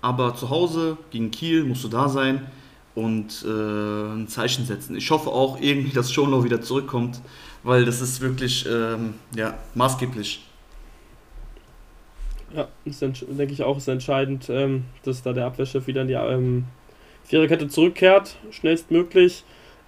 [0.00, 2.46] aber zu Hause gegen Kiel musst du da sein
[2.94, 4.96] und äh, ein Zeichen setzen.
[4.96, 7.20] Ich hoffe auch irgendwie, dass Schonlau wieder zurückkommt,
[7.62, 10.44] weil das ist wirklich ähm, ja, maßgeblich.
[12.54, 16.14] Ja, ist, denke ich auch, ist entscheidend, ähm, dass da der Abwehrchef wieder in die
[16.14, 16.64] ähm,
[17.24, 19.44] Viererkette zurückkehrt, schnellstmöglich.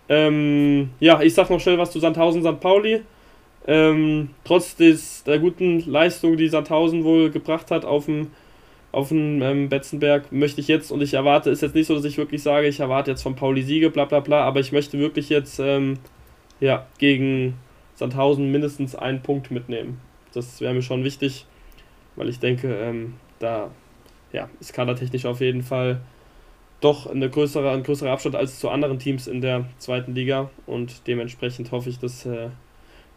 [0.09, 2.61] Ähm, ja, ich sag noch schnell was zu Sandhausen St.
[2.61, 3.03] Pauli.
[3.67, 8.29] Ähm, trotz des, der guten Leistung, die Sandhausen wohl gebracht hat auf dem,
[8.93, 12.05] auf dem ähm, Betzenberg, möchte ich jetzt, und ich erwarte, ist jetzt nicht so, dass
[12.05, 14.99] ich wirklich sage, ich erwarte jetzt von Pauli Siege, bla bla bla, aber ich möchte
[14.99, 15.99] wirklich jetzt ähm,
[16.61, 17.55] ja, gegen
[17.95, 20.01] Sandhausen mindestens einen Punkt mitnehmen.
[20.33, 21.47] Das wäre mir schon wichtig,
[22.17, 23.71] weil ich denke, ähm, da
[24.33, 26.01] ja, ist kadertechnisch auf jeden Fall
[26.81, 31.07] doch eine größere, ein größerer Abstand als zu anderen Teams in der zweiten Liga und
[31.07, 32.49] dementsprechend hoffe ich, dass äh,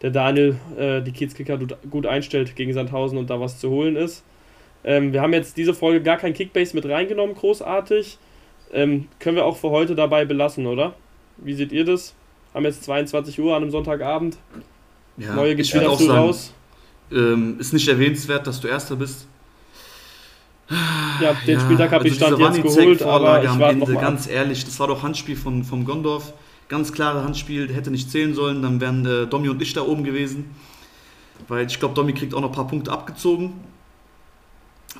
[0.02, 1.58] der Daniel äh, die Kiezkicker
[1.90, 4.24] gut einstellt gegen Sandhausen und da was zu holen ist.
[4.84, 8.18] Ähm, wir haben jetzt diese Folge gar kein Kickbase mit reingenommen, großartig.
[8.72, 10.94] Ähm, können wir auch für heute dabei belassen, oder?
[11.38, 12.14] Wie seht ihr das?
[12.54, 14.36] Haben jetzt 22 Uhr an einem Sonntagabend.
[15.16, 16.52] Ja, Neue geht wieder früh raus.
[17.10, 19.26] Ähm, ist nicht erwähnenswert, dass du Erster bist.
[21.20, 24.28] Ja, den ja, Spieltag habe also ich Stand jetzt geholt, aber ich noch mal Ganz
[24.28, 26.34] ehrlich, das war doch Handspiel von, vom Gondorf.
[26.68, 30.04] Ganz klare Handspiel, hätte nicht zählen sollen, dann wären äh, Domi und ich da oben
[30.04, 30.54] gewesen.
[31.48, 33.54] weil ich glaube, Domi kriegt auch noch ein paar Punkte abgezogen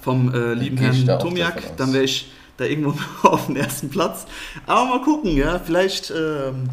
[0.01, 1.77] vom äh, lieben da Herrn auch Tomiak.
[1.77, 2.95] Dann wäre ich da irgendwo
[3.29, 4.27] auf dem ersten Platz.
[4.67, 6.69] Aber mal gucken, ja, vielleicht ähm,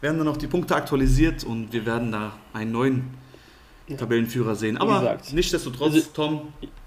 [0.00, 3.04] werden dann noch die Punkte aktualisiert und wir werden da einen neuen
[3.96, 4.78] Tabellenführer sehen.
[4.78, 6.40] Aber nichtsdestotrotz, Also- Tom,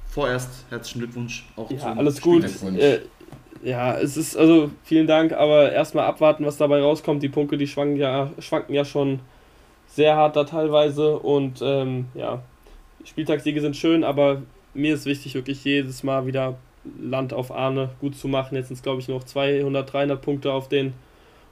[0.09, 2.41] vorerst herzlichen Glückwunsch auch Ja, zum alles gut.
[2.43, 2.79] Glückwunsch.
[2.79, 3.01] Äh,
[3.67, 7.21] ja, es ist also vielen Dank, aber erstmal abwarten, was dabei rauskommt.
[7.21, 9.19] Die Punkte, die schwanken ja, schwanken ja schon
[9.87, 12.41] sehr hart da teilweise und ähm, ja,
[13.03, 14.41] Spieltagssiege sind schön, aber
[14.73, 16.57] mir ist wichtig, wirklich jedes Mal wieder
[16.97, 18.55] Land auf Ahne gut zu machen.
[18.55, 20.93] Jetzt sind es, glaube ich, noch 200, 300 Punkte auf den.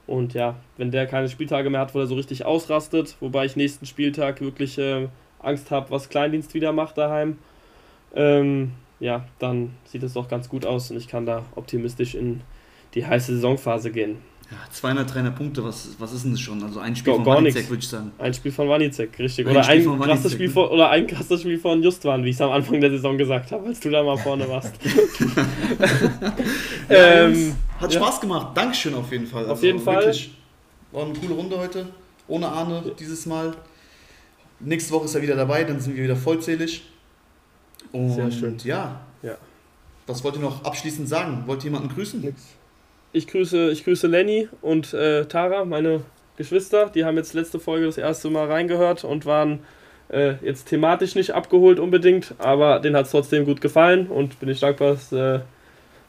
[0.06, 3.56] Und ja, wenn der keine Spieltage mehr hat, wo er so richtig ausrastet, wobei ich
[3.56, 7.36] nächsten Spieltag wirklich äh, Angst habe, was Kleindienst wieder macht daheim,
[8.14, 12.40] ähm, ja, dann sieht es doch ganz gut aus und ich kann da optimistisch in
[12.94, 14.16] die heiße Saisonphase gehen.
[14.50, 16.62] Ja, 200, 300 Punkte, was, was ist denn das schon?
[16.62, 18.12] Also ein Spiel Gar- von Wanizek, würde ich sagen.
[18.16, 19.44] Ein Spiel von Wanizek, richtig.
[19.44, 20.52] Ein Oder Spiel ein, krasses Spiel ne?
[20.52, 23.50] von, oder ein krasses Spiel von Justwan, wie ich es am Anfang der Saison gesagt
[23.50, 24.72] habe, als du da mal vorne warst.
[26.88, 28.00] Ja, ähm, hat ja.
[28.00, 28.56] Spaß gemacht.
[28.56, 29.42] Dankeschön auf jeden Fall.
[29.42, 30.04] Also Auf jeden Fall.
[30.04, 30.30] Wirklich,
[30.92, 31.86] war eine coole Runde heute.
[32.28, 33.52] Ohne Ahne dieses Mal.
[34.60, 36.82] Nächste Woche ist er wieder dabei, dann sind wir wieder vollzählig.
[37.92, 38.56] Und Sehr schön.
[38.64, 39.00] ja.
[39.22, 39.36] Ja.
[40.06, 41.42] Was wollt ihr noch abschließend sagen?
[41.46, 42.20] Wollt ihr jemanden grüßen?
[42.20, 42.42] Nix.
[43.12, 46.02] Ich grüße, ich grüße Lenny und äh, Tara, meine
[46.36, 46.90] Geschwister.
[46.94, 49.60] Die haben jetzt letzte Folge das erste Mal reingehört und waren
[50.08, 54.48] äh, jetzt thematisch nicht abgeholt unbedingt, aber denen hat es trotzdem gut gefallen und bin
[54.48, 55.40] ich dankbar, dass äh,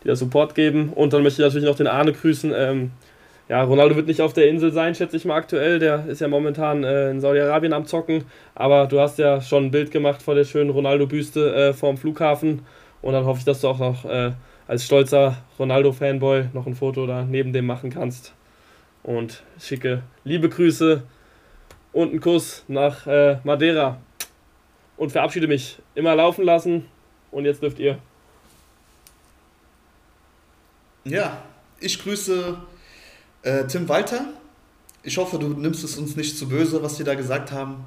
[0.04, 0.90] die da Support geben.
[0.94, 2.54] Und dann möchte ich natürlich noch den Arne grüßen.
[2.56, 2.92] Ähm,
[3.50, 5.80] ja, Ronaldo wird nicht auf der Insel sein, schätze ich mal aktuell.
[5.80, 8.26] Der ist ja momentan äh, in Saudi-Arabien am Zocken.
[8.56, 12.66] Aber du hast ja schon ein Bild gemacht vor der schönen Ronaldo-Büste äh, vorm Flughafen.
[13.02, 14.32] Und dann hoffe ich, dass du auch noch äh,
[14.68, 18.34] als stolzer Ronaldo-Fanboy noch ein Foto da neben dem machen kannst.
[19.04, 21.04] Und schicke liebe Grüße
[21.94, 23.98] und einen Kuss nach äh, Madeira.
[24.98, 25.80] Und verabschiede mich.
[25.96, 26.86] Immer laufen lassen.
[27.32, 27.98] Und jetzt dürft ihr.
[31.06, 31.42] Ja,
[31.80, 32.58] ich grüße
[33.44, 34.26] äh, Tim Walter.
[35.04, 37.86] Ich hoffe, du nimmst es uns nicht zu böse, was wir da gesagt haben.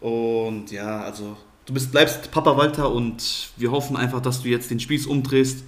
[0.00, 1.36] Und ja, also
[1.66, 5.64] du bist, bleibst Papa Walter und wir hoffen einfach, dass du jetzt den Spieß umdrehst,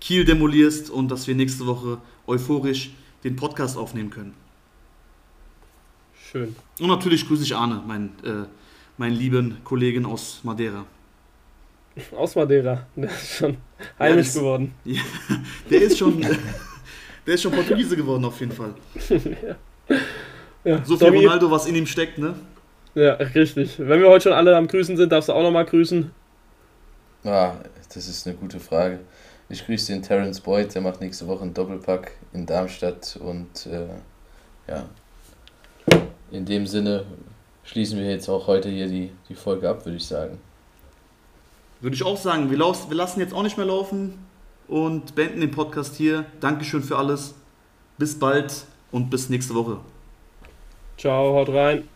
[0.00, 2.90] Kiel demolierst und dass wir nächste Woche euphorisch
[3.24, 4.34] den Podcast aufnehmen können.
[6.30, 6.54] Schön.
[6.78, 8.46] Und natürlich grüße ich Arne, mein, äh,
[8.98, 10.86] meinen lieben Kollegen aus Madeira.
[12.16, 12.86] Aus Madeira.
[12.96, 13.56] Der ist schon
[13.98, 14.74] heimisch das- geworden.
[15.70, 16.20] Der ist schon,
[17.26, 18.74] der ist schon Portugiese geworden auf jeden Fall.
[20.62, 22.34] Ja, So viel Tommy, Ronaldo, was in ihm steckt, ne?
[22.94, 23.78] Ja, richtig.
[23.78, 26.10] Wenn wir heute schon alle am Grüßen sind, darfst du auch nochmal grüßen.
[27.24, 27.52] Ah,
[27.94, 29.00] das ist eine gute Frage.
[29.48, 33.88] Ich grüße den Terence Boyd, der macht nächste Woche einen Doppelpack in Darmstadt und äh,
[34.68, 34.84] ja,
[36.30, 37.04] in dem Sinne
[37.64, 40.38] schließen wir jetzt auch heute hier die, die Folge ab, würde ich sagen.
[41.80, 44.18] Würde ich auch sagen, wir, laus, wir lassen jetzt auch nicht mehr laufen
[44.70, 46.24] und beenden den Podcast hier.
[46.38, 47.34] Dankeschön für alles.
[47.98, 49.78] Bis bald und bis nächste Woche.
[50.96, 51.88] Ciao, haut rein.